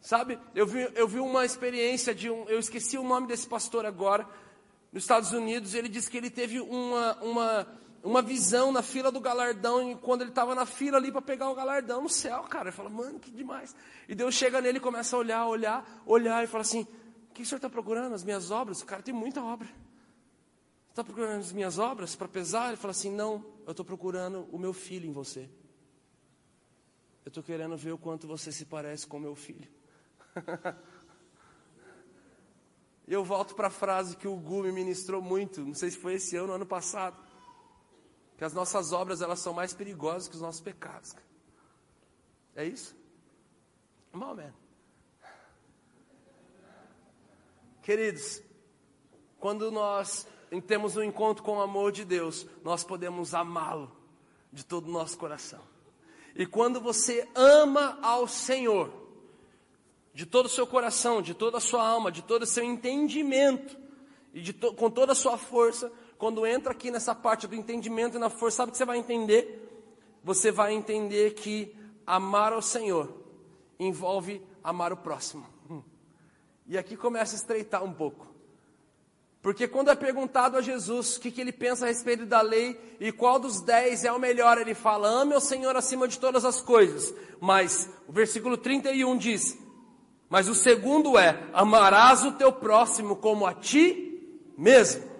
Sabe, 0.00 0.38
eu 0.54 0.66
vi, 0.66 0.86
eu 0.94 1.08
vi 1.08 1.18
uma 1.18 1.46
experiência 1.46 2.14
de 2.14 2.28
um. 2.28 2.46
Eu 2.48 2.58
esqueci 2.58 2.98
o 2.98 3.02
nome 3.02 3.26
desse 3.26 3.46
pastor 3.46 3.86
agora, 3.86 4.28
nos 4.92 5.04
Estados 5.04 5.32
Unidos. 5.32 5.72
Ele 5.72 5.88
disse 5.88 6.10
que 6.10 6.18
ele 6.18 6.28
teve 6.28 6.60
uma, 6.60 7.14
uma 7.22 7.66
uma 8.04 8.20
visão 8.20 8.70
na 8.70 8.82
fila 8.82 9.10
do 9.10 9.18
galardão, 9.18 9.90
e 9.90 9.96
quando 9.96 10.20
ele 10.20 10.30
estava 10.30 10.54
na 10.54 10.66
fila 10.66 10.98
ali 10.98 11.10
para 11.10 11.22
pegar 11.22 11.48
o 11.48 11.54
galardão 11.54 12.02
no 12.02 12.08
céu, 12.10 12.42
cara. 12.42 12.68
Ele 12.68 12.76
fala, 12.76 12.90
mano, 12.90 13.18
que 13.18 13.30
demais. 13.30 13.74
E 14.06 14.14
Deus 14.14 14.34
chega 14.34 14.60
nele 14.60 14.76
e 14.76 14.80
começa 14.80 15.16
a 15.16 15.18
olhar, 15.18 15.46
olhar, 15.46 16.02
olhar, 16.04 16.44
e 16.44 16.46
fala 16.46 16.60
assim: 16.60 16.82
o 17.30 17.32
que 17.32 17.42
o 17.42 17.46
senhor 17.46 17.56
está 17.56 17.70
procurando? 17.70 18.14
As 18.14 18.22
minhas 18.22 18.50
obras? 18.50 18.82
O 18.82 18.86
cara 18.86 19.02
tem 19.02 19.14
muita 19.14 19.42
obra. 19.42 19.66
Está 20.90 21.02
procurando 21.02 21.40
as 21.40 21.50
minhas 21.50 21.78
obras 21.78 22.14
para 22.14 22.28
pesar? 22.28 22.68
Ele 22.68 22.76
fala 22.76 22.90
assim: 22.90 23.10
não, 23.10 23.42
eu 23.66 23.70
estou 23.70 23.86
procurando 23.86 24.46
o 24.52 24.58
meu 24.58 24.74
filho 24.74 25.08
em 25.08 25.12
você. 25.12 25.48
Eu 27.24 27.30
estou 27.30 27.42
querendo 27.42 27.74
ver 27.74 27.92
o 27.92 27.98
quanto 27.98 28.26
você 28.26 28.52
se 28.52 28.66
parece 28.66 29.06
com 29.06 29.18
meu 29.18 29.34
filho. 29.34 29.66
eu 33.08 33.24
volto 33.24 33.54
para 33.54 33.68
a 33.68 33.70
frase 33.70 34.14
que 34.14 34.28
o 34.28 34.36
Gu 34.36 34.64
me 34.64 34.72
ministrou 34.72 35.22
muito, 35.22 35.62
não 35.62 35.74
sei 35.74 35.90
se 35.90 35.96
foi 35.96 36.14
esse 36.14 36.36
ano 36.36 36.48
ou 36.48 36.56
ano 36.56 36.66
passado, 36.66 37.16
que 38.36 38.44
as 38.44 38.52
nossas 38.52 38.92
obras 38.92 39.22
elas 39.22 39.40
são 39.40 39.52
mais 39.52 39.72
perigosas 39.72 40.28
que 40.28 40.34
os 40.34 40.40
nossos 40.40 40.60
pecados. 40.60 41.14
É 42.54 42.64
isso? 42.64 42.96
Amém. 44.12 44.52
Queridos, 47.82 48.42
quando 49.38 49.70
nós 49.70 50.26
temos 50.66 50.96
um 50.96 51.02
encontro 51.02 51.42
com 51.42 51.58
o 51.58 51.60
amor 51.60 51.92
de 51.92 52.04
Deus, 52.04 52.46
nós 52.62 52.84
podemos 52.84 53.34
amá-lo 53.34 53.94
de 54.52 54.64
todo 54.64 54.88
o 54.88 54.92
nosso 54.92 55.18
coração. 55.18 55.60
E 56.34 56.46
quando 56.46 56.80
você 56.80 57.28
ama 57.34 57.98
ao 58.02 58.26
Senhor, 58.26 58.90
de 60.14 60.24
todo 60.24 60.46
o 60.46 60.48
seu 60.48 60.66
coração, 60.66 61.20
de 61.20 61.34
toda 61.34 61.58
a 61.58 61.60
sua 61.60 61.86
alma, 61.86 62.10
de 62.10 62.22
todo 62.22 62.42
o 62.42 62.46
seu 62.46 62.64
entendimento, 62.64 63.76
e 64.32 64.52
to 64.52 64.72
com 64.74 64.90
toda 64.90 65.12
a 65.12 65.14
sua 65.14 65.36
força, 65.36 65.92
quando 66.18 66.46
entra 66.46 66.72
aqui 66.72 66.90
nessa 66.90 67.14
parte 67.14 67.46
do 67.46 67.54
entendimento 67.54 68.16
e 68.16 68.20
na 68.20 68.30
força, 68.30 68.58
sabe 68.58 68.70
o 68.70 68.72
que 68.72 68.78
você 68.78 68.84
vai 68.84 68.98
entender? 68.98 69.60
Você 70.22 70.50
vai 70.50 70.72
entender 70.72 71.34
que 71.34 71.74
amar 72.06 72.52
ao 72.52 72.62
Senhor 72.62 73.12
envolve 73.78 74.42
amar 74.62 74.92
o 74.92 74.96
próximo. 74.96 75.46
E 76.66 76.78
aqui 76.78 76.96
começa 76.96 77.34
a 77.34 77.36
estreitar 77.36 77.84
um 77.84 77.92
pouco. 77.92 78.26
Porque 79.42 79.68
quando 79.68 79.90
é 79.90 79.94
perguntado 79.94 80.56
a 80.56 80.62
Jesus 80.62 81.18
o 81.18 81.20
que, 81.20 81.30
que, 81.30 81.38
ele 81.38 81.52
pensa 81.52 81.84
a 81.84 81.88
respeito 81.88 82.24
da 82.24 82.40
lei 82.40 82.80
e 82.98 83.12
qual 83.12 83.38
dos 83.38 83.60
dez 83.60 84.02
é 84.02 84.10
o 84.10 84.18
melhor, 84.18 84.56
ele 84.56 84.72
fala: 84.72 85.06
ame 85.06 85.34
o 85.34 85.40
Senhor 85.40 85.76
acima 85.76 86.08
de 86.08 86.18
todas 86.18 86.46
as 86.46 86.62
coisas. 86.62 87.14
Mas 87.38 87.90
o 88.08 88.12
versículo 88.12 88.56
31 88.56 89.18
diz: 89.18 89.58
Mas 90.30 90.48
o 90.48 90.54
segundo 90.54 91.18
é: 91.18 91.46
amarás 91.52 92.24
o 92.24 92.32
teu 92.32 92.50
próximo 92.50 93.16
como 93.16 93.44
a 93.44 93.52
ti 93.52 94.40
mesmo. 94.56 95.13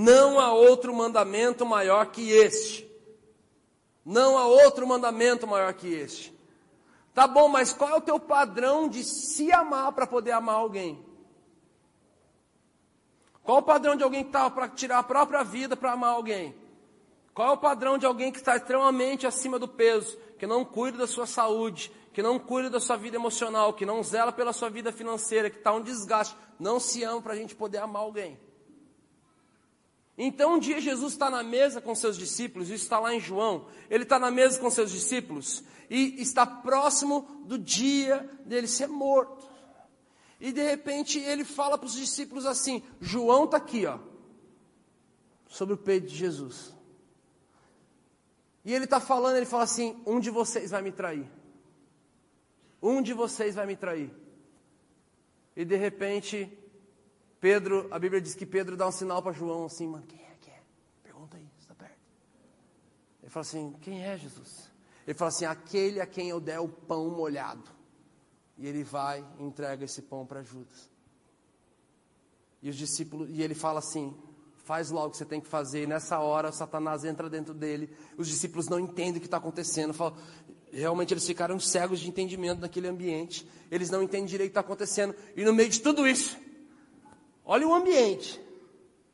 Não 0.00 0.38
há 0.38 0.52
outro 0.52 0.94
mandamento 0.94 1.66
maior 1.66 2.06
que 2.06 2.30
este. 2.30 2.88
Não 4.04 4.38
há 4.38 4.46
outro 4.46 4.86
mandamento 4.86 5.44
maior 5.44 5.74
que 5.74 5.88
este. 5.88 6.32
Tá 7.12 7.26
bom, 7.26 7.48
mas 7.48 7.72
qual 7.72 7.90
é 7.90 7.94
o 7.96 8.00
teu 8.00 8.20
padrão 8.20 8.88
de 8.88 9.02
se 9.02 9.50
amar 9.50 9.90
para 9.90 10.06
poder 10.06 10.30
amar 10.30 10.54
alguém? 10.54 11.04
Qual 13.42 13.58
o 13.58 13.62
padrão 13.62 13.96
de 13.96 14.04
alguém 14.04 14.22
que 14.22 14.28
está 14.28 14.48
para 14.48 14.68
tirar 14.68 15.00
a 15.00 15.02
própria 15.02 15.42
vida 15.42 15.76
para 15.76 15.94
amar 15.94 16.10
alguém? 16.10 16.54
Qual 17.34 17.48
é 17.48 17.52
o 17.54 17.58
padrão 17.58 17.98
de 17.98 18.06
alguém 18.06 18.30
que 18.30 18.38
está 18.38 18.54
extremamente 18.54 19.26
acima 19.26 19.58
do 19.58 19.66
peso, 19.66 20.16
que 20.38 20.46
não 20.46 20.64
cuida 20.64 20.98
da 20.98 21.08
sua 21.08 21.26
saúde, 21.26 21.90
que 22.12 22.22
não 22.22 22.38
cuida 22.38 22.70
da 22.70 22.78
sua 22.78 22.96
vida 22.96 23.16
emocional, 23.16 23.72
que 23.72 23.84
não 23.84 24.00
zela 24.04 24.30
pela 24.30 24.52
sua 24.52 24.70
vida 24.70 24.92
financeira, 24.92 25.50
que 25.50 25.58
está 25.58 25.72
um 25.72 25.82
desgaste, 25.82 26.36
não 26.56 26.78
se 26.78 27.02
ama 27.02 27.20
para 27.20 27.32
a 27.32 27.36
gente 27.36 27.56
poder 27.56 27.78
amar 27.78 28.02
alguém? 28.02 28.38
Então 30.20 30.54
um 30.54 30.58
dia 30.58 30.80
Jesus 30.80 31.12
está 31.12 31.30
na 31.30 31.44
mesa 31.44 31.80
com 31.80 31.94
seus 31.94 32.18
discípulos, 32.18 32.68
isso 32.68 32.82
está 32.82 32.98
lá 32.98 33.14
em 33.14 33.20
João, 33.20 33.66
ele 33.88 34.02
está 34.02 34.18
na 34.18 34.32
mesa 34.32 34.58
com 34.58 34.68
seus 34.68 34.90
discípulos 34.90 35.62
e 35.88 36.20
está 36.20 36.44
próximo 36.44 37.44
do 37.46 37.56
dia 37.56 38.28
dele 38.44 38.66
ser 38.66 38.88
morto. 38.88 39.48
E 40.40 40.50
de 40.52 40.60
repente 40.62 41.20
ele 41.20 41.44
fala 41.44 41.78
para 41.78 41.86
os 41.86 41.94
discípulos 41.94 42.46
assim: 42.46 42.82
João 43.00 43.44
está 43.44 43.58
aqui, 43.58 43.86
ó, 43.86 44.00
sobre 45.46 45.74
o 45.74 45.78
peito 45.78 46.08
de 46.08 46.16
Jesus. 46.16 46.74
E 48.64 48.74
ele 48.74 48.84
está 48.84 48.98
falando, 48.98 49.36
ele 49.36 49.46
fala 49.46 49.62
assim: 49.62 50.02
um 50.04 50.18
de 50.18 50.30
vocês 50.30 50.72
vai 50.72 50.82
me 50.82 50.90
trair. 50.90 51.30
Um 52.82 53.00
de 53.00 53.14
vocês 53.14 53.54
vai 53.54 53.66
me 53.66 53.76
trair. 53.76 54.10
E 55.56 55.64
de 55.64 55.76
repente, 55.76 56.52
Pedro, 57.40 57.88
a 57.90 57.98
Bíblia 57.98 58.20
diz 58.20 58.34
que 58.34 58.46
Pedro 58.46 58.76
dá 58.76 58.86
um 58.86 58.92
sinal 58.92 59.22
para 59.22 59.32
João 59.32 59.66
assim, 59.66 59.86
mano, 59.86 60.04
quem 60.06 60.20
é, 60.20 60.36
quem 60.40 60.52
é? 60.52 60.60
Pergunta 61.02 61.36
aí, 61.36 61.48
está 61.58 61.74
perto. 61.74 61.98
Ele 63.22 63.30
fala 63.30 63.42
assim, 63.42 63.74
quem 63.80 64.04
é 64.04 64.16
Jesus? 64.16 64.70
Ele 65.06 65.16
fala 65.16 65.28
assim, 65.28 65.44
aquele 65.44 66.00
a 66.00 66.06
quem 66.06 66.28
eu 66.28 66.40
der 66.40 66.60
o 66.60 66.68
pão 66.68 67.10
molhado. 67.10 67.78
E 68.58 68.66
ele 68.66 68.82
vai 68.82 69.24
e 69.38 69.44
entrega 69.44 69.84
esse 69.84 70.02
pão 70.02 70.26
para 70.26 70.42
Judas. 70.42 70.90
E 72.60 72.68
os 72.68 72.76
discípulos, 72.76 73.28
e 73.30 73.40
ele 73.40 73.54
fala 73.54 73.78
assim: 73.78 74.16
faz 74.64 74.90
logo 74.90 75.06
o 75.06 75.10
que 75.10 75.16
você 75.16 75.24
tem 75.24 75.40
que 75.40 75.46
fazer. 75.46 75.84
E 75.84 75.86
nessa 75.86 76.18
hora, 76.18 76.50
Satanás 76.50 77.04
entra 77.04 77.30
dentro 77.30 77.54
dele. 77.54 77.88
Os 78.16 78.26
discípulos 78.26 78.68
não 78.68 78.80
entendem 78.80 79.18
o 79.18 79.20
que 79.20 79.26
está 79.26 79.36
acontecendo. 79.36 79.94
Falam, 79.94 80.18
realmente 80.72 81.14
eles 81.14 81.26
ficaram 81.26 81.58
cegos 81.60 82.00
de 82.00 82.08
entendimento 82.08 82.60
naquele 82.60 82.88
ambiente. 82.88 83.48
Eles 83.70 83.90
não 83.90 84.02
entendem 84.02 84.26
direito 84.26 84.50
o 84.50 84.52
que 84.52 84.58
está 84.58 84.60
acontecendo. 84.60 85.14
E 85.36 85.44
no 85.44 85.52
meio 85.52 85.68
de 85.68 85.80
tudo 85.80 86.06
isso, 86.06 86.36
olha 87.48 87.66
o 87.66 87.74
ambiente. 87.74 88.40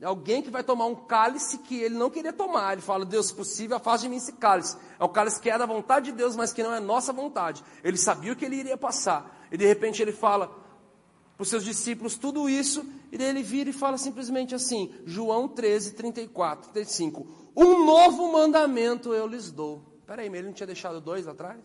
Alguém 0.03 0.43
que 0.43 0.51
vai 0.51 0.63
tomar 0.63 0.85
um 0.85 0.95
cálice 0.95 1.59
que 1.59 1.81
ele 1.81 1.95
não 1.95 2.11
queria 2.11 2.33
tomar. 2.33 2.75
Ele 2.75 2.83
fala, 2.83 3.07
Deus, 3.07 3.29
se 3.29 3.35
possível, 3.35 3.77
afaste 3.77 4.07
de 4.07 4.11
mim 4.11 4.17
esse 4.17 4.33
cálice. 4.33 4.77
É 4.99 5.05
o 5.05 5.09
cálice 5.09 5.41
que 5.41 5.49
é 5.49 5.57
da 5.57 5.65
vontade 5.65 6.11
de 6.11 6.13
Deus, 6.13 6.37
mas 6.37 6.53
que 6.53 6.63
não 6.63 6.75
é 6.75 6.81
nossa 6.81 7.13
vontade. 7.13 7.65
Ele 7.83 7.97
sabia 7.97 8.33
o 8.33 8.37
que 8.37 8.45
ele 8.45 8.57
iria 8.57 8.77
passar. 8.77 9.47
E 9.51 9.57
de 9.57 9.65
repente 9.65 10.03
ele 10.03 10.13
fala 10.13 10.49
para 10.49 11.43
os 11.43 11.49
seus 11.49 11.65
discípulos 11.65 12.19
tudo 12.19 12.51
isso. 12.51 12.85
E 13.11 13.17
daí 13.17 13.29
ele 13.29 13.43
vira 13.43 13.71
e 13.71 13.73
fala 13.73 13.97
simplesmente 13.97 14.55
assim, 14.55 14.93
João 15.07 15.49
13, 15.49 15.95
34, 15.95 16.71
35. 16.73 17.27
Um 17.57 17.87
novo 17.87 18.31
mandamento 18.31 19.15
eu 19.15 19.27
lhes 19.27 19.51
dou. 19.51 19.83
Peraí, 20.07 20.27
ele 20.27 20.43
não 20.43 20.53
tinha 20.53 20.67
deixado 20.67 21.01
dois 21.01 21.27
atrás? 21.27 21.61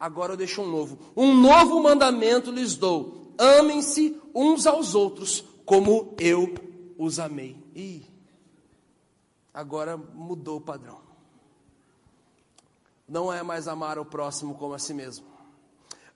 Agora 0.00 0.32
eu 0.32 0.36
deixo 0.36 0.62
um 0.62 0.66
novo. 0.66 0.98
Um 1.14 1.34
novo 1.34 1.82
mandamento 1.82 2.50
lhes 2.50 2.74
dou. 2.76 3.21
Amem-se 3.38 4.20
uns 4.34 4.66
aos 4.66 4.94
outros 4.94 5.44
como 5.64 6.14
eu 6.18 6.54
os 6.98 7.18
amei. 7.18 7.56
E 7.74 8.02
agora 9.52 9.96
mudou 9.96 10.58
o 10.58 10.60
padrão. 10.60 11.00
Não 13.08 13.32
é 13.32 13.42
mais 13.42 13.68
amar 13.68 13.98
o 13.98 14.04
próximo 14.04 14.54
como 14.54 14.74
a 14.74 14.78
si 14.78 14.94
mesmo. 14.94 15.26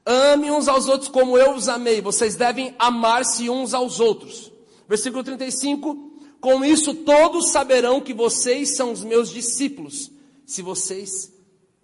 Ame 0.05 0.51
uns 0.51 0.69
aos 0.69 0.87
outros 0.87 1.11
como 1.11 1.37
eu 1.37 1.55
os 1.55 1.69
amei. 1.69 2.01
Vocês 2.01 2.37
devem 2.37 2.75
amar-se 2.79 3.51
uns 3.51 3.75
aos 3.75 3.99
outros. 3.99 4.53
Versículo 4.89 5.25
35. 5.25 6.13
Com 6.41 6.65
isso 6.65 6.95
todos 6.95 7.51
saberão 7.51 8.01
que 8.01 8.15
vocês 8.15 8.77
são 8.77 8.93
os 8.93 9.03
meus 9.03 9.31
discípulos, 9.31 10.13
se 10.45 10.63
vocês 10.63 11.33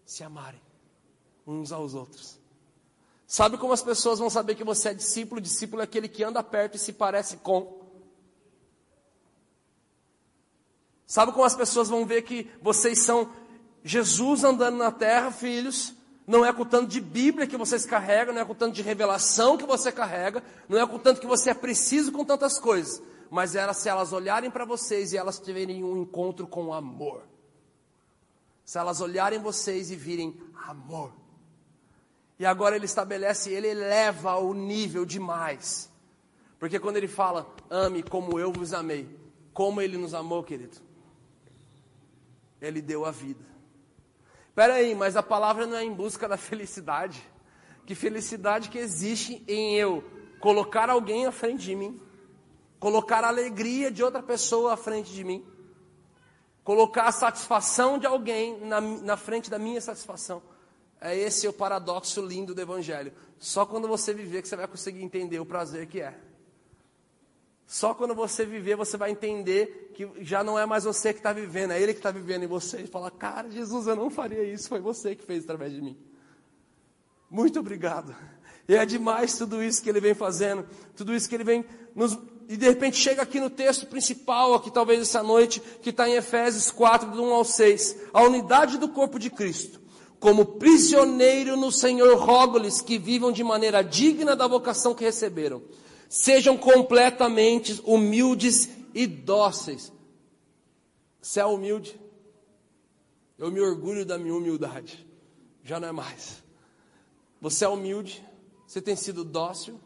se 0.06 0.22
amarem 0.22 0.60
uns 1.46 1.72
aos 1.72 1.94
outros. 1.94 2.38
Sabe 3.32 3.56
como 3.56 3.72
as 3.72 3.82
pessoas 3.82 4.18
vão 4.18 4.28
saber 4.28 4.54
que 4.54 4.62
você 4.62 4.90
é 4.90 4.92
discípulo? 4.94 5.40
Discípulo 5.40 5.80
é 5.80 5.84
aquele 5.84 6.06
que 6.06 6.22
anda 6.22 6.42
perto 6.42 6.74
e 6.74 6.78
se 6.78 6.92
parece 6.92 7.38
com. 7.38 7.80
Sabe 11.06 11.32
como 11.32 11.42
as 11.42 11.56
pessoas 11.56 11.88
vão 11.88 12.04
ver 12.04 12.24
que 12.24 12.50
vocês 12.60 13.02
são 13.02 13.32
Jesus 13.82 14.44
andando 14.44 14.76
na 14.76 14.92
terra, 14.92 15.30
filhos? 15.30 15.94
Não 16.26 16.44
é 16.44 16.52
com 16.52 16.66
tanto 16.66 16.90
de 16.90 17.00
Bíblia 17.00 17.46
que 17.46 17.56
vocês 17.56 17.86
carregam, 17.86 18.34
não 18.34 18.42
é 18.42 18.44
com 18.44 18.54
tanto 18.54 18.74
de 18.74 18.82
revelação 18.82 19.56
que 19.56 19.64
você 19.64 19.90
carrega, 19.90 20.44
não 20.68 20.78
é 20.78 20.86
com 20.86 20.98
tanto 20.98 21.18
que 21.18 21.26
você 21.26 21.48
é 21.48 21.54
preciso 21.54 22.12
com 22.12 22.26
tantas 22.26 22.58
coisas, 22.58 23.02
mas 23.30 23.54
era 23.54 23.72
se 23.72 23.88
elas 23.88 24.12
olharem 24.12 24.50
para 24.50 24.66
vocês 24.66 25.14
e 25.14 25.16
elas 25.16 25.38
tiverem 25.38 25.82
um 25.82 26.02
encontro 26.02 26.46
com 26.46 26.70
amor. 26.74 27.22
Se 28.62 28.76
elas 28.76 29.00
olharem 29.00 29.38
vocês 29.38 29.90
e 29.90 29.96
virem 29.96 30.38
amor. 30.68 31.21
E 32.42 32.44
agora 32.44 32.74
ele 32.74 32.86
estabelece, 32.86 33.52
ele 33.52 33.68
eleva 33.68 34.34
o 34.36 34.52
nível 34.52 35.04
demais. 35.04 35.88
Porque 36.58 36.80
quando 36.80 36.96
ele 36.96 37.06
fala, 37.06 37.46
ame 37.70 38.02
como 38.02 38.36
eu 38.36 38.50
vos 38.50 38.72
amei, 38.72 39.08
como 39.54 39.80
ele 39.80 39.96
nos 39.96 40.12
amou, 40.12 40.42
querido? 40.42 40.76
Ele 42.60 42.82
deu 42.82 43.04
a 43.04 43.12
vida. 43.12 43.44
Espera 44.48 44.74
aí, 44.74 44.92
mas 44.92 45.14
a 45.14 45.22
palavra 45.22 45.68
não 45.68 45.76
é 45.76 45.84
em 45.84 45.92
busca 45.92 46.26
da 46.26 46.36
felicidade. 46.36 47.22
Que 47.86 47.94
felicidade 47.94 48.70
que 48.70 48.78
existe 48.78 49.44
em 49.46 49.76
eu 49.76 50.02
colocar 50.40 50.90
alguém 50.90 51.26
à 51.26 51.30
frente 51.30 51.62
de 51.62 51.76
mim, 51.76 52.00
colocar 52.80 53.22
a 53.22 53.28
alegria 53.28 53.88
de 53.88 54.02
outra 54.02 54.20
pessoa 54.20 54.72
à 54.72 54.76
frente 54.76 55.12
de 55.12 55.22
mim, 55.22 55.46
colocar 56.64 57.04
a 57.04 57.12
satisfação 57.12 58.00
de 58.00 58.06
alguém 58.08 58.58
na, 58.66 58.80
na 58.80 59.16
frente 59.16 59.48
da 59.48 59.60
minha 59.60 59.80
satisfação. 59.80 60.42
É 61.04 61.18
esse 61.18 61.48
o 61.48 61.52
paradoxo 61.52 62.24
lindo 62.24 62.54
do 62.54 62.60
Evangelho. 62.60 63.12
Só 63.36 63.66
quando 63.66 63.88
você 63.88 64.14
viver 64.14 64.40
que 64.40 64.46
você 64.46 64.54
vai 64.54 64.68
conseguir 64.68 65.02
entender 65.02 65.40
o 65.40 65.44
prazer 65.44 65.88
que 65.88 66.00
é. 66.00 66.14
Só 67.66 67.92
quando 67.92 68.14
você 68.14 68.46
viver, 68.46 68.76
você 68.76 68.96
vai 68.96 69.10
entender 69.10 69.90
que 69.94 70.08
já 70.20 70.44
não 70.44 70.56
é 70.56 70.64
mais 70.64 70.84
você 70.84 71.12
que 71.12 71.18
está 71.18 71.32
vivendo, 71.32 71.72
é 71.72 71.80
Ele 71.80 71.92
que 71.92 71.98
está 71.98 72.12
vivendo 72.12 72.44
em 72.44 72.46
você. 72.46 72.82
E 72.82 72.86
fala, 72.86 73.10
cara, 73.10 73.50
Jesus, 73.50 73.88
eu 73.88 73.96
não 73.96 74.10
faria 74.10 74.44
isso, 74.44 74.68
foi 74.68 74.78
você 74.78 75.16
que 75.16 75.24
fez 75.24 75.42
através 75.42 75.72
de 75.72 75.82
mim. 75.82 75.96
Muito 77.28 77.58
obrigado. 77.58 78.14
E 78.68 78.76
é 78.76 78.86
demais 78.86 79.36
tudo 79.36 79.60
isso 79.60 79.82
que 79.82 79.88
Ele 79.88 80.00
vem 80.00 80.14
fazendo, 80.14 80.64
tudo 80.94 81.12
isso 81.12 81.28
que 81.28 81.34
Ele 81.34 81.44
vem 81.44 81.64
nos. 81.96 82.16
E 82.48 82.56
de 82.56 82.68
repente 82.68 82.96
chega 82.96 83.22
aqui 83.22 83.40
no 83.40 83.50
texto 83.50 83.86
principal, 83.86 84.54
aqui 84.54 84.70
talvez 84.70 85.00
essa 85.00 85.22
noite, 85.22 85.60
que 85.82 85.90
está 85.90 86.08
em 86.08 86.14
Efésios 86.14 86.70
4, 86.70 87.10
do 87.10 87.24
1 87.24 87.32
ao 87.32 87.44
6. 87.44 87.96
A 88.12 88.22
unidade 88.22 88.78
do 88.78 88.88
corpo 88.88 89.18
de 89.18 89.30
Cristo 89.30 89.81
Como 90.22 90.46
prisioneiro 90.46 91.56
no 91.56 91.72
Senhor, 91.72 92.16
rogo-lhes 92.16 92.80
que 92.80 92.96
vivam 92.96 93.32
de 93.32 93.42
maneira 93.42 93.82
digna 93.82 94.36
da 94.36 94.46
vocação 94.46 94.94
que 94.94 95.02
receberam. 95.02 95.60
Sejam 96.08 96.56
completamente 96.56 97.82
humildes 97.84 98.68
e 98.94 99.04
dóceis. 99.04 99.92
Você 101.20 101.40
é 101.40 101.44
humilde? 101.44 102.00
Eu 103.36 103.50
me 103.50 103.60
orgulho 103.60 104.06
da 104.06 104.16
minha 104.16 104.32
humildade. 104.32 105.04
Já 105.64 105.80
não 105.80 105.88
é 105.88 105.92
mais. 105.92 106.40
Você 107.40 107.64
é 107.64 107.68
humilde? 107.68 108.24
Você 108.64 108.80
tem 108.80 108.94
sido 108.94 109.24
dócil? 109.24 109.80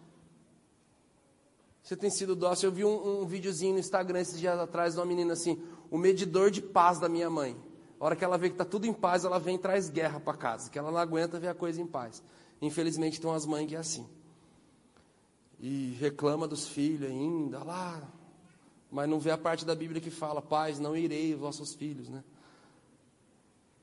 Você 1.83 1.97
tem 1.97 2.11
sido 2.11 2.37
dócil? 2.37 2.69
Eu 2.69 2.75
vi 2.75 2.85
um, 2.85 3.23
um 3.23 3.27
videozinho 3.27 3.73
no 3.73 3.81
Instagram 3.81 4.21
esses 4.21 4.39
dias 4.39 4.61
atrás 4.61 4.93
de 4.93 5.01
uma 5.01 5.07
menina 5.07 5.33
assim, 5.33 5.59
o 5.91 5.97
medidor 5.97 6.51
de 6.51 6.61
paz 6.61 7.01
da 7.01 7.09
minha 7.09 7.31
mãe. 7.31 7.57
A 7.99 8.05
hora 8.05 8.17
que 8.17 8.25
ela 8.25 8.37
vê 8.37 8.49
que 8.49 8.55
está 8.55 8.65
tudo 8.65 8.87
em 8.87 8.93
paz, 8.93 9.25
ela 9.25 9.39
vem 9.39 9.57
e 9.57 9.59
traz 9.59 9.89
guerra 9.89 10.21
para 10.21 10.37
casa, 10.37 10.71
que 10.71 10.79
ela 10.79 10.91
não 10.91 10.99
aguenta 10.99 11.41
ver 11.41 11.49
a 11.49 11.55
coisa 11.55 11.81
em 11.81 11.87
paz. 11.87 12.23
Infelizmente 12.61 13.21
tem 13.21 13.29
umas 13.29 13.47
mães 13.47 13.67
que 13.67 13.75
é 13.75 13.79
assim. 13.79 14.07
E 15.59 15.97
reclama 15.99 16.47
dos 16.47 16.69
filhos 16.69 17.11
ainda, 17.11 17.65
lá. 17.65 18.03
Mas 18.91 19.09
não 19.09 19.19
vê 19.19 19.31
a 19.31 19.39
parte 19.39 19.65
da 19.65 19.75
Bíblia 19.75 20.01
que 20.01 20.11
fala, 20.11 20.43
pais, 20.43 20.79
não 20.79 20.97
irei 20.97 21.35
os 21.35 21.41
vossos 21.41 21.75
filhos, 21.75 22.09
né? 22.09 22.23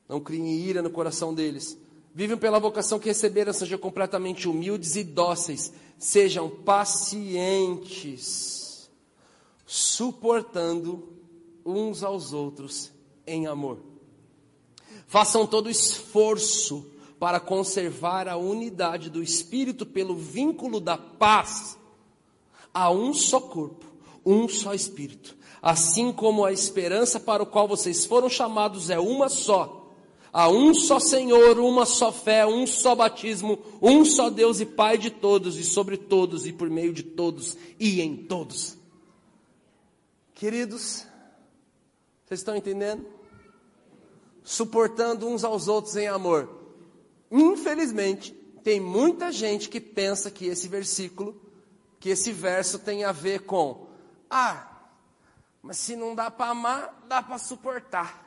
Não 0.07 0.19
criem 0.19 0.59
ira 0.59 0.81
no 0.81 0.89
coração 0.91 1.33
deles. 1.33 1.77
Vivem 2.13 2.37
pela 2.37 2.59
vocação 2.59 2.99
que 2.99 3.07
receberam, 3.07 3.51
sejam 3.51 3.79
completamente 3.79 4.47
humildes 4.47 4.95
e 4.95 5.03
dóceis. 5.03 5.73
Sejam 5.97 6.49
pacientes, 6.49 7.31
suportando 9.65 11.11
uns 11.65 12.03
aos 12.03 12.31
outros 12.33 12.91
em 13.25 13.47
amor. 13.47 13.92
Façam 15.13 15.45
todo 15.45 15.69
esforço 15.69 16.87
para 17.19 17.39
conservar 17.39 18.27
a 18.27 18.35
unidade 18.35 19.11
do 19.11 19.21
Espírito 19.21 19.85
pelo 19.85 20.15
vínculo 20.15 20.79
da 20.79 20.97
paz. 20.97 21.77
Há 22.73 22.89
um 22.89 23.13
só 23.13 23.39
corpo, 23.39 23.85
um 24.25 24.49
só 24.49 24.73
Espírito. 24.73 25.37
Assim 25.61 26.11
como 26.11 26.43
a 26.43 26.51
esperança 26.51 27.19
para 27.19 27.43
o 27.43 27.45
qual 27.45 27.67
vocês 27.67 28.07
foram 28.07 28.27
chamados 28.27 28.89
é 28.89 28.99
uma 28.99 29.29
só. 29.29 29.93
Há 30.33 30.49
um 30.49 30.73
só 30.73 30.99
Senhor, 30.99 31.59
uma 31.59 31.85
só 31.85 32.11
fé, 32.11 32.43
um 32.47 32.65
só 32.65 32.95
batismo, 32.95 33.59
um 33.79 34.03
só 34.03 34.31
Deus 34.31 34.61
e 34.61 34.65
Pai 34.65 34.97
de 34.97 35.11
todos 35.11 35.59
e 35.59 35.63
sobre 35.63 35.95
todos 35.95 36.47
e 36.47 36.51
por 36.51 36.71
meio 36.71 36.91
de 36.91 37.03
todos 37.03 37.55
e 37.79 38.01
em 38.01 38.15
todos. 38.15 38.75
Queridos, 40.33 41.05
vocês 42.25 42.39
estão 42.39 42.55
entendendo? 42.55 43.05
Suportando 44.43 45.27
uns 45.27 45.43
aos 45.43 45.67
outros 45.67 45.95
em 45.95 46.07
amor. 46.07 46.49
Infelizmente, 47.31 48.33
tem 48.63 48.79
muita 48.79 49.31
gente 49.31 49.69
que 49.69 49.79
pensa 49.79 50.29
que 50.29 50.45
esse 50.45 50.67
versículo, 50.67 51.41
que 51.99 52.09
esse 52.09 52.31
verso 52.31 52.79
tem 52.79 53.03
a 53.03 53.11
ver 53.11 53.41
com, 53.41 53.87
ah, 54.29 54.67
mas 55.61 55.77
se 55.77 55.95
não 55.95 56.13
dá 56.13 56.29
para 56.29 56.51
amar, 56.51 57.05
dá 57.07 57.23
para 57.23 57.37
suportar. 57.37 58.21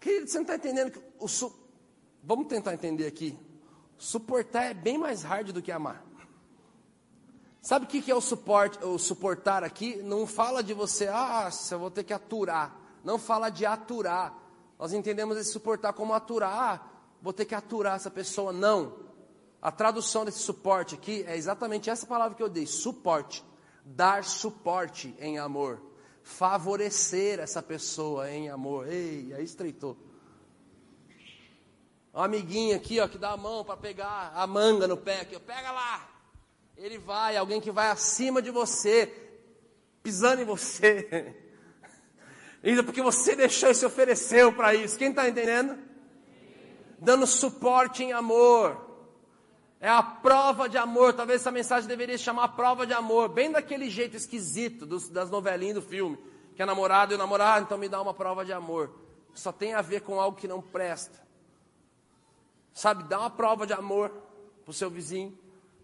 Querido, 0.00 0.28
você 0.28 0.38
não 0.38 0.42
está 0.42 0.54
entendendo 0.54 0.92
que 0.92 1.00
o 1.18 1.26
su... 1.26 1.52
Vamos 2.22 2.46
tentar 2.46 2.74
entender 2.74 3.06
aqui. 3.06 3.36
Suportar 3.98 4.64
é 4.64 4.74
bem 4.74 4.98
mais 4.98 5.22
hard 5.22 5.52
do 5.52 5.62
que 5.62 5.72
amar. 5.72 6.04
Sabe 7.60 7.86
o 7.86 7.88
que 7.88 8.08
é 8.08 8.14
o 8.14 8.20
suporte, 8.20 8.78
o 8.84 8.96
suportar 8.98 9.64
aqui? 9.64 9.96
Não 9.96 10.26
fala 10.26 10.62
de 10.62 10.72
você, 10.72 11.08
ah, 11.08 11.50
eu 11.72 11.78
vou 11.80 11.90
ter 11.90 12.04
que 12.04 12.12
aturar. 12.12 12.76
Não 13.02 13.18
fala 13.18 13.50
de 13.50 13.66
aturar. 13.66 14.32
Nós 14.78 14.92
entendemos 14.92 15.36
esse 15.38 15.52
suportar 15.52 15.92
como 15.92 16.12
aturar. 16.12 16.52
Ah, 16.52 16.90
vou 17.22 17.32
ter 17.32 17.44
que 17.44 17.54
aturar 17.54 17.96
essa 17.96 18.10
pessoa. 18.10 18.52
Não. 18.52 18.96
A 19.60 19.72
tradução 19.72 20.24
desse 20.24 20.40
suporte 20.40 20.94
aqui 20.94 21.24
é 21.26 21.36
exatamente 21.36 21.88
essa 21.88 22.06
palavra 22.06 22.36
que 22.36 22.42
eu 22.42 22.48
dei: 22.48 22.66
suporte. 22.66 23.44
Dar 23.84 24.24
suporte 24.24 25.14
em 25.18 25.38
amor. 25.38 25.80
Favorecer 26.22 27.38
essa 27.38 27.62
pessoa 27.62 28.30
em 28.30 28.48
amor. 28.50 28.88
Ei, 28.88 29.32
aí 29.32 29.44
estreitou. 29.44 29.96
Um 32.12 32.22
amiguinho 32.22 32.74
aqui, 32.74 32.98
ó, 32.98 33.06
que 33.06 33.18
dá 33.18 33.32
a 33.32 33.36
mão 33.36 33.64
para 33.64 33.76
pegar 33.76 34.32
a 34.34 34.46
manga 34.46 34.88
no 34.88 34.96
pé 34.96 35.20
aqui, 35.20 35.36
ó, 35.36 35.40
pega 35.40 35.70
lá. 35.70 36.08
Ele 36.76 36.98
vai, 36.98 37.36
alguém 37.36 37.60
que 37.60 37.70
vai 37.70 37.90
acima 37.90 38.40
de 38.40 38.50
você, 38.50 39.06
pisando 40.02 40.42
em 40.42 40.44
você. 40.44 41.36
Ainda 42.62 42.82
porque 42.82 43.02
você 43.02 43.36
deixou 43.36 43.70
e 43.70 43.74
se 43.74 43.86
ofereceu 43.86 44.52
para 44.52 44.74
isso. 44.74 44.98
Quem 44.98 45.10
está 45.10 45.28
entendendo? 45.28 45.78
Dando 46.98 47.26
suporte 47.26 48.02
em 48.02 48.12
amor. 48.12 48.84
É 49.80 49.88
a 49.88 50.02
prova 50.02 50.68
de 50.68 50.78
amor. 50.78 51.12
Talvez 51.12 51.40
essa 51.40 51.50
mensagem 51.50 51.88
deveria 51.88 52.18
chamar 52.18 52.48
prova 52.48 52.86
de 52.86 52.92
amor. 52.92 53.28
Bem 53.28 53.50
daquele 53.50 53.90
jeito 53.90 54.16
esquisito 54.16 54.86
dos, 54.86 55.08
das 55.08 55.30
novelinhas 55.30 55.76
do 55.76 55.82
filme. 55.82 56.18
Que 56.54 56.62
é 56.62 56.66
namorado 56.66 57.12
e 57.12 57.16
o 57.16 57.18
namorado, 57.18 57.64
então 57.66 57.76
me 57.76 57.88
dá 57.88 58.00
uma 58.00 58.14
prova 58.14 58.44
de 58.44 58.52
amor. 58.52 58.90
Só 59.34 59.52
tem 59.52 59.74
a 59.74 59.82
ver 59.82 60.00
com 60.00 60.18
algo 60.18 60.38
que 60.38 60.48
não 60.48 60.62
presta. 60.62 61.22
Sabe, 62.72 63.04
dá 63.04 63.20
uma 63.20 63.30
prova 63.30 63.66
de 63.66 63.74
amor 63.74 64.10
para 64.64 64.70
o 64.70 64.74
seu 64.74 64.90
vizinho. 64.90 65.38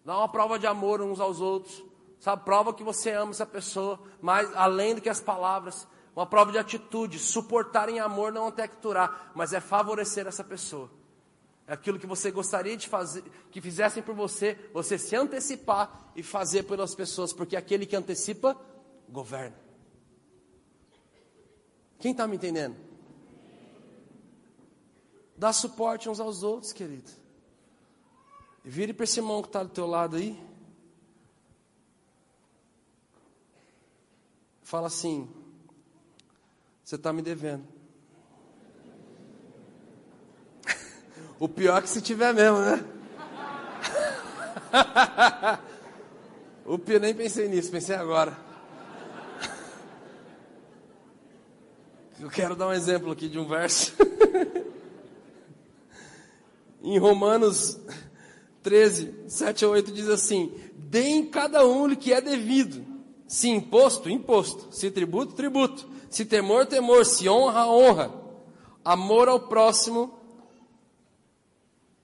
Dá 0.05 0.17
uma 0.17 0.29
prova 0.29 0.59
de 0.59 0.67
amor 0.67 1.01
uns 1.01 1.21
aos 1.21 1.41
outros. 1.41 1.85
Sabe, 2.19 2.45
prova 2.45 2.73
que 2.73 2.83
você 2.83 3.11
ama 3.11 3.33
essa 3.33 3.47
pessoa, 3.47 4.01
mas 4.21 4.55
além 4.57 4.95
do 4.95 5.01
que 5.01 5.09
as 5.09 5.21
palavras. 5.21 5.87
Uma 6.15 6.27
prova 6.27 6.53
de 6.53 6.59
atitude, 6.59 7.19
suportar 7.19 7.89
em 7.89 7.99
amor, 7.99 8.33
não 8.33 8.49
antecturar, 8.49 9.33
mas 9.35 9.53
é 9.53 9.61
favorecer 9.61 10.27
essa 10.27 10.45
pessoa. 10.45 10.91
É 11.67 11.73
aquilo 11.73 11.99
que 11.99 12.07
você 12.07 12.31
gostaria 12.31 12.77
de 12.77 12.87
fazer, 12.87 13.25
que 13.51 13.61
fizessem 13.61 14.03
por 14.03 14.15
você, 14.15 14.59
você 14.75 14.99
se 14.99 15.17
antecipar 15.17 16.13
e 16.15 16.23
fazer 16.23 16.65
pelas 16.65 16.95
pessoas, 16.95 17.33
porque 17.33 17.57
aquele 17.57 17.87
que 17.87 17.97
antecipa, 17.97 18.57
governa. 19.09 19.57
Quem 21.99 22.13
está 22.13 22.27
me 22.27 22.37
entendendo? 22.37 22.77
Dá 25.37 25.53
suporte 25.53 26.09
uns 26.09 26.21
aos 26.21 26.43
outros, 26.43 26.73
querido. 26.73 27.11
E 28.65 28.69
vire 28.69 28.93
para 28.93 29.05
esse 29.05 29.19
irmão 29.19 29.41
que 29.41 29.49
está 29.49 29.63
do 29.63 29.71
teu 29.71 29.87
lado 29.87 30.17
aí. 30.17 30.39
Fala 34.63 34.89
assim: 34.89 35.29
você 36.85 36.97
está 36.97 37.13
me 37.13 37.23
devendo. 37.23 37.65
O 41.39 41.49
pior 41.49 41.79
é 41.79 41.83
que 41.83 41.89
se 41.89 42.01
tiver 42.01 42.33
mesmo, 42.33 42.59
né? 42.59 42.85
o 46.65 46.79
pior, 46.79 47.01
nem 47.01 47.15
pensei 47.15 47.49
nisso, 47.49 47.71
pensei 47.71 47.97
agora. 47.97 48.37
Eu 52.21 52.31
quero 52.31 52.55
dar 52.55 52.69
um 52.69 52.73
exemplo 52.73 53.11
aqui 53.11 53.29
de 53.29 53.39
um 53.39 53.49
verso. 53.49 53.93
em 56.81 56.97
Romanos 56.99 57.81
13, 58.63 59.25
7 59.27 59.65
a 59.65 59.69
8 59.69 59.91
diz 59.91 60.09
assim: 60.09 60.55
Deem 60.77 61.29
cada 61.29 61.67
um 61.67 61.91
o 61.91 61.97
que 61.97 62.13
é 62.13 62.21
devido. 62.21 62.87
Se 63.27 63.49
imposto, 63.49 64.09
imposto. 64.09 64.69
Se 64.71 64.91
tributo, 64.91 65.35
tributo 65.35 65.92
se 66.13 66.25
temor, 66.27 66.67
temor. 66.67 67.05
Se 67.05 67.29
honra, 67.29 67.67
honra. 67.67 68.13
Amor 68.85 69.29
ao 69.29 69.41
próximo. 69.41 70.19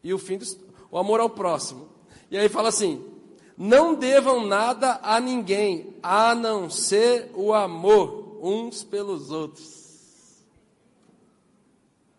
E 0.02 0.12
o 0.14 0.18
fim 0.18 0.38
do, 0.38 0.46
o 0.90 0.98
amor 0.98 1.20
ao 1.20 1.28
próximo. 1.28 1.88
E 2.30 2.38
aí 2.38 2.48
fala 2.48 2.70
assim: 2.70 3.04
não 3.56 3.94
devam 3.94 4.46
nada 4.46 4.98
a 5.02 5.20
ninguém, 5.20 5.94
a 6.02 6.34
não 6.34 6.70
ser 6.70 7.30
o 7.34 7.52
amor 7.52 8.38
uns 8.40 8.82
pelos 8.82 9.30
outros. 9.30 9.76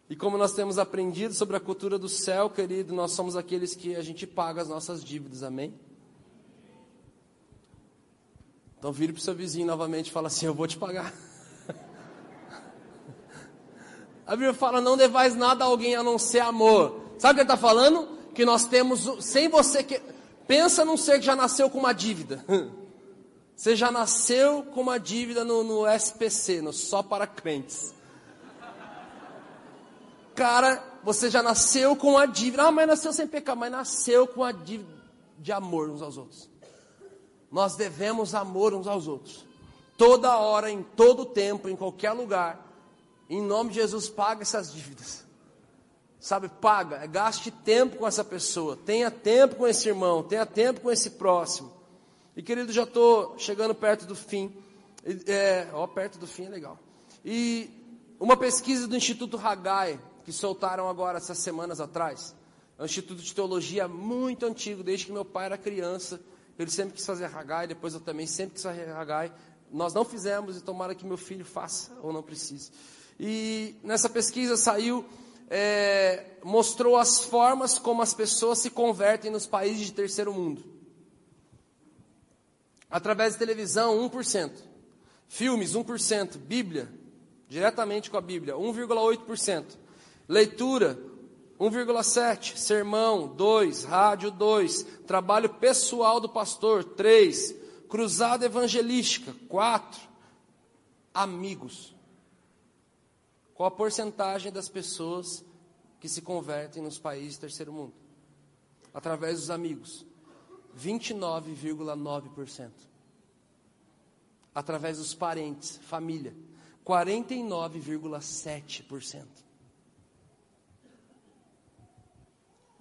E 0.09 0.15
como 0.15 0.37
nós 0.37 0.53
temos 0.53 0.77
aprendido 0.77 1.33
sobre 1.33 1.55
a 1.55 1.59
cultura 1.59 1.97
do 1.97 2.09
céu, 2.09 2.49
querido, 2.49 2.93
nós 2.93 3.11
somos 3.11 3.35
aqueles 3.35 3.75
que 3.75 3.95
a 3.95 4.01
gente 4.01 4.25
paga 4.27 4.61
as 4.61 4.67
nossas 4.67 5.03
dívidas, 5.03 5.43
amém? 5.43 5.73
Então 8.77 8.91
vire 8.91 9.13
para 9.13 9.19
o 9.19 9.23
seu 9.23 9.35
vizinho 9.35 9.67
novamente 9.67 10.07
e 10.07 10.11
fala 10.11 10.27
assim: 10.27 10.45
Eu 10.45 10.53
vou 10.53 10.67
te 10.67 10.77
pagar. 10.77 11.13
A 14.30 14.36
Bíblia 14.36 14.53
fala: 14.53 14.80
não 14.80 14.95
devais 14.95 15.36
nada 15.36 15.65
a 15.65 15.67
alguém 15.67 15.95
a 15.95 16.03
não 16.03 16.19
ser 16.19 16.41
amor. 16.41 17.01
Sabe 17.17 17.32
o 17.32 17.36
que 17.36 17.41
ele 17.41 17.51
está 17.51 17.57
falando? 17.57 18.07
Que 18.36 18.45
nós 18.45 18.65
temos, 18.65 19.25
sem 19.25 19.49
você 19.49 19.84
que. 19.84 19.99
Pensa 20.47 20.86
num 20.86 20.95
ser 20.95 21.19
que 21.19 21.25
já 21.25 21.36
nasceu 21.36 21.67
com 21.67 21.80
uma 21.80 21.93
dívida. 21.93 22.45
Você 23.55 23.75
já 23.75 23.91
nasceu 23.91 24.63
com 24.63 24.80
uma 24.80 24.97
dívida 24.97 25.43
no, 25.43 25.65
no 25.65 25.86
SPC, 25.86 26.61
no 26.61 26.71
Só 26.71 27.03
para 27.03 27.27
Crentes. 27.27 27.93
Cara, 30.34 30.82
você 31.03 31.30
já 31.30 31.43
nasceu 31.43 31.93
com 31.93 32.17
a 32.17 32.25
dívida. 32.25 32.63
Ah, 32.63 32.71
mas 32.71 32.88
nasceu 32.88 33.11
sem 33.11 33.27
pecar, 33.27 33.57
mas 33.57 33.69
nasceu 33.69 34.25
com 34.25 34.45
a 34.45 34.53
dívida 34.53 35.03
de 35.38 35.51
amor 35.51 35.89
uns 35.89 36.01
aos 36.01 36.17
outros. 36.17 36.49
Nós 37.51 37.75
devemos 37.75 38.34
amor 38.34 38.73
uns 38.73 38.88
aos 38.88 39.09
outros. 39.09 39.45
Toda 39.97 40.38
hora, 40.38 40.71
em 40.71 40.82
todo 40.82 41.25
tempo, 41.25 41.67
em 41.67 41.75
qualquer 41.75 42.13
lugar. 42.13 42.68
Em 43.30 43.41
nome 43.41 43.69
de 43.69 43.75
Jesus, 43.75 44.09
paga 44.09 44.41
essas 44.41 44.73
dívidas. 44.73 45.23
Sabe, 46.19 46.49
paga, 46.49 47.05
gaste 47.05 47.51
tempo 47.51 47.97
com 47.97 48.07
essa 48.07 48.25
pessoa, 48.25 48.75
tenha 48.75 49.09
tempo 49.09 49.55
com 49.55 49.67
esse 49.67 49.88
irmão, 49.88 50.21
tenha 50.21 50.45
tempo 50.45 50.82
com 50.82 50.91
esse 50.91 51.11
próximo. 51.11 51.71
E 52.36 52.41
querido, 52.41 52.73
já 52.73 52.84
estou 52.84 53.38
chegando 53.38 53.73
perto 53.73 54.05
do 54.05 54.15
fim. 54.15 54.53
É, 55.27 55.67
ó, 55.71 55.88
perto 55.88 56.17
do 56.17 56.27
fim 56.27 56.45
é 56.45 56.49
legal. 56.49 56.77
E 57.23 57.69
uma 58.19 58.36
pesquisa 58.36 58.88
do 58.88 58.97
Instituto 58.97 59.38
Hagai, 59.38 59.99
que 60.25 60.34
soltaram 60.34 60.89
agora 60.89 61.17
essas 61.17 61.38
semanas 61.38 61.80
atrás, 61.80 62.36
é 62.77 62.82
um 62.82 62.86
instituto 62.86 63.21
de 63.21 63.34
teologia 63.34 63.88
muito 63.88 64.45
antigo, 64.45 64.84
desde 64.84 65.05
que 65.05 65.11
meu 65.11 65.25
pai 65.25 65.45
era 65.45 65.57
criança. 65.57 66.19
Ele 66.57 66.69
sempre 66.69 66.95
quis 66.95 67.05
fazer 67.05 67.25
Hagai, 67.25 67.67
depois 67.67 67.93
eu 67.93 67.99
também 67.99 68.25
sempre 68.25 68.55
quis 68.55 68.63
fazer 68.63 68.89
Hagai. 68.89 69.32
Nós 69.71 69.93
não 69.93 70.03
fizemos 70.03 70.57
e 70.57 70.61
tomara 70.61 70.95
que 70.95 71.05
meu 71.05 71.17
filho 71.17 71.45
faça 71.45 71.91
ou 72.01 72.11
não 72.11 72.23
precise. 72.23 72.71
E 73.20 73.76
nessa 73.84 74.09
pesquisa 74.09 74.55
saiu 74.55 75.05
é, 75.49 76.26
mostrou 76.43 76.95
as 76.95 77.20
formas 77.20 77.80
como 77.80 78.01
as 78.01 78.13
pessoas 78.13 78.59
se 78.59 78.70
convertem 78.70 79.32
nos 79.32 79.45
países 79.45 79.88
de 79.88 79.93
terceiro 79.93 80.34
mundo. 80.34 80.63
Através 82.89 83.34
de 83.34 83.39
televisão, 83.39 84.09
1%. 84.09 84.51
Filmes, 85.28 85.74
1%. 85.74 86.38
Bíblia, 86.38 86.89
diretamente 87.47 88.09
com 88.09 88.17
a 88.17 88.22
Bíblia, 88.22 88.55
1,8%. 88.55 89.65
Leitura, 90.28 90.97
1,7%. 91.59 92.55
Sermão, 92.55 93.36
2%. 93.36 93.86
Rádio, 93.86 94.32
2%. 94.32 94.86
Trabalho 95.05 95.49
pessoal 95.49 96.20
do 96.20 96.30
pastor, 96.30 96.84
3%. 96.84 97.55
Cruzada 97.89 98.45
evangelística, 98.45 99.34
4%. 99.49 100.07
Amigos, 101.11 101.95
qual 103.60 103.68
a 103.68 103.72
porcentagem 103.72 104.51
das 104.53 104.70
pessoas 104.70 105.43
que 105.99 106.07
se 106.07 106.22
convertem 106.22 106.82
nos 106.82 106.97
países 106.97 107.36
do 107.36 107.41
terceiro 107.41 107.74
mundo? 107.74 107.91
Através 108.93 109.41
dos 109.41 109.49
amigos. 109.49 110.05
29,9%. 110.78 112.72
Através 114.55 114.97
dos 114.97 115.14
parentes, 115.14 115.76
família. 115.76 116.34
49,7%. 116.86 119.28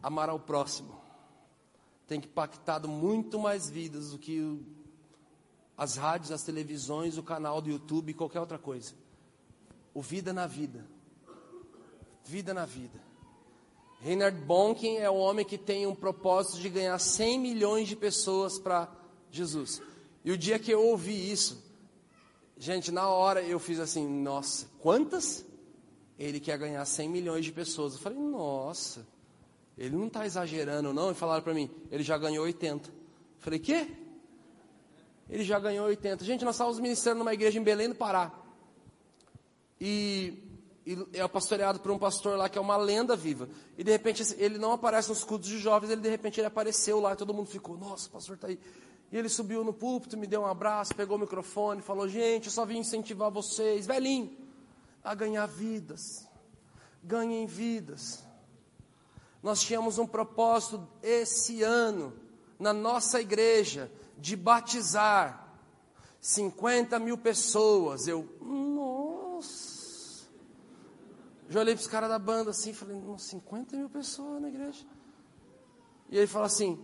Amar 0.01 0.31
ao 0.31 0.39
próximo 0.39 0.97
tem 2.07 2.21
impactado 2.21 2.87
muito 2.87 3.37
mais 3.37 3.69
vidas 3.69 4.13
do 4.13 4.19
que 4.19 4.65
as 5.77 5.97
rádios, 5.97 6.31
as 6.31 6.45
televisões, 6.45 7.19
o 7.19 7.23
canal 7.25 7.61
do 7.61 7.69
YouTube 7.69 8.11
e 8.11 8.15
qualquer 8.15 8.39
outra 8.39 8.61
coisa. 8.61 8.95
O 9.99 10.01
Vida 10.01 10.33
na 10.33 10.47
Vida. 10.47 10.87
Vida 12.25 12.55
na 12.55 12.65
Vida. 12.65 13.03
Reinhard 14.01 14.41
Bonkin 14.43 14.99
é 14.99 15.11
o 15.11 15.17
homem 15.17 15.45
que 15.45 15.59
tem 15.59 15.89
um 15.89 15.95
propósito 15.95 16.61
de 16.61 16.69
ganhar 16.69 16.97
100 17.01 17.41
milhões 17.41 17.89
de 17.89 17.97
pessoas 17.97 18.61
para 18.61 18.89
Jesus. 19.29 19.83
E 20.25 20.31
o 20.31 20.39
dia 20.39 20.57
que 20.57 20.71
eu 20.71 20.85
ouvi 20.85 21.33
isso, 21.33 21.61
gente, 22.57 22.93
na 22.93 23.09
hora 23.09 23.43
eu 23.43 23.59
fiz 23.59 23.81
assim: 23.81 24.07
nossa, 24.07 24.69
quantas? 24.79 25.45
Ele 26.17 26.39
quer 26.39 26.57
ganhar 26.59 26.85
100 26.85 27.09
milhões 27.09 27.45
de 27.45 27.51
pessoas. 27.51 27.95
Eu 27.95 27.99
falei: 27.99 28.21
nossa, 28.21 29.05
ele 29.77 29.97
não 29.97 30.07
está 30.07 30.25
exagerando, 30.25 30.95
não. 30.95 31.11
E 31.11 31.15
falaram 31.15 31.43
para 31.43 31.55
mim: 31.55 31.69
ele 31.91 32.05
já 32.05 32.17
ganhou 32.17 32.45
80. 32.45 32.89
Eu 32.89 32.95
falei: 33.41 33.59
quê? 33.59 33.89
Ele 35.29 35.43
já 35.43 35.59
ganhou 35.59 35.89
80. 35.89 36.25
Gente, 36.25 36.45
nós 36.45 36.55
estávamos 36.55 36.79
ministrando 36.79 37.19
numa 37.19 37.35
igreja 37.35 37.59
em 37.59 37.65
Belém 37.65 37.89
do 37.89 37.97
Pará. 37.97 38.38
E, 39.81 40.43
e 40.87 41.19
é 41.19 41.27
pastoreado 41.29 41.81
por 41.81 41.91
um 41.91 41.99
pastor 41.99 42.37
lá 42.37 42.49
que 42.49 42.59
é 42.59 42.61
uma 42.61 42.77
lenda 42.77 43.15
viva. 43.15 43.49
E 43.77 43.85
de 43.85 43.91
repente 43.91 44.35
ele 44.39 44.59
não 44.59 44.73
aparece 44.73 45.09
nos 45.09 45.25
cultos 45.25 45.49
de 45.49 45.59
jovens, 45.59 45.91
ele 45.91 46.01
de 46.01 46.09
repente 46.09 46.41
ele 46.41 46.47
apareceu 46.47 47.01
lá 47.01 47.13
e 47.13 47.17
todo 47.17 47.35
mundo 47.35 47.49
ficou, 47.49 47.77
nossa, 47.77 48.09
o 48.09 48.11
pastor 48.11 48.37
está 48.37 48.49
aí. 48.49 48.59
E 49.11 49.17
ele 49.17 49.29
subiu 49.29 49.65
no 49.65 49.73
púlpito, 49.73 50.17
me 50.17 50.27
deu 50.27 50.43
um 50.43 50.47
abraço, 50.47 50.95
pegou 50.95 51.17
o 51.17 51.21
microfone, 51.21 51.81
falou: 51.81 52.09
Gente, 52.09 52.47
eu 52.47 52.53
só 52.53 52.65
vim 52.65 52.79
incentivar 52.79 53.31
vocês, 53.31 53.87
velhinho, 53.87 54.37
a 55.03 55.15
ganhar 55.15 55.47
vidas. 55.47 56.27
Ganhem 57.03 57.47
vidas. 57.47 58.23
Nós 59.43 59.63
tínhamos 59.63 59.99
um 59.99 60.07
propósito 60.07 60.87
esse 61.03 61.63
ano, 61.63 62.13
na 62.59 62.73
nossa 62.73 63.21
igreja, 63.21 63.91
de 64.19 64.37
batizar 64.37 65.57
50 66.21 66.99
mil 66.99 67.17
pessoas. 67.17 68.07
Eu, 68.07 68.29
Já 71.49 71.61
olhei 71.61 71.75
para 71.75 71.81
os 71.81 71.87
caras 71.87 72.11
da 72.11 72.19
banda 72.19 72.51
assim, 72.51 72.75
falei, 72.75 72.97
uns 72.97 73.23
50 73.25 73.77
mil 73.77 73.89
pessoas 73.89 74.41
na 74.43 74.49
igreja. 74.49 74.85
E 76.11 76.17
ele 76.19 76.27
fala 76.27 76.47
assim, 76.47 76.79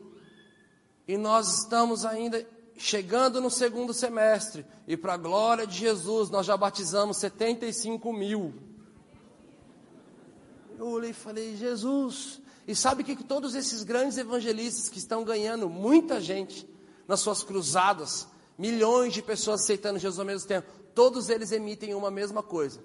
e 1.07 1.19
nós 1.19 1.61
estamos 1.61 2.07
ainda 2.07 2.47
chegando 2.77 3.41
no 3.41 3.51
segundo 3.51 3.93
semestre, 3.93 4.65
e 4.87 4.97
para 4.97 5.15
a 5.15 5.19
glória 5.19 5.67
de 5.67 5.77
Jesus, 5.77 6.31
nós 6.31 6.47
já 6.47 6.57
batizamos 6.57 7.19
75 7.19 8.13
mil. 8.13 8.55
Eu 10.79 10.89
olhei 10.89 11.11
e 11.11 11.15
falei, 11.15 11.57
Jesus, 11.57 12.41
e 12.67 12.75
sabe 12.75 13.05
que 13.05 13.23
todos 13.23 13.55
esses 13.55 13.83
grandes 13.83 14.17
evangelistas 14.17 14.89
que 14.89 14.99
estão 14.99 15.23
ganhando 15.25 15.69
muita 15.69 16.21
gente 16.21 16.69
nas 17.07 17.21
suas 17.21 17.43
cruzadas, 17.43 18.27
milhões 18.59 19.13
de 19.13 19.23
pessoas 19.23 19.61
aceitando 19.61 19.99
Jesus 19.99 20.19
ao 20.19 20.25
mesmo 20.25 20.49
tempo, 20.49 20.73
todos 20.95 21.29
eles 21.29 21.53
emitem 21.53 21.95
uma 21.95 22.11
mesma 22.11 22.43
coisa. 22.43 22.83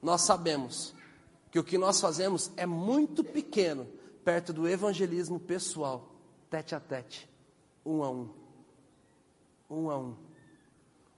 Nós 0.00 0.22
sabemos 0.22 0.94
que 1.52 1.58
o 1.58 1.64
que 1.64 1.76
nós 1.76 2.00
fazemos 2.00 2.50
é 2.56 2.64
muito 2.64 3.22
pequeno 3.22 3.86
perto 4.24 4.54
do 4.54 4.66
evangelismo 4.66 5.38
pessoal, 5.38 6.16
tete 6.48 6.74
a 6.74 6.80
tete, 6.80 7.28
um 7.84 8.02
a 8.02 8.10
um. 8.10 8.30
Um 9.68 9.90
a 9.90 9.98
um. 9.98 10.16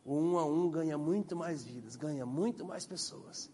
O 0.05 0.19
um 0.19 0.39
a 0.39 0.45
um 0.45 0.69
ganha 0.69 0.99
muito 0.99 1.37
mais 1.37 1.63
vidas, 1.63 1.95
ganha 1.95 2.27
muito 2.27 2.65
mais 2.65 2.85
pessoas. 2.85 3.49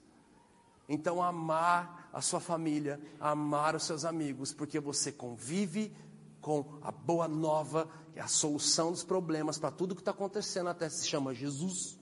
Então, 0.88 1.22
amar 1.22 2.08
a 2.14 2.22
sua 2.22 2.40
família, 2.40 2.98
amar 3.20 3.76
os 3.76 3.84
seus 3.84 4.06
amigos, 4.06 4.54
porque 4.54 4.80
você 4.80 5.12
convive 5.12 5.94
com 6.40 6.78
a 6.80 6.90
boa 6.90 7.28
nova 7.28 7.90
e 8.16 8.20
a 8.20 8.26
solução 8.26 8.90
dos 8.90 9.04
problemas 9.04 9.58
para 9.58 9.70
tudo 9.70 9.94
que 9.94 10.00
está 10.00 10.12
acontecendo, 10.12 10.70
até 10.70 10.88
se 10.88 11.06
chama 11.06 11.34
Jesus. 11.34 12.00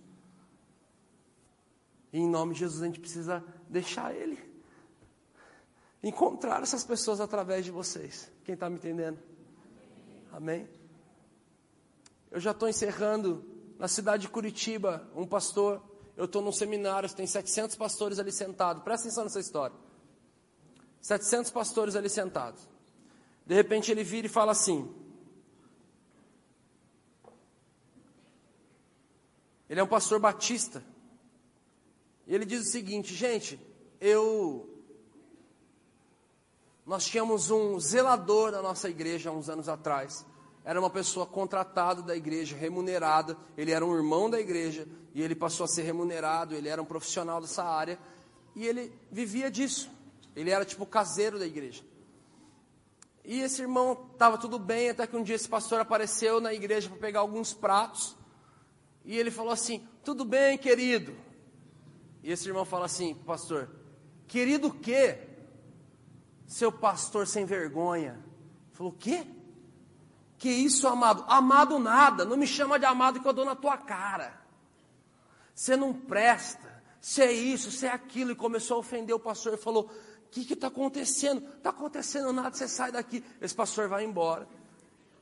E 2.13 2.21
em 2.21 2.29
nome 2.29 2.55
de 2.55 2.61
Jesus 2.61 2.81
a 2.81 2.87
gente 2.87 3.01
precisa 3.01 3.45
deixar 3.69 4.15
Ele 4.15 4.48
encontrar 6.03 6.63
essas 6.63 6.85
pessoas 6.85 7.21
através 7.21 7.65
de 7.65 7.71
vocês. 7.71 8.31
Quem 8.45 8.55
está 8.55 8.69
me 8.69 8.77
entendendo? 8.77 9.19
Amém? 10.33 10.69
Eu 12.31 12.41
já 12.41 12.53
estou 12.53 12.69
encerrando. 12.69 13.45
Na 13.79 13.87
cidade 13.87 14.23
de 14.23 14.29
Curitiba, 14.29 15.09
um 15.15 15.25
pastor, 15.25 15.81
eu 16.17 16.25
estou 16.25 16.43
num 16.43 16.51
seminário, 16.51 17.09
tem 17.15 17.29
700 17.29 17.77
pastores 17.77 18.19
ali 18.19 18.33
sentados. 18.33 18.83
Presta 18.83 19.07
atenção 19.07 19.25
nessa 19.25 19.39
história. 19.39 19.77
700 21.01 21.53
pastores 21.53 21.95
ali 21.95 22.11
sentados. 22.11 22.69
De 23.47 23.55
repente 23.55 23.93
ele 23.93 24.03
vira 24.03 24.27
e 24.27 24.31
fala 24.31 24.51
assim: 24.51 24.93
Ele 29.69 29.81
é 29.81 29.83
um 29.83 29.89
pastor 29.89 30.19
batista. 30.19 30.83
E 32.27 32.35
ele 32.35 32.45
diz 32.45 32.67
o 32.67 32.71
seguinte: 32.71 33.15
gente, 33.15 33.61
eu 34.01 34.68
nós 36.89 37.05
tínhamos 37.05 37.51
um 37.51 37.79
zelador 37.79 38.51
na 38.51 38.63
nossa 38.63 38.89
igreja 38.89 39.29
há 39.29 39.33
uns 39.35 39.51
anos 39.51 39.69
atrás. 39.69 40.25
Era 40.65 40.81
uma 40.81 40.89
pessoa 40.89 41.27
contratada 41.27 42.01
da 42.01 42.17
igreja, 42.17 42.57
remunerada. 42.57 43.37
Ele 43.59 43.73
era 43.73 43.85
um 43.85 43.95
irmão 43.95 44.31
da 44.31 44.41
igreja 44.41 44.89
e 45.15 45.21
ele 45.21 45.35
passou 45.35 45.65
a 45.65 45.69
ser 45.69 45.83
remunerado. 45.83 46.55
Ele 46.55 46.67
era 46.67 46.81
um 46.81 46.87
profissional 46.87 47.43
dessa 47.43 47.63
área 47.63 47.99
e 48.57 48.67
ele 48.67 48.91
vivia 49.13 49.51
disso. 49.51 49.91
Ele 50.35 50.49
era 50.49 50.65
tipo 50.65 50.87
caseiro 50.87 51.39
da 51.39 51.45
igreja. 51.45 51.85
E 53.23 53.39
esse 53.43 53.61
irmão 53.61 54.09
estava 54.15 54.39
tudo 54.39 54.59
bem, 54.59 54.89
até 54.89 55.07
que 55.07 55.15
um 55.15 55.23
dia 55.23 55.35
esse 55.35 55.49
pastor 55.49 55.83
apareceu 55.83 56.41
na 56.41 56.55
igreja 56.55 56.89
para 56.89 56.97
pegar 56.97 57.21
alguns 57.21 57.53
pratos. 57.53 58.17
E 59.05 59.15
ele 59.15 59.31
falou 59.31 59.53
assim: 59.53 59.87
Tudo 60.03 60.25
bem, 60.25 60.57
querido. 60.57 61.15
E 62.23 62.33
esse 62.33 62.49
irmão 62.49 62.65
fala 62.65 62.87
assim: 62.87 63.15
Pastor, 63.15 63.69
querido 64.27 64.69
o 64.69 64.75
quê? 64.75 65.28
Seu 66.49 66.73
pastor 66.73 67.27
sem 67.27 67.45
vergonha. 67.45 68.19
Falou, 68.73 68.93
o 68.93 68.97
quê? 68.97 69.27
Que 70.39 70.49
isso, 70.49 70.89
amado? 70.89 71.25
Amado 71.29 71.79
nada, 71.79 72.25
não 72.25 72.37
me 72.37 72.47
chama 72.47 72.79
de 72.79 72.87
amado 72.87 73.21
que 73.21 73.29
eu 73.29 73.33
dou 73.33 73.45
na 73.45 73.55
tua 73.55 73.77
cara. 73.77 74.41
Você 75.55 75.77
não 75.77 75.93
presta, 75.93 76.83
você 77.01 77.25
é 77.25 77.33
isso, 77.33 77.71
você 77.71 77.87
é 77.87 77.93
aquilo. 77.93 78.31
E 78.31 78.35
começou 78.35 78.77
a 78.77 78.81
ofender 78.81 79.15
o 79.15 79.21
pastor 79.21 79.55
e 79.55 79.57
falou: 79.57 79.91
O 80.25 80.29
que 80.31 80.53
está 80.53 80.69
acontecendo? 80.69 81.45
Está 81.57 81.71
acontecendo 81.71 82.33
nada, 82.33 82.55
você 82.55 82.69
sai 82.69 82.93
daqui. 82.93 83.23
Esse 83.41 83.55
pastor 83.55 83.89
vai 83.89 84.05
embora. 84.05 84.49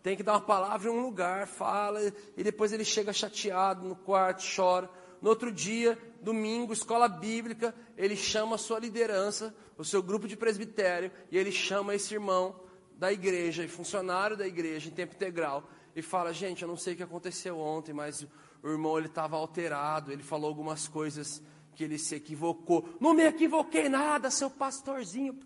Tem 0.03 0.17
que 0.17 0.23
dar 0.23 0.35
uma 0.35 0.41
palavra 0.41 0.89
em 0.89 0.93
um 0.93 1.01
lugar, 1.01 1.49
fala, 1.49 2.01
e 2.37 2.45
depois 2.45 2.73
ele 2.73 2.85
chega 2.85 3.13
chateado 3.13 3.89
no 3.89 3.97
quarto, 3.97 4.45
chora. 4.55 4.89
No 5.21 5.31
outro 5.31 5.51
dia, 5.51 5.99
domingo, 6.27 6.73
escola 6.73 7.09
bíblica, 7.09 7.73
ele 7.97 8.17
chama 8.17 8.57
a 8.57 8.59
sua 8.59 8.81
liderança, 8.81 9.55
o 9.79 9.85
seu 9.85 10.03
grupo 10.03 10.27
de 10.27 10.37
presbitério, 10.37 11.13
e 11.31 11.39
ele 11.39 11.53
chama 11.53 11.95
esse 11.95 12.13
irmão 12.13 12.61
da 12.97 13.13
igreja 13.13 13.63
e 13.63 13.69
funcionário 13.69 14.37
da 14.37 14.45
igreja 14.45 14.89
em 14.89 14.93
tempo 14.93 15.15
integral 15.15 15.71
e 15.95 16.03
fala: 16.03 16.33
Gente, 16.35 16.63
eu 16.63 16.69
não 16.69 16.77
sei 16.77 16.95
o 16.95 16.97
que 16.97 17.03
aconteceu 17.05 17.61
ontem, 17.61 17.93
mas 17.93 18.27
o 18.61 18.69
irmão 18.69 18.99
ele 18.99 19.07
estava 19.07 19.37
alterado, 19.37 20.11
ele 20.11 20.25
falou 20.25 20.49
algumas 20.49 20.89
coisas 20.89 21.41
que 21.77 21.85
ele 21.85 21.97
se 21.97 22.17
equivocou. 22.17 22.89
Não 22.99 23.15
me 23.15 23.23
equivoquei 23.23 23.89
nada, 23.89 24.29
seu 24.29 24.51
pastorzinho. 24.51 25.39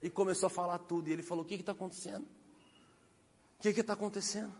E 0.00 0.08
começou 0.08 0.46
a 0.46 0.50
falar 0.50 0.78
tudo. 0.78 1.08
E 1.08 1.12
ele 1.12 1.22
falou: 1.24 1.42
O 1.42 1.46
que 1.46 1.56
está 1.56 1.72
acontecendo? 1.72 2.28
O 3.58 3.62
que 3.62 3.70
está 3.70 3.94
acontecendo? 3.94 4.54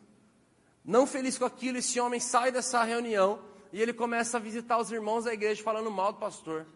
Não 0.85 1.07
feliz 1.07 1.39
com 1.39 1.45
aquilo, 1.45 1.79
esse 1.79 2.01
homem 2.01 2.19
sai 2.19 2.51
dessa 2.51 2.83
reunião 2.83 3.52
e 3.73 3.81
ele 3.81 3.93
começa 3.93 4.37
a 4.37 4.41
visitar 4.41 4.79
os 4.79 4.93
irmãos 4.93 5.25
da 5.25 5.33
igreja 5.33 5.63
falando 5.63 5.91
mal 5.91 6.13
do 6.13 6.19
pastor. 6.19 6.67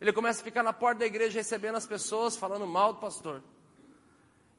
Ele 0.00 0.12
começa 0.12 0.40
a 0.40 0.44
ficar 0.44 0.62
na 0.62 0.72
porta 0.72 1.00
da 1.00 1.06
igreja 1.06 1.38
recebendo 1.38 1.76
as 1.76 1.86
pessoas 1.86 2.36
falando 2.36 2.66
mal 2.66 2.92
do 2.92 3.00
pastor. 3.00 3.42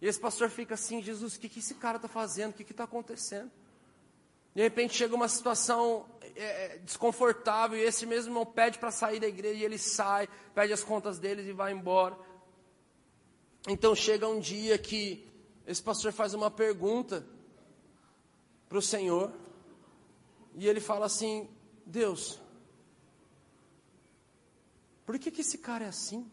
E 0.01 0.07
esse 0.07 0.20
pastor 0.20 0.49
fica 0.49 0.74
assim: 0.74 1.01
Jesus, 1.01 1.36
o 1.36 1.39
que, 1.39 1.47
que 1.47 1.59
esse 1.59 1.76
cara 1.76 1.97
está 1.97 2.07
fazendo? 2.07 2.51
O 2.51 2.53
que 2.53 2.64
está 2.64 2.84
acontecendo? 2.84 3.51
De 4.53 4.62
repente 4.62 4.95
chega 4.95 5.16
uma 5.16 5.30
situação 5.30 6.05
é, 6.36 6.76
é, 6.76 6.78
desconfortável 6.80 7.78
e 7.78 7.82
esse 7.82 8.05
mesmo 8.05 8.32
irmão 8.32 8.45
pede 8.45 8.80
para 8.80 8.91
sair 8.91 9.20
da 9.20 9.28
igreja 9.28 9.59
e 9.62 9.64
ele 9.64 9.78
sai, 9.78 10.28
pede 10.53 10.74
as 10.74 10.84
contas 10.84 11.20
deles 11.20 11.47
e 11.47 11.53
vai 11.53 11.72
embora. 11.72 12.18
Então 13.68 13.95
chega 13.95 14.28
um 14.28 14.39
dia 14.39 14.78
que 14.78 15.28
esse 15.66 15.82
pastor 15.82 16.12
faz 16.12 16.34
uma 16.34 16.51
pergunta 16.51 17.26
para 18.68 18.78
o 18.78 18.82
Senhor 18.82 19.32
e 20.56 20.68
ele 20.68 20.80
fala 20.80 21.06
assim: 21.06 21.49
Deus, 21.86 22.39
por 25.06 25.18
que, 25.20 25.32
que 25.32 25.41
esse 25.41 25.58
cara 25.58 25.86
é 25.86 25.88
assim? 25.88 26.30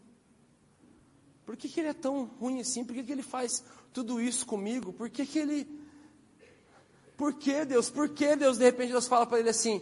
Por 1.45 1.57
que, 1.57 1.67
que 1.67 1.79
ele 1.79 1.89
é 1.89 1.93
tão 1.93 2.25
ruim 2.25 2.59
assim? 2.59 2.85
Por 2.85 2.93
que, 2.93 3.03
que 3.03 3.11
ele 3.11 3.23
faz 3.23 3.63
tudo 3.91 4.21
isso 4.21 4.45
comigo? 4.45 4.93
Por 4.93 5.09
que, 5.09 5.25
que 5.25 5.39
ele. 5.39 5.67
Por 7.17 7.33
que 7.33 7.65
Deus? 7.65 7.89
Por 7.89 8.09
que 8.09 8.35
Deus? 8.35 8.57
De 8.57 8.65
repente 8.65 8.91
Deus 8.91 9.07
fala 9.07 9.25
para 9.25 9.39
ele 9.39 9.49
assim: 9.49 9.81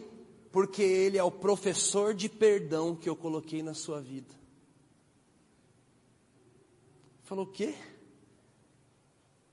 Porque 0.52 0.82
ele 0.82 1.18
é 1.18 1.24
o 1.24 1.32
professor 1.32 2.14
de 2.14 2.30
perdão 2.30 2.96
que 2.96 3.10
eu 3.10 3.16
coloquei 3.16 3.62
na 3.62 3.74
sua 3.74 4.02
vida. 4.02 4.34
Falou 7.24 7.44
o 7.44 7.52
quê? 7.52 7.76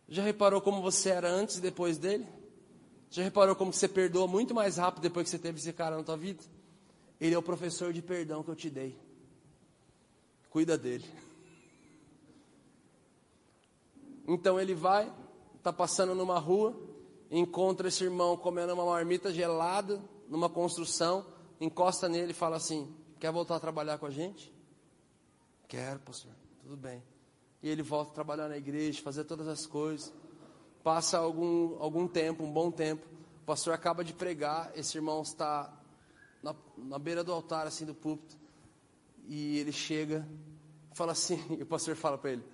Já 0.09 0.23
reparou 0.23 0.61
como 0.61 0.81
você 0.81 1.11
era 1.11 1.29
antes 1.29 1.57
e 1.57 1.61
depois 1.61 1.99
dele? 1.99 2.27
Já 3.15 3.23
reparou 3.23 3.55
como 3.55 3.73
você 3.73 3.87
perdoa 3.87 4.27
muito 4.27 4.53
mais 4.53 4.77
rápido 4.77 5.05
depois 5.05 5.23
que 5.23 5.31
você 5.31 5.39
teve 5.39 5.61
esse 5.61 5.73
cara 5.73 5.97
na 5.97 6.03
tua 6.03 6.17
vida? 6.17 6.43
Ele 7.21 7.33
é 7.33 7.39
o 7.39 7.43
professor 7.43 7.93
de 7.93 8.03
perdão 8.03 8.43
que 8.43 8.51
eu 8.51 8.57
te 8.57 8.69
dei. 8.69 8.99
Cuida 10.51 10.77
dele. 10.77 11.09
Então 14.27 14.59
ele 14.59 14.75
vai, 14.75 15.15
está 15.57 15.73
passando 15.73 16.13
numa 16.13 16.41
rua, 16.41 16.77
encontra 17.31 17.87
esse 17.87 18.03
irmão 18.03 18.37
comendo 18.37 18.75
uma 18.75 18.85
marmita 18.85 19.33
gelada 19.33 20.03
numa 20.29 20.51
construção, 20.51 21.25
encosta 21.61 22.09
nele 22.09 22.33
e 22.33 22.35
fala 22.35 22.57
assim: 22.57 22.93
Quer 23.21 23.31
voltar 23.31 23.55
a 23.55 23.61
trabalhar 23.61 23.97
com 23.97 24.07
a 24.07 24.11
gente? 24.11 24.53
Quero, 25.69 26.01
pastor, 26.01 26.33
tudo 26.65 26.77
bem. 26.77 27.01
E 27.63 27.69
ele 27.69 27.81
volta 27.81 28.11
a 28.11 28.15
trabalhar 28.15 28.49
na 28.49 28.57
igreja, 28.57 29.01
fazer 29.01 29.23
todas 29.23 29.47
as 29.47 29.67
coisas. 29.67 30.13
Passa 30.85 31.19
algum, 31.19 31.77
algum 31.83 32.07
tempo, 32.07 32.45
um 32.45 32.53
bom 32.53 32.71
tempo. 32.71 33.05
O 33.43 33.45
pastor 33.45 33.75
acaba 33.75 34.05
de 34.05 34.13
pregar, 34.13 34.71
esse 34.77 34.97
irmão 34.97 35.23
está 35.23 35.73
na, 36.41 36.55
na 36.79 36.99
beira 37.01 37.25
do 37.25 37.33
altar, 37.33 37.67
assim, 37.67 37.85
do 37.85 37.95
púlpito. 37.95 38.39
E 39.27 39.59
ele 39.59 39.73
chega, 39.73 40.25
fala 40.93 41.11
assim, 41.11 41.45
e 41.59 41.63
o 41.65 41.67
pastor 41.67 41.97
fala 41.97 42.17
para 42.17 42.31
ele: 42.31 42.45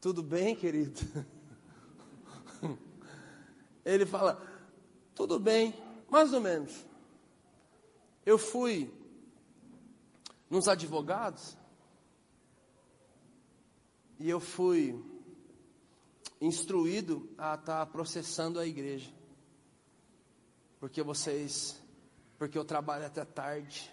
tudo 0.00 0.22
bem, 0.22 0.54
querido? 0.54 1.00
Ele 3.84 4.06
fala: 4.06 4.40
Tudo 5.14 5.40
bem, 5.40 5.74
mais 6.08 6.32
ou 6.32 6.40
menos. 6.40 6.86
Eu 8.24 8.38
fui 8.38 8.92
nos 10.48 10.68
advogados 10.68 11.56
e 14.20 14.28
eu 14.30 14.38
fui 14.38 15.02
instruído 16.40 17.28
a 17.36 17.54
estar 17.54 17.84
tá 17.84 17.86
processando 17.86 18.58
a 18.58 18.66
igreja. 18.66 19.10
Porque 20.80 21.02
vocês, 21.02 21.80
porque 22.38 22.56
eu 22.56 22.64
trabalho 22.64 23.06
até 23.06 23.24
tarde, 23.24 23.90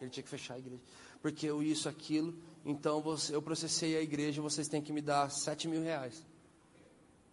ele 0.00 0.10
tinha 0.10 0.22
que 0.22 0.28
fechar 0.28 0.54
a 0.54 0.58
igreja. 0.58 0.82
Porque 1.22 1.46
eu 1.46 1.62
isso, 1.62 1.88
aquilo, 1.88 2.34
então 2.64 3.02
eu 3.30 3.40
processei 3.40 3.96
a 3.96 4.02
igreja, 4.02 4.42
vocês 4.42 4.68
têm 4.68 4.82
que 4.82 4.92
me 4.92 5.00
dar 5.00 5.30
sete 5.30 5.68
mil 5.68 5.82
reais 5.82 6.24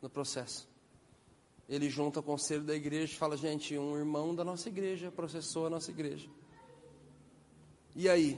no 0.02 0.10
processo. 0.10 0.70
Ele 1.68 1.90
junta 1.90 2.20
o 2.20 2.24
conselho 2.24 2.64
da 2.64 2.76
igreja 2.76 3.14
e 3.14 3.16
fala, 3.16 3.38
gente, 3.38 3.78
um 3.78 3.98
irmão 3.98 4.36
da 4.36 4.44
nossa 4.44 4.68
igreja 4.68 5.12
processou 5.12 5.68
a 5.68 5.70
nossa 5.70 5.90
igreja. 5.90 6.30
E 7.96 8.10
aí? 8.10 8.38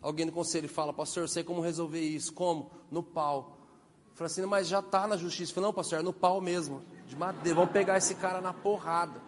Alguém 0.00 0.26
no 0.26 0.32
conselho 0.32 0.68
fala, 0.68 0.92
pastor, 0.92 1.22
eu 1.22 1.28
sei 1.28 1.44
como 1.44 1.60
resolver 1.60 2.00
isso. 2.00 2.32
Como? 2.32 2.70
No 2.90 3.02
pau. 3.02 3.61
Fala 4.14 4.26
assim, 4.26 4.44
mas 4.46 4.68
já 4.68 4.80
está 4.80 5.06
na 5.06 5.16
justiça. 5.16 5.54
Fala, 5.54 5.68
não, 5.68 5.74
pastor, 5.74 6.00
é 6.00 6.02
no 6.02 6.12
pau 6.12 6.40
mesmo. 6.40 6.82
De 7.06 7.16
madeira. 7.16 7.54
Vamos 7.54 7.72
pegar 7.72 7.96
esse 7.96 8.14
cara 8.14 8.40
na 8.40 8.52
porrada. 8.52 9.20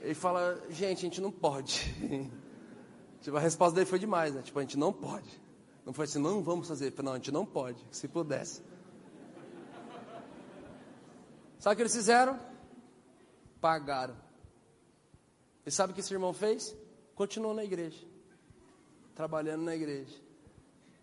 Ele 0.00 0.14
fala, 0.14 0.60
gente, 0.68 0.98
a 0.98 1.02
gente 1.02 1.20
não 1.20 1.30
pode. 1.30 1.94
tipo, 3.22 3.36
a 3.36 3.40
resposta 3.40 3.74
dele 3.76 3.86
foi 3.86 3.98
demais, 3.98 4.34
né? 4.34 4.42
Tipo, 4.42 4.58
a 4.58 4.62
gente 4.62 4.76
não 4.76 4.92
pode. 4.92 5.40
Não 5.86 5.92
foi 5.92 6.04
assim, 6.04 6.18
não 6.18 6.42
vamos 6.42 6.68
fazer. 6.68 6.92
Não, 7.02 7.12
a 7.12 7.16
gente 7.16 7.30
não 7.30 7.46
pode. 7.46 7.84
Se 7.90 8.08
pudesse. 8.08 8.62
Sabe 11.58 11.74
o 11.74 11.76
que 11.76 11.82
eles 11.82 11.94
fizeram? 11.94 12.38
Pagaram. 13.60 14.16
E 15.64 15.70
sabe 15.70 15.92
o 15.92 15.94
que 15.94 16.00
esse 16.00 16.12
irmão 16.12 16.32
fez? 16.32 16.76
Continuou 17.14 17.54
na 17.54 17.62
igreja. 17.62 18.04
Trabalhando 19.14 19.62
na 19.62 19.74
igreja. 19.74 20.20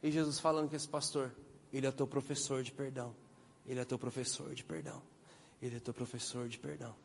E 0.03 0.11
Jesus 0.11 0.39
falando 0.39 0.69
com 0.69 0.75
esse 0.75 0.87
pastor: 0.87 1.31
Ele 1.71 1.87
é 1.87 1.91
teu 1.91 2.07
professor 2.07 2.63
de 2.63 2.71
perdão. 2.71 3.15
Ele 3.65 3.79
é 3.79 3.85
teu 3.85 3.99
professor 3.99 4.53
de 4.53 4.63
perdão. 4.63 5.01
Ele 5.61 5.75
é 5.75 5.79
teu 5.79 5.93
professor 5.93 6.47
de 6.47 6.57
perdão. 6.57 6.95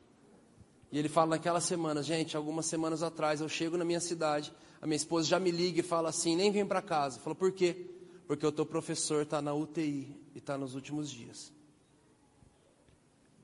E 0.90 0.98
ele 0.98 1.08
fala 1.08 1.30
naquela 1.30 1.60
semana, 1.60 2.02
gente, 2.02 2.36
algumas 2.36 2.66
semanas 2.66 3.02
atrás 3.02 3.40
eu 3.40 3.48
chego 3.48 3.76
na 3.76 3.84
minha 3.84 4.00
cidade, 4.00 4.52
a 4.80 4.86
minha 4.86 4.96
esposa 4.96 5.26
já 5.28 5.40
me 5.40 5.50
liga 5.50 5.80
e 5.80 5.82
fala 5.82 6.08
assim, 6.08 6.36
nem 6.36 6.52
vem 6.52 6.64
para 6.64 6.80
casa. 6.80 7.18
Falou, 7.18 7.34
por 7.34 7.50
quê? 7.50 7.90
Porque 8.28 8.46
o 8.46 8.52
teu 8.52 8.64
professor 8.64 9.22
está 9.22 9.42
na 9.42 9.52
UTI 9.52 10.16
e 10.34 10.38
está 10.38 10.56
nos 10.56 10.74
últimos 10.74 11.10
dias. 11.10 11.52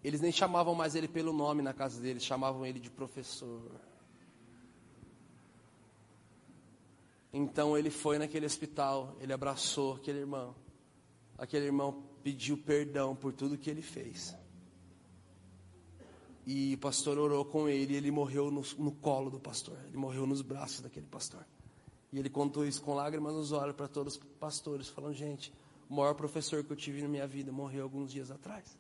Eles 0.03 0.21
nem 0.21 0.33
chamavam 0.33 0.75
mais 0.75 0.95
ele 0.95 1.09
pelo 1.09 1.33
nome 1.33 1.61
na 1.61 1.75
casa 1.75 2.01
deles, 2.01 2.23
chamavam 2.23 2.65
ele 2.65 2.79
de 2.79 2.91
professor. 2.91 3.71
Então 7.33 7.77
ele 7.77 7.91
foi 7.91 8.19
naquele 8.19 8.47
hospital, 8.47 9.17
ele 9.21 9.33
abraçou 9.33 9.95
aquele 9.95 10.21
irmão. 10.21 10.55
Aquele 11.41 11.65
irmão 11.65 12.05
pediu 12.23 12.59
perdão 12.59 13.17
por 13.17 13.33
tudo 13.33 13.57
que 13.57 13.71
ele 13.71 13.81
fez. 13.81 14.37
E 16.47 16.75
o 16.75 16.79
pastor 16.79 17.17
orou 17.19 17.47
com 17.47 17.67
ele 17.67 17.95
e 17.95 17.97
ele 17.97 18.11
morreu 18.11 18.51
no, 18.51 18.63
no 18.77 18.93
colo 18.93 19.31
do 19.31 19.41
pastor. 19.41 19.79
Ele 19.87 19.97
morreu 19.97 20.27
nos 20.27 20.43
braços 20.43 20.83
daquele 20.83 21.07
pastor. 21.07 21.43
E 22.13 22.19
ele 22.19 22.29
contou 22.29 22.67
isso 22.67 22.83
com 22.83 22.93
lágrimas 22.93 23.33
nos 23.33 23.53
olhos 23.53 23.75
para 23.75 23.89
todos 23.89 24.17
os 24.17 24.23
pastores, 24.39 24.91
falando: 24.91 25.15
gente, 25.15 25.51
o 25.89 25.95
maior 25.95 26.13
professor 26.13 26.63
que 26.63 26.73
eu 26.73 26.77
tive 26.77 27.01
na 27.01 27.09
minha 27.09 27.27
vida 27.27 27.51
morreu 27.51 27.85
alguns 27.85 28.13
dias 28.13 28.31
atrás. 28.31 28.79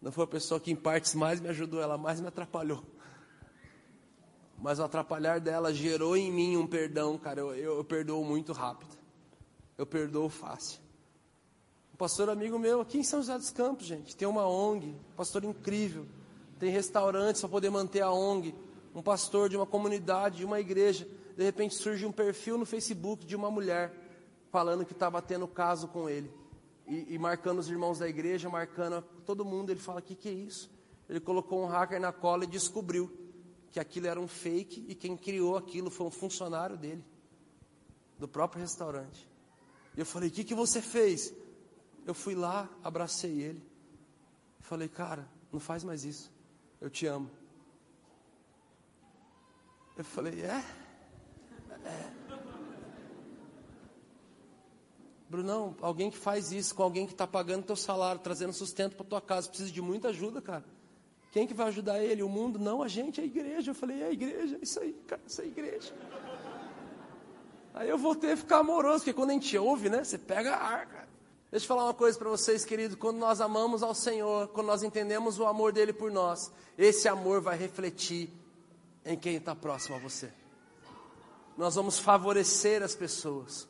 Não 0.00 0.10
foi 0.10 0.24
a 0.24 0.26
pessoa 0.26 0.58
que 0.58 0.72
em 0.72 0.76
partes 0.76 1.14
mais 1.14 1.40
me 1.40 1.48
ajudou, 1.48 1.80
ela 1.80 1.96
mais 1.96 2.20
me 2.20 2.26
atrapalhou. 2.26 2.82
Mas 4.58 4.80
o 4.80 4.82
atrapalhar 4.82 5.38
dela 5.38 5.72
gerou 5.72 6.16
em 6.16 6.32
mim 6.32 6.56
um 6.56 6.66
perdão, 6.66 7.16
cara. 7.16 7.38
Eu, 7.38 7.54
eu, 7.54 7.76
eu 7.76 7.84
perdoo 7.84 8.24
muito 8.24 8.52
rápido. 8.52 9.01
Eu 9.76 9.86
perdoo 9.86 10.28
fácil 10.28 10.82
pastor 12.02 12.28
amigo 12.30 12.58
meu 12.58 12.80
aqui 12.80 12.98
em 12.98 13.04
São 13.04 13.20
José 13.20 13.38
dos 13.38 13.52
Campos, 13.52 13.86
gente, 13.86 14.16
tem 14.16 14.26
uma 14.26 14.44
ONG, 14.44 14.92
pastor 15.16 15.44
incrível, 15.44 16.04
tem 16.58 16.68
restaurantes 16.68 17.40
para 17.40 17.48
poder 17.48 17.70
manter 17.70 18.00
a 18.00 18.10
ONG, 18.10 18.52
um 18.92 19.00
pastor 19.00 19.48
de 19.48 19.56
uma 19.56 19.66
comunidade, 19.66 20.38
de 20.38 20.44
uma 20.44 20.58
igreja, 20.58 21.06
de 21.36 21.44
repente 21.44 21.76
surge 21.76 22.04
um 22.04 22.10
perfil 22.10 22.58
no 22.58 22.66
Facebook 22.66 23.24
de 23.24 23.36
uma 23.36 23.52
mulher 23.52 23.94
falando 24.50 24.84
que 24.84 24.92
estava 24.92 25.22
tendo 25.22 25.46
caso 25.46 25.86
com 25.86 26.08
ele 26.08 26.28
e, 26.88 27.14
e, 27.14 27.18
marcando 27.20 27.60
os 27.60 27.70
irmãos 27.70 28.00
da 28.00 28.08
igreja, 28.08 28.50
marcando 28.50 29.00
todo 29.24 29.44
mundo. 29.44 29.70
Ele 29.70 29.78
fala: 29.78 30.02
que 30.02 30.16
que 30.16 30.28
é 30.28 30.32
isso? 30.32 30.68
Ele 31.08 31.20
colocou 31.20 31.62
um 31.62 31.66
hacker 31.66 32.00
na 32.00 32.12
cola 32.12 32.42
e 32.42 32.48
descobriu 32.48 33.16
que 33.70 33.78
aquilo 33.78 34.08
era 34.08 34.20
um 34.20 34.26
fake 34.26 34.86
e 34.88 34.94
quem 34.96 35.16
criou 35.16 35.56
aquilo 35.56 35.88
foi 35.88 36.08
um 36.08 36.10
funcionário 36.10 36.76
dele, 36.76 37.04
do 38.18 38.26
próprio 38.26 38.60
restaurante. 38.60 39.31
E 39.96 40.00
eu 40.00 40.06
falei: 40.06 40.28
o 40.28 40.32
que 40.32 40.44
que 40.44 40.54
você 40.54 40.80
fez? 40.80 41.32
Eu 42.06 42.14
fui 42.14 42.34
lá, 42.34 42.68
abracei 42.82 43.40
ele. 43.40 43.62
Falei, 44.60 44.88
cara, 44.88 45.28
não 45.52 45.60
faz 45.60 45.84
mais 45.84 46.04
isso. 46.04 46.32
Eu 46.80 46.90
te 46.90 47.06
amo. 47.06 47.30
Eu 49.96 50.04
falei, 50.04 50.40
é? 50.40 50.64
É. 51.84 52.22
Brunão, 55.28 55.74
alguém 55.80 56.10
que 56.10 56.18
faz 56.18 56.52
isso 56.52 56.74
com 56.74 56.82
alguém 56.82 57.06
que 57.06 57.12
está 57.12 57.26
pagando 57.26 57.64
teu 57.64 57.76
salário, 57.76 58.20
trazendo 58.20 58.52
sustento 58.52 58.96
para 58.96 59.06
tua 59.06 59.20
casa, 59.20 59.48
precisa 59.48 59.70
de 59.70 59.80
muita 59.80 60.08
ajuda, 60.08 60.42
cara. 60.42 60.64
Quem 61.30 61.46
que 61.46 61.54
vai 61.54 61.68
ajudar 61.68 62.02
ele? 62.02 62.22
O 62.22 62.28
mundo? 62.28 62.58
Não, 62.58 62.82
a 62.82 62.88
gente, 62.88 63.20
a 63.20 63.24
igreja. 63.24 63.70
Eu 63.70 63.74
falei, 63.74 64.02
é 64.02 64.06
a 64.08 64.12
igreja, 64.12 64.58
isso 64.60 64.78
aí, 64.78 64.92
cara, 65.06 65.22
isso 65.26 65.40
é 65.40 65.44
a 65.44 65.46
igreja. 65.46 65.94
Aí 67.74 67.88
eu 67.88 67.98
voltei 67.98 68.32
a 68.32 68.36
ficar 68.36 68.58
amoroso, 68.58 68.98
porque 68.98 69.12
quando 69.12 69.30
a 69.30 69.34
gente 69.34 69.56
ouve, 69.56 69.88
né, 69.88 70.04
você 70.04 70.18
pega 70.18 70.54
ar, 70.54 70.86
cara. 70.86 71.08
Deixa 71.50 71.64
eu 71.64 71.68
falar 71.68 71.84
uma 71.84 71.94
coisa 71.94 72.18
para 72.18 72.30
vocês, 72.30 72.64
querido. 72.64 72.96
Quando 72.96 73.18
nós 73.18 73.40
amamos 73.40 73.82
ao 73.82 73.94
Senhor, 73.94 74.48
quando 74.48 74.68
nós 74.68 74.82
entendemos 74.82 75.38
o 75.38 75.44
amor 75.44 75.72
dele 75.72 75.92
por 75.92 76.10
nós, 76.10 76.50
esse 76.78 77.08
amor 77.08 77.40
vai 77.42 77.56
refletir 77.58 78.30
em 79.04 79.18
quem 79.18 79.36
está 79.36 79.54
próximo 79.54 79.96
a 79.96 79.98
você. 79.98 80.32
Nós 81.56 81.74
vamos 81.74 81.98
favorecer 81.98 82.82
as 82.82 82.94
pessoas. 82.94 83.68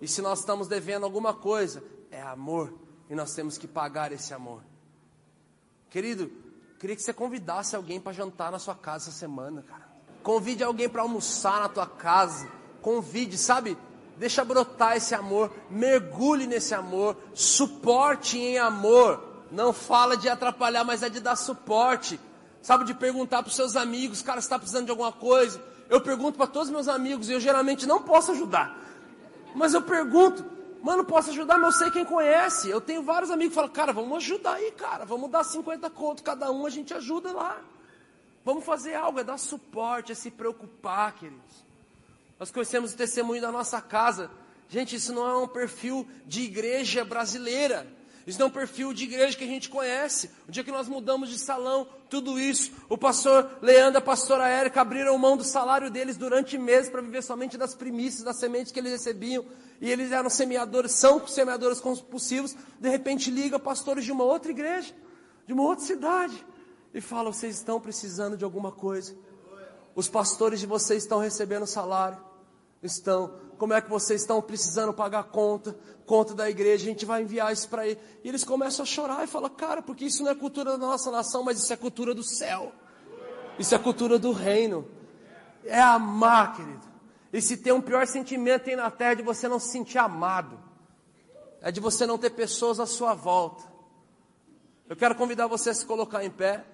E 0.00 0.06
se 0.06 0.22
nós 0.22 0.40
estamos 0.40 0.68
devendo 0.68 1.04
alguma 1.04 1.34
coisa, 1.34 1.82
é 2.10 2.22
amor. 2.22 2.72
E 3.10 3.14
nós 3.14 3.34
temos 3.34 3.58
que 3.58 3.66
pagar 3.66 4.12
esse 4.12 4.32
amor. 4.32 4.62
Querido, 5.90 6.30
queria 6.78 6.94
que 6.94 7.02
você 7.02 7.12
convidasse 7.12 7.74
alguém 7.74 8.00
para 8.00 8.12
jantar 8.12 8.52
na 8.52 8.58
sua 8.58 8.74
casa 8.74 9.08
essa 9.08 9.18
semana, 9.18 9.62
cara. 9.62 9.86
Convide 10.22 10.62
alguém 10.62 10.88
para 10.88 11.02
almoçar 11.02 11.60
na 11.60 11.68
tua 11.68 11.86
casa. 11.86 12.48
Convide, 12.86 13.36
sabe? 13.36 13.76
Deixa 14.16 14.44
brotar 14.44 14.96
esse 14.96 15.12
amor, 15.12 15.50
mergulhe 15.68 16.46
nesse 16.46 16.72
amor, 16.72 17.16
suporte 17.34 18.38
em 18.38 18.58
amor. 18.58 19.20
Não 19.50 19.72
fala 19.72 20.16
de 20.16 20.28
atrapalhar, 20.28 20.84
mas 20.84 21.02
é 21.02 21.08
de 21.08 21.18
dar 21.18 21.34
suporte. 21.34 22.20
Sabe, 22.62 22.84
de 22.84 22.94
perguntar 22.94 23.42
para 23.42 23.48
os 23.48 23.56
seus 23.56 23.74
amigos, 23.74 24.22
cara, 24.22 24.40
você 24.40 24.46
está 24.46 24.56
precisando 24.56 24.84
de 24.84 24.92
alguma 24.92 25.10
coisa? 25.10 25.60
Eu 25.90 26.00
pergunto 26.00 26.38
para 26.38 26.46
todos 26.46 26.68
os 26.68 26.72
meus 26.72 26.86
amigos 26.86 27.28
e 27.28 27.32
eu 27.32 27.40
geralmente 27.40 27.86
não 27.86 28.04
posso 28.04 28.30
ajudar. 28.30 28.78
Mas 29.52 29.74
eu 29.74 29.82
pergunto, 29.82 30.44
mano, 30.80 31.04
posso 31.04 31.30
ajudar, 31.30 31.58
mas 31.58 31.74
eu 31.74 31.78
sei 31.80 31.90
quem 31.90 32.04
conhece. 32.04 32.70
Eu 32.70 32.80
tenho 32.80 33.02
vários 33.02 33.32
amigos 33.32 33.50
que 33.50 33.56
falam, 33.56 33.70
cara, 33.72 33.92
vamos 33.92 34.16
ajudar 34.18 34.54
aí, 34.54 34.70
cara. 34.70 35.04
Vamos 35.04 35.28
dar 35.28 35.42
50 35.42 35.90
conto 35.90 36.22
cada 36.22 36.52
um, 36.52 36.64
a 36.64 36.70
gente 36.70 36.94
ajuda 36.94 37.32
lá. 37.32 37.58
Vamos 38.44 38.64
fazer 38.64 38.94
algo, 38.94 39.18
é 39.18 39.24
dar 39.24 39.38
suporte, 39.38 40.12
é 40.12 40.14
se 40.14 40.30
preocupar, 40.30 41.12
queridos. 41.16 41.65
Nós 42.38 42.50
conhecemos 42.50 42.92
o 42.92 42.96
testemunho 42.96 43.40
da 43.40 43.50
nossa 43.50 43.80
casa. 43.80 44.30
Gente, 44.68 44.96
isso 44.96 45.12
não 45.12 45.26
é 45.26 45.36
um 45.36 45.48
perfil 45.48 46.06
de 46.26 46.42
igreja 46.42 47.04
brasileira. 47.04 47.86
Isso 48.26 48.40
não 48.40 48.46
é 48.46 48.48
um 48.50 48.52
perfil 48.52 48.92
de 48.92 49.04
igreja 49.04 49.38
que 49.38 49.44
a 49.44 49.46
gente 49.46 49.68
conhece. 49.68 50.30
O 50.48 50.50
dia 50.50 50.64
que 50.64 50.72
nós 50.72 50.88
mudamos 50.88 51.30
de 51.30 51.38
salão, 51.38 51.86
tudo 52.10 52.40
isso, 52.40 52.72
o 52.88 52.98
pastor 52.98 53.58
Leandro 53.62 53.98
a 53.98 54.02
pastora 54.02 54.48
Érica 54.48 54.80
abriram 54.80 55.16
mão 55.16 55.36
do 55.36 55.44
salário 55.44 55.88
deles 55.90 56.16
durante 56.16 56.58
meses 56.58 56.90
para 56.90 57.00
viver 57.00 57.22
somente 57.22 57.56
das 57.56 57.74
primícias, 57.74 58.24
das 58.24 58.38
sementes 58.38 58.72
que 58.72 58.80
eles 58.80 58.90
recebiam. 58.90 59.44
E 59.80 59.88
eles 59.88 60.10
eram 60.10 60.28
semeadores, 60.28 60.92
são 60.92 61.24
semeadores 61.28 61.80
compulsivos. 61.80 62.56
De 62.80 62.88
repente 62.88 63.30
liga 63.30 63.60
pastores 63.60 64.04
de 64.04 64.10
uma 64.10 64.24
outra 64.24 64.50
igreja, 64.50 64.92
de 65.46 65.52
uma 65.52 65.62
outra 65.62 65.84
cidade, 65.84 66.44
e 66.92 67.00
fala: 67.00 67.32
vocês 67.32 67.54
estão 67.54 67.80
precisando 67.80 68.36
de 68.36 68.44
alguma 68.44 68.72
coisa. 68.72 69.14
Os 69.96 70.08
pastores 70.08 70.60
de 70.60 70.66
vocês 70.66 71.02
estão 71.02 71.18
recebendo 71.18 71.66
salário. 71.66 72.18
Estão 72.82 73.32
como 73.56 73.72
é 73.72 73.80
que 73.80 73.88
vocês 73.88 74.20
estão 74.20 74.42
precisando 74.42 74.92
pagar 74.92 75.24
conta, 75.24 75.74
conta 76.04 76.34
da 76.34 76.48
igreja, 76.50 76.84
a 76.84 76.88
gente 76.88 77.06
vai 77.06 77.22
enviar 77.22 77.50
isso 77.50 77.66
para 77.70 77.86
ele. 77.86 77.98
E 78.22 78.28
eles 78.28 78.44
começam 78.44 78.82
a 78.82 78.86
chorar 78.86 79.24
e 79.24 79.26
falam, 79.26 79.48
cara, 79.48 79.80
porque 79.80 80.04
isso 80.04 80.22
não 80.22 80.30
é 80.30 80.34
cultura 80.34 80.72
da 80.72 80.76
nossa 80.86 81.10
nação, 81.10 81.42
mas 81.42 81.58
isso 81.58 81.72
é 81.72 81.76
cultura 81.76 82.14
do 82.14 82.22
céu. 82.22 82.70
Isso 83.58 83.74
é 83.74 83.78
cultura 83.78 84.18
do 84.18 84.32
reino. 84.32 84.86
É 85.64 85.80
amar, 85.80 86.54
querido. 86.54 86.86
E 87.32 87.40
se 87.40 87.56
tem 87.56 87.72
um 87.72 87.80
pior 87.80 88.06
sentimento 88.06 88.68
aí 88.68 88.76
na 88.76 88.90
terra 88.90 89.12
é 89.12 89.16
de 89.16 89.22
você 89.22 89.48
não 89.48 89.58
se 89.58 89.68
sentir 89.68 89.96
amado. 89.96 90.58
É 91.62 91.72
de 91.72 91.80
você 91.80 92.04
não 92.04 92.18
ter 92.18 92.30
pessoas 92.30 92.78
à 92.78 92.84
sua 92.84 93.14
volta. 93.14 93.64
Eu 94.88 94.94
quero 94.94 95.14
convidar 95.14 95.46
você 95.46 95.70
a 95.70 95.74
se 95.74 95.86
colocar 95.86 96.22
em 96.22 96.30
pé. 96.30 96.64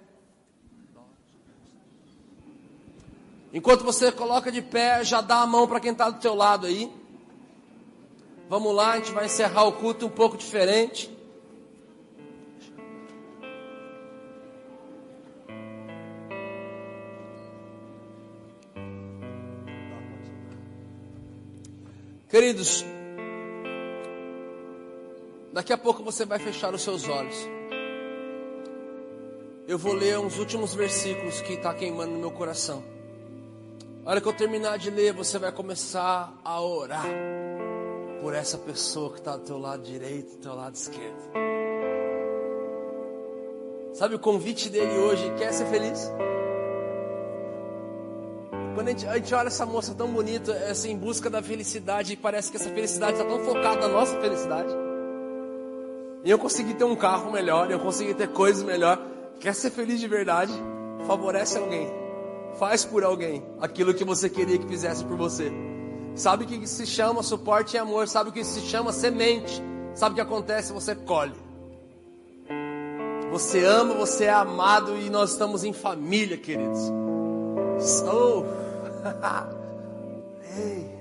Enquanto 3.53 3.84
você 3.84 4.11
coloca 4.11 4.50
de 4.50 4.62
pé, 4.62 5.05
já 5.05 5.20
dá 5.20 5.42
a 5.42 5.46
mão 5.46 5.68
para 5.68 5.78
quem 5.78 5.92
está 5.92 6.09
do 6.09 6.18
teu 6.18 6.34
lado 6.34 6.66
aí. 6.66 6.90
Vamos 8.48 8.74
lá, 8.74 8.92
a 8.92 8.96
gente 8.96 9.12
vai 9.12 9.26
encerrar 9.26 9.64
o 9.64 9.72
culto 9.72 10.07
um 10.07 10.11
pouco 10.11 10.38
diferente. 10.38 11.11
Queridos, 22.28 22.82
daqui 25.53 25.74
a 25.74 25.76
pouco 25.76 26.03
você 26.03 26.24
vai 26.24 26.38
fechar 26.38 26.74
os 26.74 26.80
seus 26.80 27.07
olhos. 27.07 27.36
Eu 29.68 29.76
vou 29.76 29.92
ler 29.92 30.18
uns 30.18 30.38
últimos 30.38 30.74
versículos 30.74 31.42
que 31.42 31.53
está 31.53 31.74
queimando 31.74 32.12
no 32.12 32.18
meu 32.18 32.30
coração. 32.30 32.82
A 34.05 34.11
hora 34.11 34.20
que 34.20 34.26
eu 34.26 34.32
terminar 34.32 34.78
de 34.78 34.90
ler, 34.90 35.12
você 35.12 35.38
vai 35.38 35.53
começar 35.53 36.34
a 36.44 36.61
orar 36.61 37.07
por 38.20 38.34
essa 38.34 38.59
pessoa 38.59 39.12
que 39.12 39.20
está 39.20 39.36
do 39.36 39.44
teu 39.44 39.59
lado 39.59 39.84
direito, 39.84 40.32
do 40.32 40.42
teu 40.42 40.57
lado 40.57 40.74
esquerdo. 40.74 41.30
Sabe 43.92 44.16
o 44.16 44.18
convite 44.18 44.68
dele 44.68 44.98
hoje? 44.98 45.32
Quer 45.38 45.53
ser 45.53 45.66
feliz? 45.66 46.11
Quando 48.74 48.88
a 48.88 48.90
gente, 48.90 49.07
a 49.07 49.14
gente 49.18 49.32
olha 49.36 49.46
essa 49.46 49.64
moça 49.64 49.94
tão 49.94 50.09
bonita, 50.09 50.53
assim, 50.68 50.90
em 50.90 50.98
busca 50.98 51.30
da 51.30 51.40
felicidade, 51.40 52.14
e 52.14 52.16
parece 52.16 52.50
que 52.50 52.57
essa 52.57 52.70
felicidade 52.70 53.12
está 53.12 53.24
tão 53.24 53.38
focada 53.44 53.82
na 53.82 53.88
nossa 53.88 54.20
felicidade. 54.20 54.74
E 56.24 56.30
eu 56.30 56.40
consegui 56.40 56.74
ter 56.74 56.84
um 56.84 56.96
carro 56.96 57.30
melhor, 57.30 57.70
eu 57.70 57.78
consegui 57.78 58.14
ter 58.14 58.30
coisas 58.32 58.64
melhor. 58.64 59.00
Quer 59.38 59.55
ser 59.55 59.70
feliz 59.70 60.00
de 60.00 60.09
verdade? 60.09 60.53
Favorece 61.07 61.57
alguém 61.57 62.01
Faz 62.59 62.84
por 62.84 63.03
alguém 63.03 63.42
aquilo 63.61 63.94
que 63.94 64.05
você 64.05 64.28
queria 64.28 64.59
que 64.59 64.66
fizesse 64.66 65.05
por 65.05 65.16
você. 65.16 65.50
Sabe 66.14 66.44
o 66.44 66.46
que 66.46 66.66
se 66.66 66.86
chama 66.86 67.22
suporte 67.22 67.74
e 67.74 67.78
amor? 67.78 68.07
Sabe 68.07 68.30
o 68.30 68.32
que 68.32 68.44
se 68.44 68.61
chama 68.61 68.92
semente? 68.92 69.62
Sabe 69.94 70.12
o 70.12 70.14
que 70.14 70.20
acontece? 70.20 70.72
Você 70.72 70.94
colhe. 70.94 71.34
Você 73.30 73.64
ama, 73.64 73.94
você 73.94 74.24
é 74.24 74.30
amado 74.30 74.96
e 74.98 75.09
nós 75.09 75.32
estamos 75.32 75.64
em 75.64 75.72
família, 75.72 76.36
queridos. 76.36 76.92
Oh. 78.07 78.44
Ei. 80.59 80.92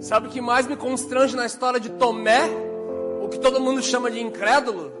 Sabe 0.00 0.28
o 0.28 0.30
que 0.30 0.40
mais 0.40 0.66
me 0.66 0.76
constrange 0.76 1.34
na 1.34 1.46
história 1.46 1.80
de 1.80 1.90
Tomé? 1.90 2.48
O 3.20 3.28
que 3.28 3.38
todo 3.38 3.60
mundo 3.60 3.82
chama 3.82 4.10
de 4.10 4.20
incrédulo? 4.20 4.92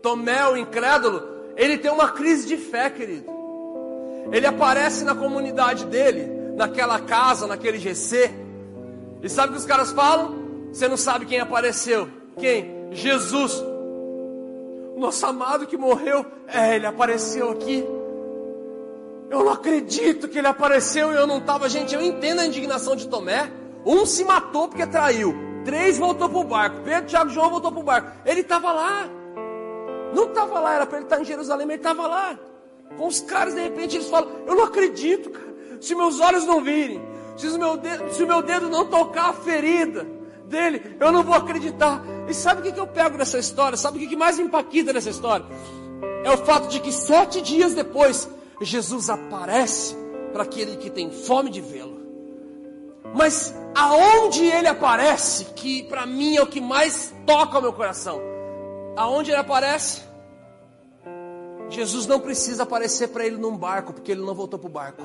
Tomé, 0.00 0.46
o 0.46 0.56
incrédulo, 0.56 1.22
ele 1.56 1.76
tem 1.76 1.90
uma 1.90 2.10
crise 2.10 2.46
de 2.46 2.56
fé, 2.56 2.88
querido. 2.88 3.39
Ele 4.32 4.46
aparece 4.46 5.04
na 5.04 5.14
comunidade 5.14 5.86
dele, 5.86 6.54
naquela 6.56 7.00
casa, 7.00 7.46
naquele 7.46 7.78
GC. 7.78 8.30
E 9.22 9.28
sabe 9.28 9.48
o 9.48 9.52
que 9.52 9.58
os 9.58 9.66
caras 9.66 9.90
falam? 9.92 10.68
Você 10.72 10.86
não 10.88 10.96
sabe 10.96 11.26
quem 11.26 11.40
apareceu. 11.40 12.08
Quem? 12.38 12.88
Jesus. 12.92 13.54
O 14.94 14.98
nosso 14.98 15.24
amado 15.26 15.66
que 15.66 15.76
morreu. 15.76 16.24
É, 16.46 16.76
ele 16.76 16.86
apareceu 16.86 17.50
aqui. 17.50 17.84
Eu 19.28 19.44
não 19.44 19.52
acredito 19.52 20.28
que 20.28 20.38
ele 20.38 20.46
apareceu 20.46 21.12
e 21.12 21.16
eu 21.16 21.26
não 21.26 21.38
estava. 21.38 21.68
Gente, 21.68 21.94
eu 21.94 22.00
entendo 22.00 22.40
a 22.40 22.46
indignação 22.46 22.94
de 22.94 23.08
Tomé. 23.08 23.50
Um 23.84 24.06
se 24.06 24.24
matou 24.24 24.68
porque 24.68 24.86
traiu. 24.86 25.34
Três 25.64 25.98
voltou 25.98 26.28
para 26.28 26.38
o 26.38 26.44
barco. 26.44 26.80
Pedro, 26.82 27.06
Tiago 27.08 27.30
e 27.30 27.34
João 27.34 27.50
voltou 27.50 27.72
para 27.72 27.80
o 27.80 27.84
barco. 27.84 28.12
Ele 28.24 28.40
estava 28.40 28.72
lá. 28.72 29.08
Não 30.14 30.24
estava 30.24 30.58
lá, 30.58 30.74
era 30.74 30.86
para 30.86 30.98
ele 30.98 31.06
estar 31.06 31.20
em 31.20 31.24
Jerusalém, 31.24 31.66
ele 31.66 31.76
estava 31.76 32.06
lá 32.06 32.36
com 32.96 33.06
os 33.06 33.20
caras, 33.20 33.54
de 33.54 33.60
repente 33.60 33.96
eles 33.96 34.08
falam: 34.08 34.30
Eu 34.46 34.54
não 34.54 34.64
acredito, 34.64 35.30
cara. 35.30 35.50
Se 35.80 35.94
meus 35.94 36.20
olhos 36.20 36.44
não 36.44 36.62
virem, 36.62 37.00
se 37.36 37.46
o 37.48 37.58
meu 37.58 37.76
dedo, 37.76 38.12
se 38.12 38.22
o 38.22 38.26
meu 38.26 38.42
dedo 38.42 38.68
não 38.68 38.86
tocar 38.86 39.30
a 39.30 39.32
ferida 39.32 40.06
dele, 40.44 40.96
eu 41.00 41.10
não 41.10 41.22
vou 41.22 41.34
acreditar. 41.34 42.02
E 42.28 42.34
sabe 42.34 42.60
o 42.60 42.64
que, 42.64 42.72
que 42.72 42.80
eu 42.80 42.86
pego 42.86 43.16
nessa 43.16 43.38
história? 43.38 43.78
Sabe 43.78 44.04
o 44.04 44.08
que, 44.08 44.16
mais 44.16 44.38
me 44.38 44.44
impacta 44.44 44.92
nessa 44.92 45.08
história? 45.08 45.46
É 46.24 46.30
o 46.30 46.36
fato 46.38 46.68
de 46.68 46.80
que 46.80 46.92
sete 46.92 47.40
dias 47.40 47.72
depois, 47.72 48.28
Jesus 48.60 49.08
aparece 49.08 49.96
para 50.32 50.42
aquele 50.42 50.76
que 50.76 50.90
tem 50.90 51.10
fome 51.10 51.50
de 51.50 51.60
vê-lo. 51.60 51.98
Mas 53.14 53.54
aonde 53.74 54.44
ele 54.44 54.68
aparece, 54.68 55.46
que 55.56 55.82
para 55.84 56.04
mim 56.04 56.36
é 56.36 56.42
o 56.42 56.46
que 56.46 56.60
mais 56.60 57.14
toca 57.26 57.58
o 57.58 57.62
meu 57.62 57.72
coração. 57.72 58.20
Aonde 58.96 59.30
ele 59.30 59.40
aparece? 59.40 60.02
Jesus 61.70 62.06
não 62.06 62.20
precisa 62.20 62.64
aparecer 62.64 63.08
para 63.08 63.24
ele 63.24 63.36
num 63.36 63.56
barco, 63.56 63.92
porque 63.92 64.12
ele 64.12 64.20
não 64.22 64.34
voltou 64.34 64.58
para 64.58 64.68
o 64.68 64.72
barco. 64.72 65.02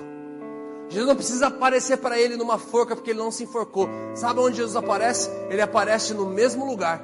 Jesus 0.89 1.07
não 1.07 1.15
precisa 1.15 1.47
aparecer 1.47 1.97
para 1.97 2.19
ele 2.19 2.35
numa 2.35 2.57
forca, 2.57 2.95
porque 2.95 3.11
ele 3.11 3.19
não 3.19 3.31
se 3.31 3.43
enforcou. 3.43 3.87
Sabe 4.13 4.39
onde 4.39 4.57
Jesus 4.57 4.75
aparece? 4.75 5.29
Ele 5.49 5.61
aparece 5.61 6.13
no 6.13 6.25
mesmo 6.25 6.65
lugar. 6.65 7.01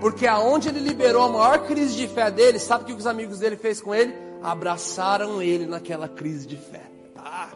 Porque 0.00 0.26
aonde 0.26 0.68
ele 0.68 0.80
liberou 0.80 1.22
a 1.22 1.28
maior 1.28 1.66
crise 1.66 1.96
de 1.96 2.06
fé 2.06 2.30
dele, 2.30 2.58
sabe 2.58 2.84
o 2.84 2.86
que 2.86 2.92
os 2.92 3.06
amigos 3.06 3.38
dele 3.38 3.56
fez 3.56 3.80
com 3.80 3.94
ele? 3.94 4.14
Abraçaram 4.42 5.42
ele 5.42 5.66
naquela 5.66 6.08
crise 6.08 6.46
de 6.46 6.56
fé. 6.56 6.82
Tá. 7.14 7.50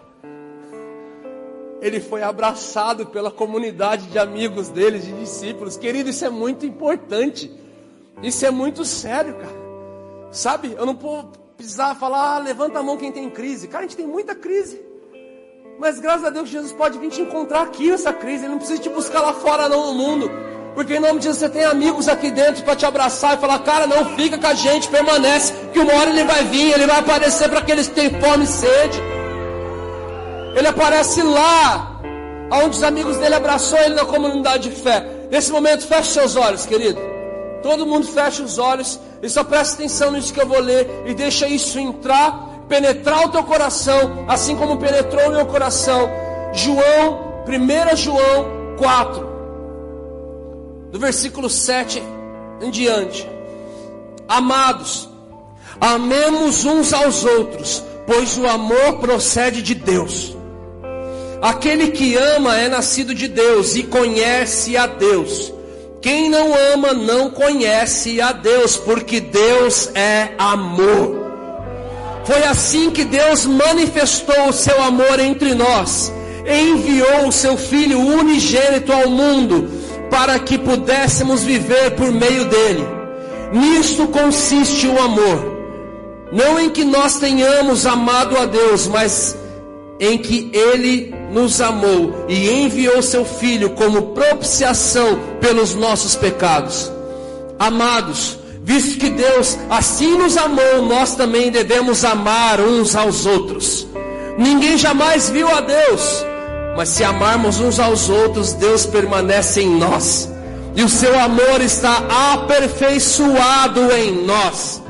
Ele 1.81 2.01
foi 2.01 2.23
abraçado 2.23 3.07
pela 3.07 3.31
comunidade 3.31 4.07
de 4.07 4.19
amigos 4.19 4.69
dele, 4.69 4.99
de 4.99 5.13
discípulos. 5.13 5.77
Querido, 5.77 6.11
isso 6.11 6.25
é 6.25 6.31
muito 6.31 6.67
importante. 6.67 7.51
Isso 8.23 8.45
é 8.45 8.51
muito 8.51 8.85
sério, 8.85 9.35
cara. 9.35 9.70
Sabe? 10.31 10.75
Eu 10.79 10.87
não 10.87 10.95
vou 10.95 11.25
precisar 11.57 11.95
falar, 11.95 12.37
ah, 12.37 12.39
levanta 12.39 12.79
a 12.79 12.83
mão 12.83 12.97
quem 12.97 13.13
tem 13.13 13.29
crise. 13.29 13.69
Cara, 13.69 13.85
a 13.85 13.87
gente 13.87 13.97
tem 13.97 14.07
muita 14.07 14.35
crise. 14.35 14.81
Mas 15.79 15.99
graças 15.99 16.25
a 16.25 16.31
Deus 16.31 16.49
Jesus 16.49 16.73
pode 16.73 16.99
vir 16.99 17.11
te 17.11 17.23
encontrar 17.23 17.63
aqui 17.63 17.91
nessa 17.91 18.13
crise. 18.13 18.45
Ele 18.45 18.53
não 18.53 18.59
precisa 18.59 18.81
te 18.81 18.89
buscar 18.89 19.21
lá 19.21 19.33
fora 19.33 19.69
não 19.69 19.87
no 19.87 19.95
mundo. 19.95 20.31
Porque 20.75 20.95
em 20.95 21.01
nome 21.01 21.19
de 21.19 21.25
Jesus 21.25 21.39
você 21.39 21.49
tem 21.49 21.65
amigos 21.65 22.09
aqui 22.09 22.31
dentro 22.31 22.63
para 22.63 22.77
te 22.77 22.87
abraçar 22.87 23.37
e 23.37 23.41
falar, 23.41 23.59
cara, 23.61 23.87
não 23.87 24.17
fica 24.17 24.39
com 24.39 24.47
a 24.47 24.55
gente, 24.55 24.89
permanece, 24.89 25.53
que 25.73 25.79
uma 25.79 25.93
hora 25.95 26.11
ele 26.11 26.25
vai 26.25 26.45
vir, 26.45 26.73
ele 26.73 26.87
vai 26.87 27.01
aparecer 27.01 27.49
para 27.49 27.59
aqueles 27.59 27.89
que 27.89 27.95
têm 27.95 28.21
fome 28.21 28.45
e 28.45 28.47
sede. 28.47 29.01
Ele 30.55 30.69
aparece 30.69 31.23
lá, 31.23 32.01
onde 32.53 32.77
os 32.77 32.83
amigos 32.83 33.17
dele 33.17 33.35
abraçou 33.35 33.79
ele 33.79 33.95
na 33.95 34.05
comunidade 34.05 34.69
de 34.69 34.77
fé. 34.81 35.05
Nesse 35.31 35.51
momento, 35.51 35.87
feche 35.87 36.13
seus 36.13 36.37
olhos, 36.37 36.67
querido. 36.67 37.10
Todo 37.63 37.87
mundo 37.87 38.07
fecha 38.07 38.43
os 38.43 38.59
olhos 38.59 38.99
e 39.23 39.29
só 39.29 39.45
presta 39.45 39.75
atenção 39.75 40.13
nisso 40.13 40.33
que 40.33 40.41
eu 40.41 40.47
vou 40.47 40.61
ler 40.61 41.05
e 41.07 41.15
deixa 41.15 41.47
isso 41.47 41.79
entrar, 41.79 42.65
penetrar 42.69 43.27
o 43.27 43.29
teu 43.29 43.43
coração, 43.45 44.25
assim 44.29 44.57
como 44.57 44.79
penetrou 44.79 45.29
o 45.29 45.33
meu 45.33 45.47
coração. 45.47 46.09
João, 46.53 47.45
1 47.47 47.97
João 47.97 48.77
4, 48.79 49.29
do 50.91 50.99
versículo 50.99 51.51
7 51.51 52.03
em 52.63 52.71
diante. 52.71 53.29
Amados, 54.27 55.09
amemos 55.81 56.65
uns 56.65 56.93
aos 56.93 57.25
outros, 57.25 57.83
pois 58.07 58.39
o 58.39 58.47
amor 58.47 58.99
procede 58.99 59.63
de 59.63 59.75
Deus. 59.75 60.37
Aquele 61.43 61.89
que 61.91 62.17
ama 62.17 62.57
é 62.57 62.69
nascido 62.69 63.15
de 63.15 63.27
Deus 63.27 63.75
e 63.75 63.83
conhece 63.83 64.77
a 64.77 64.87
Deus. 64.87 65.53
Quem 66.01 66.31
não 66.31 66.55
ama 66.73 66.95
não 66.95 67.31
conhece 67.31 68.21
a 68.21 68.33
Deus, 68.33 68.77
porque 68.77 69.21
Deus 69.21 69.91
é 69.95 70.31
amor. 70.39 71.31
Foi 72.25 72.43
assim 72.45 72.91
que 72.91 73.05
Deus 73.05 73.45
manifestou 73.45 74.49
o 74.49 74.53
seu 74.53 74.83
amor 74.83 75.21
entre 75.21 75.55
nós. 75.55 76.13
Enviou 76.47 77.29
o 77.29 77.33
seu 77.33 77.57
Filho 77.57 78.01
unigênito 78.01 78.93
ao 78.93 79.11
mundo 79.11 79.69
para 80.11 80.39
que 80.39 80.57
pudéssemos 80.57 81.43
viver 81.43 81.91
por 81.93 82.11
meio 82.11 82.47
dele. 82.47 82.87
Nisto 83.53 84.09
consiste 84.09 84.87
o 84.87 85.01
amor. 85.01 85.61
Não 86.33 86.59
em 86.59 86.71
que 86.71 86.85
nós 86.85 87.19
tenhamos 87.19 87.85
amado 87.85 88.39
a 88.39 88.47
Deus, 88.47 88.87
mas 88.87 89.37
em 89.99 90.17
que 90.17 90.51
ele 90.53 91.13
nos 91.31 91.61
amou 91.61 92.27
e 92.29 92.51
enviou 92.51 93.03
seu 93.03 93.25
filho 93.25 93.71
como 93.71 94.09
propiciação 94.09 95.19
pelos 95.41 95.75
nossos 95.75 96.17
pecados. 96.17 96.91
Amados, 97.59 98.39
visto 98.63 98.99
que 98.99 99.11
Deus 99.11 99.57
assim 99.69 100.17
nos 100.17 100.37
amou, 100.37 100.83
nós 100.83 101.15
também 101.15 101.51
devemos 101.51 102.05
amar 102.05 102.61
uns 102.61 102.97
aos 102.97 103.27
outros. 103.27 103.87
Ninguém 104.39 104.77
jamais 104.79 105.29
viu 105.29 105.49
a 105.49 105.61
Deus, 105.61 106.25
mas 106.77 106.89
se 106.89 107.05
amarmos 107.05 107.61
uns 107.61 107.79
aos 107.79 108.09
outros, 108.09 108.55
Deus 108.55 108.87
permanece 108.87 109.61
em 109.61 109.69
nós. 109.69 110.31
E 110.75 110.83
o 110.83 110.89
seu 110.89 111.19
amor 111.19 111.61
está 111.61 112.33
aperfeiçoado 112.33 113.93
em 113.93 114.25
nós. 114.25 114.81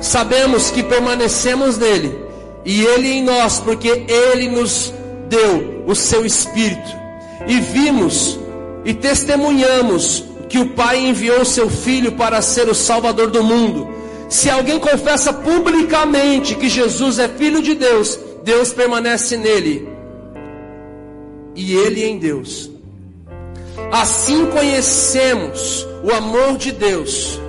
Sabemos 0.00 0.70
que 0.70 0.82
permanecemos 0.82 1.78
nele 1.78 2.24
e 2.64 2.82
Ele 2.82 3.08
em 3.08 3.24
nós, 3.24 3.58
porque 3.58 4.04
Ele 4.06 4.48
nos 4.48 4.92
deu 5.28 5.84
o 5.86 5.94
seu 5.94 6.24
Espírito. 6.24 6.90
E 7.46 7.60
vimos 7.60 8.38
e 8.84 8.94
testemunhamos 8.94 10.24
que 10.48 10.58
o 10.58 10.70
Pai 10.70 10.98
enviou 10.98 11.44
seu 11.44 11.68
Filho 11.68 12.12
para 12.12 12.40
ser 12.42 12.68
o 12.68 12.74
Salvador 12.74 13.30
do 13.30 13.42
mundo. 13.42 13.88
Se 14.28 14.48
alguém 14.48 14.78
confessa 14.78 15.32
publicamente 15.32 16.54
que 16.54 16.68
Jesus 16.68 17.18
é 17.18 17.28
Filho 17.28 17.62
de 17.62 17.74
Deus, 17.74 18.18
Deus 18.42 18.72
permanece 18.72 19.36
nele 19.36 19.88
e 21.54 21.74
ele 21.74 22.04
em 22.04 22.18
Deus. 22.18 22.70
Assim 23.92 24.46
conhecemos 24.46 25.86
o 26.02 26.12
amor 26.12 26.56
de 26.56 26.72
Deus 26.72 27.40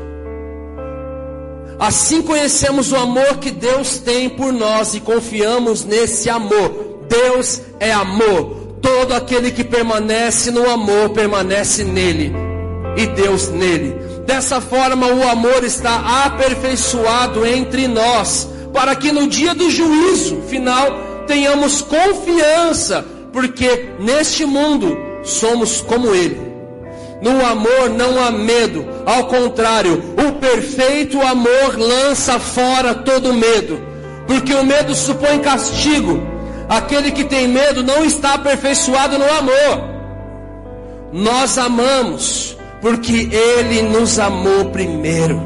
Assim 1.80 2.22
conhecemos 2.22 2.92
o 2.92 2.96
amor 2.96 3.38
que 3.38 3.52
Deus 3.52 4.00
tem 4.00 4.30
por 4.30 4.54
nós 4.54 4.94
e 4.96 5.00
confiamos 5.02 5.84
nesse 5.84 6.30
amor. 6.30 6.95
Deus 7.08 7.62
é 7.80 7.92
amor. 7.92 8.78
Todo 8.82 9.14
aquele 9.14 9.52
que 9.52 9.64
permanece 9.64 10.52
no 10.52 10.70
amor 10.70 11.10
permanece 11.10 11.84
nele 11.84 12.46
e 12.96 13.06
Deus 13.08 13.50
nele. 13.50 13.96
Dessa 14.26 14.60
forma, 14.60 15.08
o 15.08 15.28
amor 15.28 15.64
está 15.64 16.26
aperfeiçoado 16.26 17.46
entre 17.46 17.88
nós, 17.88 18.50
para 18.74 18.96
que 18.96 19.12
no 19.12 19.28
dia 19.28 19.54
do 19.54 19.70
juízo 19.70 20.42
final 20.48 21.24
tenhamos 21.28 21.82
confiança, 21.82 23.06
porque 23.32 23.90
neste 24.00 24.46
mundo 24.46 24.98
somos 25.24 25.82
como 25.82 26.14
ele. 26.14 26.40
No 27.22 27.46
amor 27.46 27.90
não 27.90 28.24
há 28.24 28.32
medo, 28.32 28.86
ao 29.06 29.28
contrário, 29.28 30.02
o 30.18 30.34
perfeito 30.34 31.22
amor 31.22 31.78
lança 31.78 32.40
fora 32.40 32.94
todo 32.94 33.34
medo, 33.34 33.82
porque 34.28 34.54
o 34.54 34.64
medo 34.64 34.94
supõe 34.94 35.40
castigo. 35.40 36.35
Aquele 36.68 37.12
que 37.12 37.24
tem 37.24 37.48
medo 37.48 37.84
não 37.84 38.04
está 38.04 38.34
aperfeiçoado 38.34 39.18
no 39.18 39.26
amor. 39.26 39.96
Nós 41.12 41.58
amamos, 41.58 42.58
porque 42.82 43.30
Ele 43.32 43.84
nos 43.84 44.20
amou 44.20 44.66
primeiro. 44.66 45.42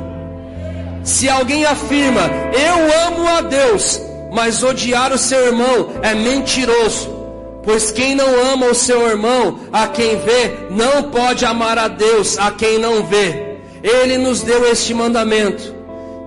Se 1.03 1.29
alguém 1.29 1.65
afirma, 1.65 2.21
eu 2.53 3.07
amo 3.07 3.27
a 3.27 3.41
Deus, 3.41 4.01
mas 4.31 4.63
odiar 4.63 5.11
o 5.11 5.17
seu 5.17 5.47
irmão 5.47 5.89
é 6.01 6.13
mentiroso. 6.13 7.17
Pois 7.63 7.91
quem 7.91 8.15
não 8.15 8.27
ama 8.53 8.67
o 8.67 8.75
seu 8.75 9.07
irmão, 9.07 9.59
a 9.71 9.87
quem 9.87 10.17
vê, 10.17 10.57
não 10.69 11.03
pode 11.03 11.45
amar 11.45 11.77
a 11.77 11.87
Deus, 11.87 12.37
a 12.37 12.51
quem 12.51 12.77
não 12.79 13.03
vê. 13.03 13.57
Ele 13.83 14.17
nos 14.17 14.41
deu 14.41 14.65
este 14.71 14.93
mandamento: 14.93 15.75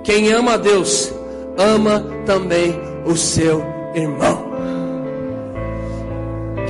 quem 0.04 0.30
ama 0.30 0.54
a 0.54 0.56
Deus, 0.56 1.12
ama 1.56 2.04
também 2.26 2.78
o 3.04 3.16
seu 3.16 3.64
irmão. 3.94 4.41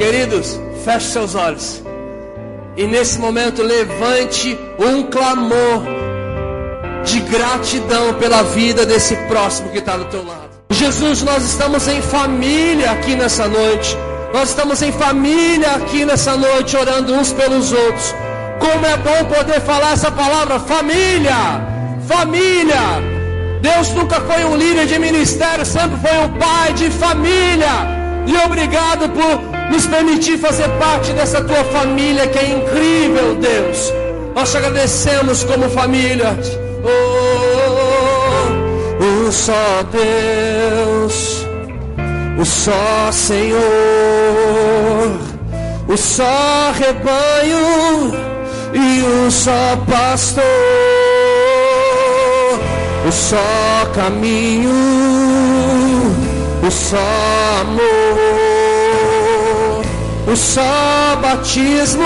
Queridos, 0.03 0.59
feche 0.85 1.13
seus 1.13 1.37
olhos. 1.37 1.81
E 2.77 2.89
nesse 2.89 3.21
momento 3.21 3.63
levante 3.63 4.59
um 4.77 5.05
clamor 5.05 5.85
de 7.05 7.21
gratidão 7.21 8.13
pela 8.15 8.43
vida 8.43 8.85
desse 8.85 9.15
próximo 9.29 9.69
que 9.71 9.79
está 9.79 9.97
do 9.97 10.07
teu 10.07 10.27
lado. 10.27 10.51
Jesus, 10.73 11.23
nós 11.23 11.45
estamos 11.45 11.87
em 11.87 12.03
família 12.03 12.91
aqui 12.91 13.15
nessa 13.15 13.47
noite. 13.47 13.97
Nós 14.35 14.49
estamos 14.49 14.83
em 14.83 14.91
família 14.91 15.71
aqui 15.77 16.05
nessa 16.05 16.37
noite, 16.37 16.77
orando 16.77 17.15
uns 17.15 17.33
pelos 17.33 17.71
outros. 17.71 18.13
Como 18.59 18.85
é 18.85 18.97
bom 18.97 19.25
poder 19.33 19.61
falar 19.61 19.93
essa 19.93 20.11
palavra, 20.11 20.59
família, 20.59 21.37
família. 22.09 22.83
Deus 23.61 23.91
nunca 23.91 24.21
foi 24.23 24.45
um 24.47 24.57
líder 24.57 24.87
de 24.87 24.99
ministério, 24.99 25.65
sempre 25.65 25.97
foi 26.01 26.19
um 26.25 26.29
pai 26.41 26.73
de 26.73 26.91
família. 26.91 28.03
E 28.27 28.37
obrigado 28.45 29.09
por 29.11 29.52
nos 29.73 29.87
permitir 29.87 30.39
fazer 30.39 30.69
parte 30.79 31.13
dessa 31.13 31.43
tua 31.43 31.65
família 31.65 32.29
que 32.29 32.39
é 32.39 32.51
incrível, 32.51 33.35
Deus. 33.37 33.93
Nós 34.35 34.51
te 34.51 34.59
agradecemos 34.59 35.43
como 35.45 35.69
família. 35.71 36.39
Oh, 36.85 36.89
oh, 36.89 38.45
oh, 39.01 39.27
oh 39.27 39.33
só 39.33 39.83
Deus 39.91 41.43
o 42.43 42.45
só 42.45 43.13
Senhor, 43.13 43.61
o 45.87 45.97
só 45.97 46.73
rebanho 46.73 48.13
e 48.75 49.03
o 49.03 49.31
só 49.31 49.77
pastor, 49.89 50.43
o 53.07 53.13
só 53.13 53.87
caminho, 53.95 54.71
o 56.67 56.71
só 56.71 56.97
amor, 57.61 58.52
o 60.27 60.37
só 60.37 61.17
batismo, 61.21 62.03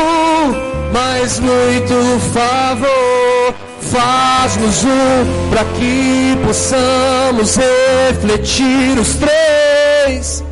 mas 0.93 1.39
muito 1.41 2.21
favor. 2.33 3.55
Faz-nos 3.81 4.85
um 4.85 5.51
para 5.51 5.65
que 5.65 6.39
possamos 6.45 7.57
refletir 7.57 8.99
os 8.99 9.15
três. 9.15 10.45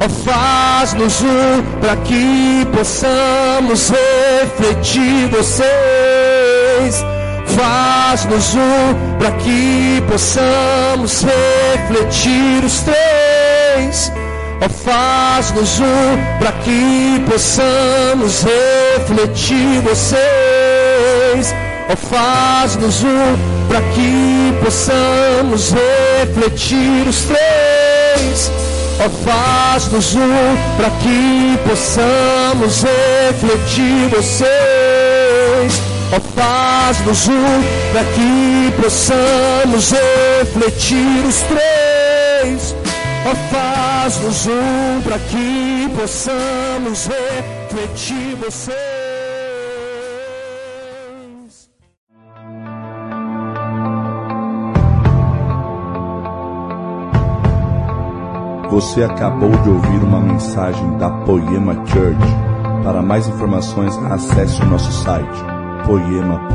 Oh, 0.00 0.08
faz-nos 0.08 1.20
um 1.22 1.62
para 1.80 1.96
que 1.96 2.66
possamos 2.72 3.90
refletir 3.90 5.28
vocês. 5.28 7.04
Faz-nos 7.46 8.54
um 8.54 9.18
para 9.18 9.32
que 9.32 10.02
possamos 10.08 11.24
refletir 11.24 12.64
os 12.64 12.80
três. 12.82 14.12
Ó 14.60 14.68
faz-nos 14.68 15.78
um 15.78 16.38
para 16.40 16.50
que 16.64 17.24
possamos 17.30 18.44
refletir 18.44 19.80
vocês. 19.82 21.54
Ó 21.88 21.96
faz-nos 21.96 23.04
um 23.04 23.36
para 23.68 23.80
que 23.92 24.52
possamos 24.64 25.72
refletir 25.72 27.06
os 27.08 27.22
três. 27.22 28.50
Ó 28.98 29.08
faz-nos 29.08 30.16
um 30.16 30.56
para 30.76 30.90
que 30.90 31.58
possamos 31.68 32.82
refletir 32.82 34.08
vocês. 34.10 34.48
Ó 36.10 36.20
faz-nos 36.34 37.28
um 37.28 37.62
para 37.92 38.02
que 38.02 38.72
possamos 38.82 39.92
refletir 39.92 41.24
os 41.28 41.42
três. 41.42 42.77
Faz-nos 43.50 44.46
um 44.46 45.02
para 45.02 45.18
que 45.18 45.88
possamos 45.98 47.06
refletir 47.06 48.36
vocês. 48.36 48.78
Você 58.70 59.02
acabou 59.02 59.50
de 59.50 59.68
ouvir 59.70 60.02
uma 60.04 60.20
mensagem 60.20 60.96
da 60.98 61.10
Poema 61.10 61.74
Church. 61.86 62.18
Para 62.84 63.02
mais 63.02 63.26
informações, 63.26 63.96
acesse 64.10 64.62
o 64.62 64.66
nosso 64.66 64.92
site 64.92 65.44
poema.com.br 65.86 66.48